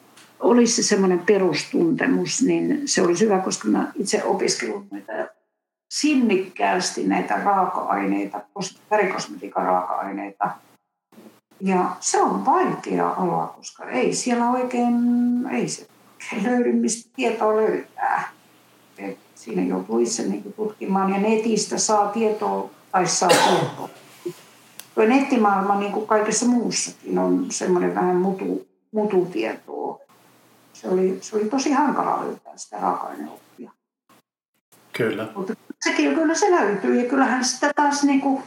olisi 0.43 0.82
semmoinen 0.82 1.18
perustuntemus, 1.18 2.43
niin 2.43 2.82
se 2.84 3.03
olisi 3.03 3.24
hyvä, 3.24 3.38
koska 3.38 3.68
mä 3.68 3.93
itse 3.95 4.24
opiskelun 4.24 4.86
näitä 4.90 5.28
sinnikkäästi 5.93 7.07
näitä 7.07 7.40
raaka-aineita, 7.45 8.40
värikosmetiikan 8.90 9.64
raaka-aineita. 9.64 10.51
Ja 11.61 11.97
se 12.01 12.22
on 12.22 12.47
vaikea 12.47 13.11
ala, 13.11 13.55
koska 13.57 13.84
ei 13.84 14.14
siellä 14.14 14.51
oikein, 14.51 14.95
ei 15.53 15.68
se 15.68 15.86
löydy, 16.43 16.72
mistä 16.72 17.11
tietoa 17.16 17.57
löytää. 17.57 18.28
Et 18.99 19.18
siinä 19.34 19.62
joutuu 19.62 19.99
itse 19.99 20.22
niin 20.22 20.53
tutkimaan 20.57 21.12
ja 21.12 21.18
netistä 21.18 21.78
saa 21.78 22.09
tietoa 22.09 22.70
tai 22.93 23.07
saa 23.07 23.28
tietoa. 23.28 23.88
Tuo 24.95 25.05
nettimaailma, 25.05 25.78
niin 25.78 25.93
kuin 25.93 26.07
kaikessa 26.07 26.47
muussakin, 26.47 27.18
on 27.18 27.47
semmoinen 27.51 27.95
vähän 27.95 28.16
mutu, 28.16 28.66
mututietoa 28.93 29.82
se 30.83 30.89
oli, 30.89 31.18
se 31.20 31.37
oli 31.37 31.45
tosi 31.45 31.72
hankala 31.72 32.24
löytää 32.24 32.57
sitä 32.57 32.76
raaka-aineoppia. 32.80 33.70
Kyllä. 34.93 35.28
Mutta 35.37 35.55
sekin 35.85 36.14
kyllä 36.14 36.35
se 36.35 36.51
löytyy 36.51 37.03
ja 37.03 37.11
kyllähän 37.11 37.45
sitä 37.45 37.72
taas 37.76 38.03
niin 38.03 38.20
kuin, 38.20 38.43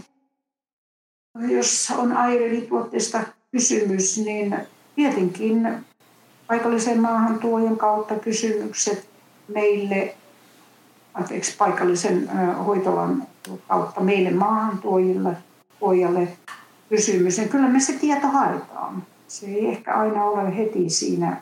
jos 1.48 1.94
on 1.98 2.14
tuotteesta 2.70 3.22
kysymys, 3.52 4.18
niin 4.18 4.58
tietenkin 4.96 5.86
paikallisen 6.48 7.02
maahantuojan 7.02 7.78
kautta 7.78 8.16
kysymykset 8.16 9.10
meille, 9.48 10.16
anteeksi, 11.14 11.58
paikallisen 11.58 12.30
hoitolan 12.66 13.28
kautta 13.68 14.02
meille 14.02 14.32
maahantuojille 14.32 15.38
tuojalle 15.80 16.28
kysymys, 16.90 17.38
niin 17.38 17.50
kyllä 17.50 17.68
me 17.68 17.80
se 17.80 17.94
tieto 17.94 18.28
haetaan. 18.28 19.04
Se 19.28 19.46
ei 19.46 19.68
ehkä 19.68 19.96
aina 19.96 20.24
ole 20.24 20.58
heti 20.58 20.90
siinä 20.90 21.42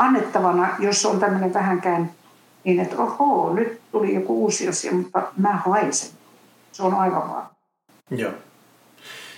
annettavana, 0.00 0.68
jos 0.78 1.06
on 1.06 1.20
tämmöinen 1.20 1.54
vähänkään 1.54 2.10
Niin, 2.64 2.80
että 2.80 2.96
oho, 2.96 3.54
nyt 3.54 3.80
tuli 3.92 4.14
joku 4.14 4.42
uusi 4.42 4.68
asia, 4.68 4.92
mutta 4.92 5.22
mä 5.36 5.56
haisen. 5.56 6.10
Se 6.72 6.82
on 6.82 6.94
aivan 6.94 7.22
varma. 7.22 7.50
Joo. 8.10 8.32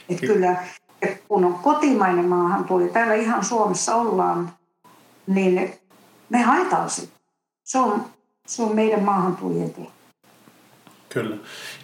Että 0.09 0.27
kyllä, 0.27 0.57
että 1.03 1.25
kun 1.29 1.45
on 1.45 1.55
kotimainen 1.55 2.25
maahantulo, 2.25 2.89
täällä 2.89 3.15
ihan 3.15 3.45
Suomessa 3.45 3.95
ollaan, 3.95 4.53
niin 5.27 5.73
me 6.29 6.43
haetaan 6.43 6.91
sitä. 6.91 7.13
Se 7.65 7.79
on, 7.79 8.05
se 8.47 8.63
on 8.63 8.75
meidän 8.75 9.03
maahantulien 9.03 9.71
tehtävä. 9.71 9.93
Kyllä. 11.09 11.37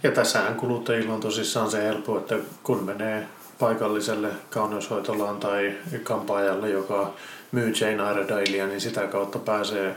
Ja 0.02 0.10
tässähän 0.10 0.54
kuluttajilla 0.54 1.14
on 1.14 1.20
tosissaan 1.20 1.70
se 1.70 1.84
helppo, 1.84 2.18
että 2.18 2.36
kun 2.62 2.84
menee 2.84 3.26
paikalliselle 3.58 4.28
kauneushoitolaan 4.50 5.36
tai 5.36 5.74
kampaajalle, 6.02 6.70
joka 6.70 7.14
myy 7.52 7.72
Jane 7.80 8.12
Iredalea, 8.12 8.66
niin 8.66 8.80
sitä 8.80 9.06
kautta 9.06 9.38
pääsee 9.38 9.96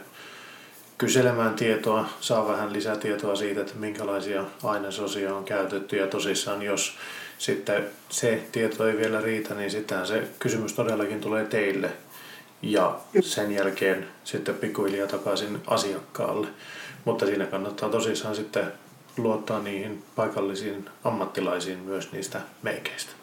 kyselemään 0.97 1.53
tietoa, 1.53 2.05
saa 2.19 2.47
vähän 2.47 2.73
lisätietoa 2.73 3.35
siitä, 3.35 3.61
että 3.61 3.73
minkälaisia 3.75 4.43
ainesosia 4.63 5.35
on 5.35 5.43
käytetty. 5.43 5.97
Ja 5.97 6.07
tosissaan, 6.07 6.61
jos 6.61 6.97
sitten 7.37 7.83
se 8.09 8.43
tieto 8.51 8.87
ei 8.87 8.97
vielä 8.97 9.21
riitä, 9.21 9.53
niin 9.53 9.71
sitten 9.71 10.07
se 10.07 10.23
kysymys 10.39 10.73
todellakin 10.73 11.21
tulee 11.21 11.45
teille. 11.45 11.91
Ja 12.61 12.99
sen 13.21 13.51
jälkeen 13.51 14.07
sitten 14.23 14.55
pikkuhiljaa 14.55 15.07
takaisin 15.07 15.61
asiakkaalle. 15.67 16.47
Mutta 17.05 17.25
siinä 17.25 17.45
kannattaa 17.45 17.89
tosissaan 17.89 18.35
sitten 18.35 18.71
luottaa 19.17 19.59
niihin 19.59 20.03
paikallisiin 20.15 20.89
ammattilaisiin 21.03 21.79
myös 21.79 22.11
niistä 22.11 22.41
meikeistä. 22.61 23.20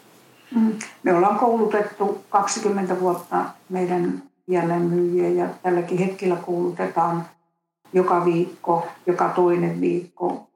Mm. 0.55 0.79
Me 1.03 1.13
ollaan 1.13 1.39
koulutettu 1.39 2.23
20 2.29 2.99
vuotta 2.99 3.45
meidän 3.69 4.23
jälleenmyyjiä 4.47 5.29
ja 5.29 5.49
tälläkin 5.63 5.97
hetkellä 5.97 6.35
koulutetaan 6.35 7.25
joka 7.93 8.25
viikko, 8.25 8.87
joka 9.05 9.29
toinen 9.29 9.81
viikko 9.81 10.47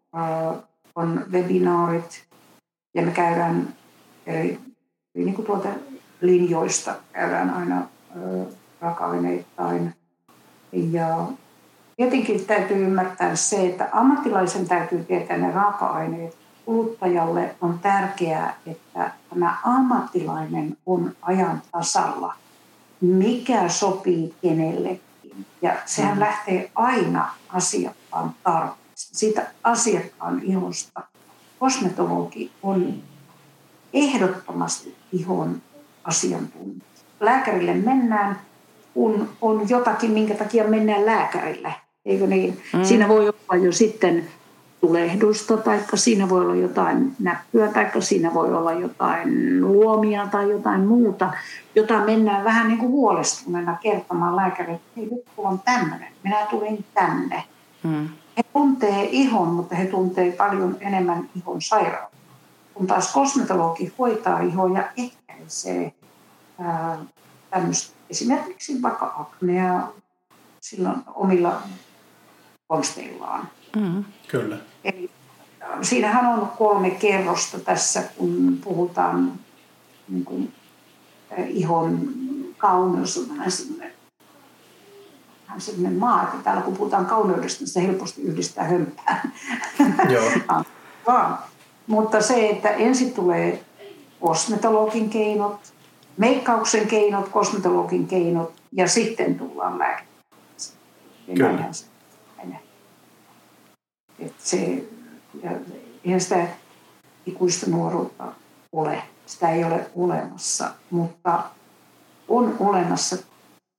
on 0.95 1.25
webinaarit 1.31 2.23
ja 2.93 3.01
me 3.01 3.11
käydään 3.11 3.73
eri 4.25 4.59
niin 5.13 5.35
kuin 5.35 5.45
tuolta 5.45 5.69
linjoista 6.21 6.95
käydään 7.13 7.49
aina 7.49 7.87
raaka-aineittain. 8.81 9.93
Ja 10.71 11.27
tietenkin 11.95 12.45
täytyy 12.45 12.77
ymmärtää 12.85 13.35
se, 13.35 13.65
että 13.65 13.89
ammattilaisen 13.91 14.67
täytyy 14.67 15.03
tietää 15.03 15.37
ne 15.37 15.51
raaka-aineet. 15.51 16.37
Kuluttajalle 16.65 17.55
on 17.61 17.79
tärkeää, 17.79 18.57
että 18.65 19.11
tämä 19.29 19.57
ammattilainen 19.63 20.77
on 20.85 21.15
ajan 21.21 21.61
tasalla, 21.71 22.33
mikä 23.01 23.69
sopii 23.69 24.33
kenellekin. 24.41 25.45
Ja 25.61 25.75
sehän 25.85 26.13
mm. 26.13 26.19
lähtee 26.19 26.71
aina 26.75 27.33
asiakkaan 27.49 28.35
tarpeesta, 28.43 28.77
siitä 28.95 29.51
asiakkaan 29.63 30.41
ihosta. 30.43 31.01
Kosmetologi 31.59 32.51
on 32.63 32.93
ehdottomasti 33.93 34.95
ihon 35.11 35.61
asiantuntija. 36.03 36.85
Lääkärille 37.19 37.73
mennään, 37.73 38.39
kun 38.93 39.29
on 39.41 39.69
jotakin, 39.69 40.11
minkä 40.11 40.33
takia 40.33 40.63
mennään 40.63 41.05
lääkärille. 41.05 41.73
Eikö 42.05 42.27
niin? 42.27 42.61
Mm. 42.73 42.83
Siinä 42.83 43.07
voi 43.07 43.29
olla 43.29 43.63
jo 43.65 43.71
sitten 43.71 44.27
tulehdusta, 44.87 45.57
tai 45.57 45.79
siinä 45.93 46.29
voi 46.29 46.41
olla 46.41 46.55
jotain 46.55 47.15
näppyä, 47.19 47.67
tai 47.67 48.01
siinä 48.01 48.33
voi 48.33 48.53
olla 48.53 48.73
jotain 48.73 49.61
luomia 49.61 50.27
tai 50.27 50.49
jotain 50.49 50.81
muuta, 50.81 51.33
jota 51.75 51.99
mennään 51.99 52.43
vähän 52.43 52.67
niin 52.67 52.77
kuin 52.77 52.91
huolestuneena 52.91 53.77
kertomaan 53.81 54.35
lääkärille, 54.35 54.75
että 54.75 54.91
hei, 54.97 55.05
nyt 55.05 55.25
on 55.37 55.59
tämmöinen, 55.59 56.13
minä 56.23 56.47
tulin 56.49 56.85
tänne. 56.93 57.43
Mm. 57.83 58.09
He 58.37 58.43
tuntee 58.53 59.03
ihon, 59.03 59.47
mutta 59.47 59.75
he 59.75 59.85
tuntee 59.85 60.31
paljon 60.31 60.77
enemmän 60.79 61.29
ihon 61.35 61.61
sairautta. 61.61 62.17
Kun 62.73 62.87
taas 62.87 63.13
kosmetologi 63.13 63.93
hoitaa 63.99 64.39
ihoa 64.39 64.77
ja 64.77 64.83
ehkäisee 64.97 65.93
ää, 66.59 66.97
tämmöistä, 67.49 67.95
esimerkiksi 68.09 68.81
vaikka 68.81 69.15
aknea 69.19 69.87
silloin 70.61 70.97
omilla 71.15 71.61
konsteillaan. 72.67 73.47
Mm. 73.75 74.03
Kyllä. 74.27 74.57
Eli 74.83 75.09
siinähän 75.81 76.25
on 76.25 76.51
kolme 76.57 76.89
kerrosta 76.89 77.59
tässä, 77.59 78.03
kun 78.17 78.57
puhutaan 78.63 79.33
niin 80.09 80.25
kuin, 80.25 80.53
ihon 81.47 82.09
kauneus 82.57 83.17
on 83.17 83.37
vähän 83.37 83.51
sellainen, 83.51 83.93
vähän 85.77 85.93
maa, 85.93 86.23
että 86.23 86.37
täällä 86.43 86.61
kun 86.61 86.77
puhutaan 86.77 87.05
kauneudesta, 87.05 87.63
niin 87.63 87.69
se 87.69 87.87
helposti 87.87 88.21
yhdistää 88.21 88.63
hömpään. 88.63 89.33
Joo. 90.09 90.31
Vaan. 91.07 91.37
Mutta 91.87 92.21
se, 92.21 92.49
että 92.49 92.69
ensin 92.69 93.13
tulee 93.13 93.63
kosmetologin 94.19 95.09
keinot, 95.09 95.73
meikkauksen 96.17 96.87
keinot, 96.87 97.29
kosmetologin 97.29 98.07
keinot 98.07 98.53
ja 98.71 98.87
sitten 98.87 99.35
tullaan 99.35 99.79
lääketieteeseen. 99.79 100.77
Kyllä. 101.35 101.92
Että 104.25 104.43
se, 104.43 104.83
eihän 106.05 106.21
sitä 106.21 106.47
ikuista 107.25 107.69
nuoruutta 107.69 108.31
ole. 108.71 109.03
Sitä 109.25 109.49
ei 109.49 109.63
ole 109.63 109.85
olemassa, 109.95 110.71
mutta 110.89 111.43
on 112.27 112.55
olemassa 112.59 113.17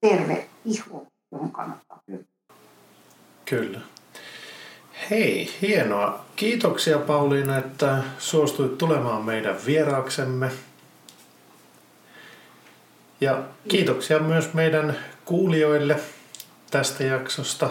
terve 0.00 0.48
iho, 0.64 1.06
johon 1.32 1.50
kannattaa 1.52 2.00
pyrkiä. 2.06 2.26
Kyllä. 3.44 3.80
Hei, 5.10 5.50
hienoa. 5.62 6.24
Kiitoksia 6.36 6.98
Pauliina, 6.98 7.58
että 7.58 8.02
suostuit 8.18 8.78
tulemaan 8.78 9.24
meidän 9.24 9.56
vieraaksemme. 9.66 10.50
Ja 13.20 13.42
kiitoksia 13.68 14.18
myös 14.18 14.54
meidän 14.54 14.96
kuulijoille 15.24 16.00
tästä 16.70 17.04
jaksosta. 17.04 17.70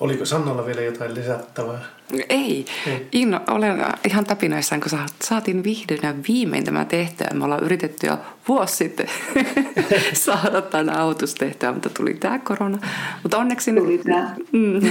Oliko 0.00 0.24
Sannalla 0.24 0.66
vielä 0.66 0.80
jotain 0.80 1.14
lisättävää? 1.14 1.80
Ei. 2.28 2.64
Ei. 2.86 3.08
Inno, 3.12 3.40
olen 3.48 3.84
ihan 4.04 4.24
tapinoissaan, 4.24 4.80
kun 4.80 4.98
saatiin 5.22 5.64
vihdoin 5.64 6.00
ja 6.02 6.14
viimein 6.28 6.64
tämä 6.64 6.84
tehtyä. 6.84 7.26
Me 7.34 7.44
ollaan 7.44 7.62
yritetty 7.64 8.06
jo 8.06 8.18
vuosi 8.48 8.76
sitten 8.76 9.06
saada 10.12 10.62
tämä 10.62 10.92
autus 10.92 11.34
tehtyä, 11.34 11.72
mutta 11.72 11.90
tuli 11.90 12.14
tämä 12.14 12.38
korona. 12.38 12.78
Mutta 13.22 13.38
onneksi 13.38 13.72
tuli 13.72 13.92
nyt... 13.92 14.02
Tämä. 14.02 14.34
Mm. 14.52 14.90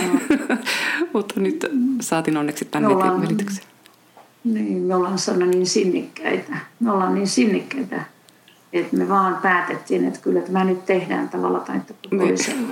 mutta 1.13 1.39
nyt 1.39 1.71
saatiin 2.01 2.37
onneksi 2.37 2.65
tämän 2.65 2.91
ollaan, 2.91 3.21
välityksen. 3.21 3.63
Niin, 4.43 4.77
me 4.77 4.95
ollaan 4.95 5.19
sana 5.19 5.45
niin 5.45 5.65
sinnikkäitä. 5.65 6.57
Me 6.79 6.91
ollaan 6.91 7.15
niin 7.15 7.27
sinnikkäitä 7.27 8.12
että 8.73 8.97
me 8.97 9.09
vaan 9.09 9.35
päätettiin, 9.41 10.07
että 10.07 10.19
kyllä 10.19 10.41
tämä 10.41 10.63
nyt 10.63 10.85
tehdään 10.85 11.29
tavalla 11.29 11.59
tai 11.59 11.81
toisella. 12.17 12.67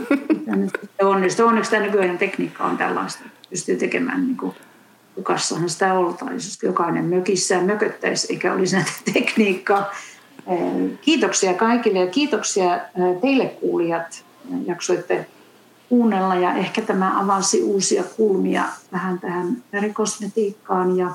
Onneksi, 1.01 1.41
onneksi 1.43 1.71
tämä 1.71 1.85
nykyinen 1.85 2.17
tekniikka 2.17 2.63
on 2.63 2.77
tällaista, 2.77 3.23
pystyy 3.49 3.75
tekemään 3.75 4.27
niin 4.27 4.37
kuin 4.37 4.55
kukassahan 5.15 5.69
sitä 5.69 5.93
oltaisiin, 5.93 6.35
jos 6.35 6.63
jokainen 6.63 7.05
mökissään 7.05 7.65
mököttäisi 7.65 8.27
eikä 8.33 8.53
olisi 8.53 8.75
näitä 8.75 8.91
tekniikkaa. 9.13 9.91
Kiitoksia 11.01 11.53
kaikille 11.53 11.99
ja 11.99 12.07
kiitoksia 12.07 12.79
teille 13.21 13.45
kuulijat. 13.45 14.25
Jaksoitte 14.65 15.25
kuunnella 15.89 16.35
ja 16.35 16.53
ehkä 16.53 16.81
tämä 16.81 17.19
avasi 17.19 17.63
uusia 17.63 18.03
kulmia 18.03 18.63
vähän 18.91 19.19
tähän 19.19 19.63
verikosmetiikkaan 19.73 20.97
ja 20.97 21.11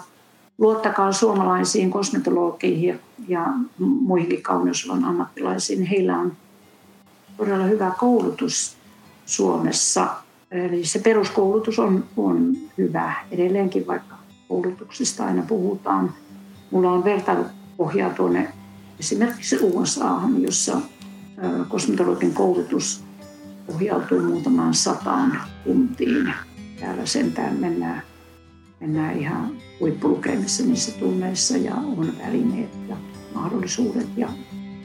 luottakaa 0.58 1.12
suomalaisiin 1.12 1.90
kosmetologeihin 1.90 3.00
ja 3.28 3.46
muihinkin 3.78 4.42
kauneusalan 4.42 5.04
ammattilaisiin. 5.04 5.86
Heillä 5.86 6.18
on 6.18 6.32
todella 7.36 7.64
hyvä 7.64 7.92
koulutus 7.98 8.76
Suomessa. 9.26 10.08
Eli 10.50 10.84
se 10.84 10.98
peruskoulutus 10.98 11.78
on, 11.78 12.04
on 12.16 12.56
hyvä 12.78 13.14
edelleenkin, 13.30 13.86
vaikka 13.86 14.16
koulutuksista 14.48 15.24
aina 15.26 15.42
puhutaan. 15.42 16.14
Mulla 16.70 16.92
on 16.92 17.04
vertailupohjaa 17.04 18.10
tuonne 18.10 18.52
esimerkiksi 19.00 19.58
USAhan, 19.62 20.42
jossa 20.42 20.80
kosmetologin 21.68 22.34
koulutus 22.34 23.04
pohjautuu 23.66 24.20
muutamaan 24.20 24.74
sataan 24.74 25.40
kuntiin. 25.64 26.34
Täällä 26.80 27.06
sentään 27.06 27.56
mennään 27.56 28.02
mennään 28.80 29.18
ihan 29.18 29.50
huippulukemissa 29.80 30.62
niissä 30.62 30.92
tunneissa 30.92 31.56
ja 31.56 31.74
on 31.74 32.12
välineet 32.18 32.70
ja 32.88 32.96
mahdollisuudet 33.34 34.08
ja 34.16 34.28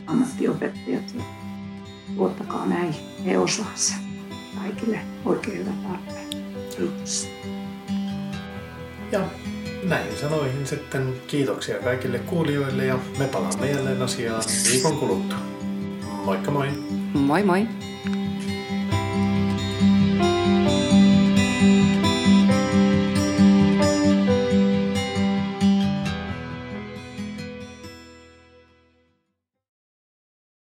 ammattiopettajat. 0.07 1.13
Ja 1.17 1.23
luottakaa 2.15 2.65
näin, 2.65 2.95
he 3.25 3.37
osaa 3.37 3.71
sen. 3.75 3.97
Kaikille 4.55 4.99
oikein 5.25 5.57
hyvä 5.57 5.71
tarpeen. 5.83 6.29
Kiitos. 6.77 7.29
Ja 9.11 9.27
näihin 9.83 10.17
sanoihin 10.17 10.67
sitten 10.67 11.13
kiitoksia 11.27 11.79
kaikille 11.79 12.19
kuulijoille 12.19 12.85
ja 12.85 12.99
me 13.19 13.27
palaamme 13.27 13.71
jälleen 13.71 14.01
asiaan 14.01 14.43
viikon 14.71 14.97
kuluttua. 14.97 15.37
Moikka 16.25 16.51
moi! 16.51 16.67
Moi 17.13 17.43
moi! 17.43 17.67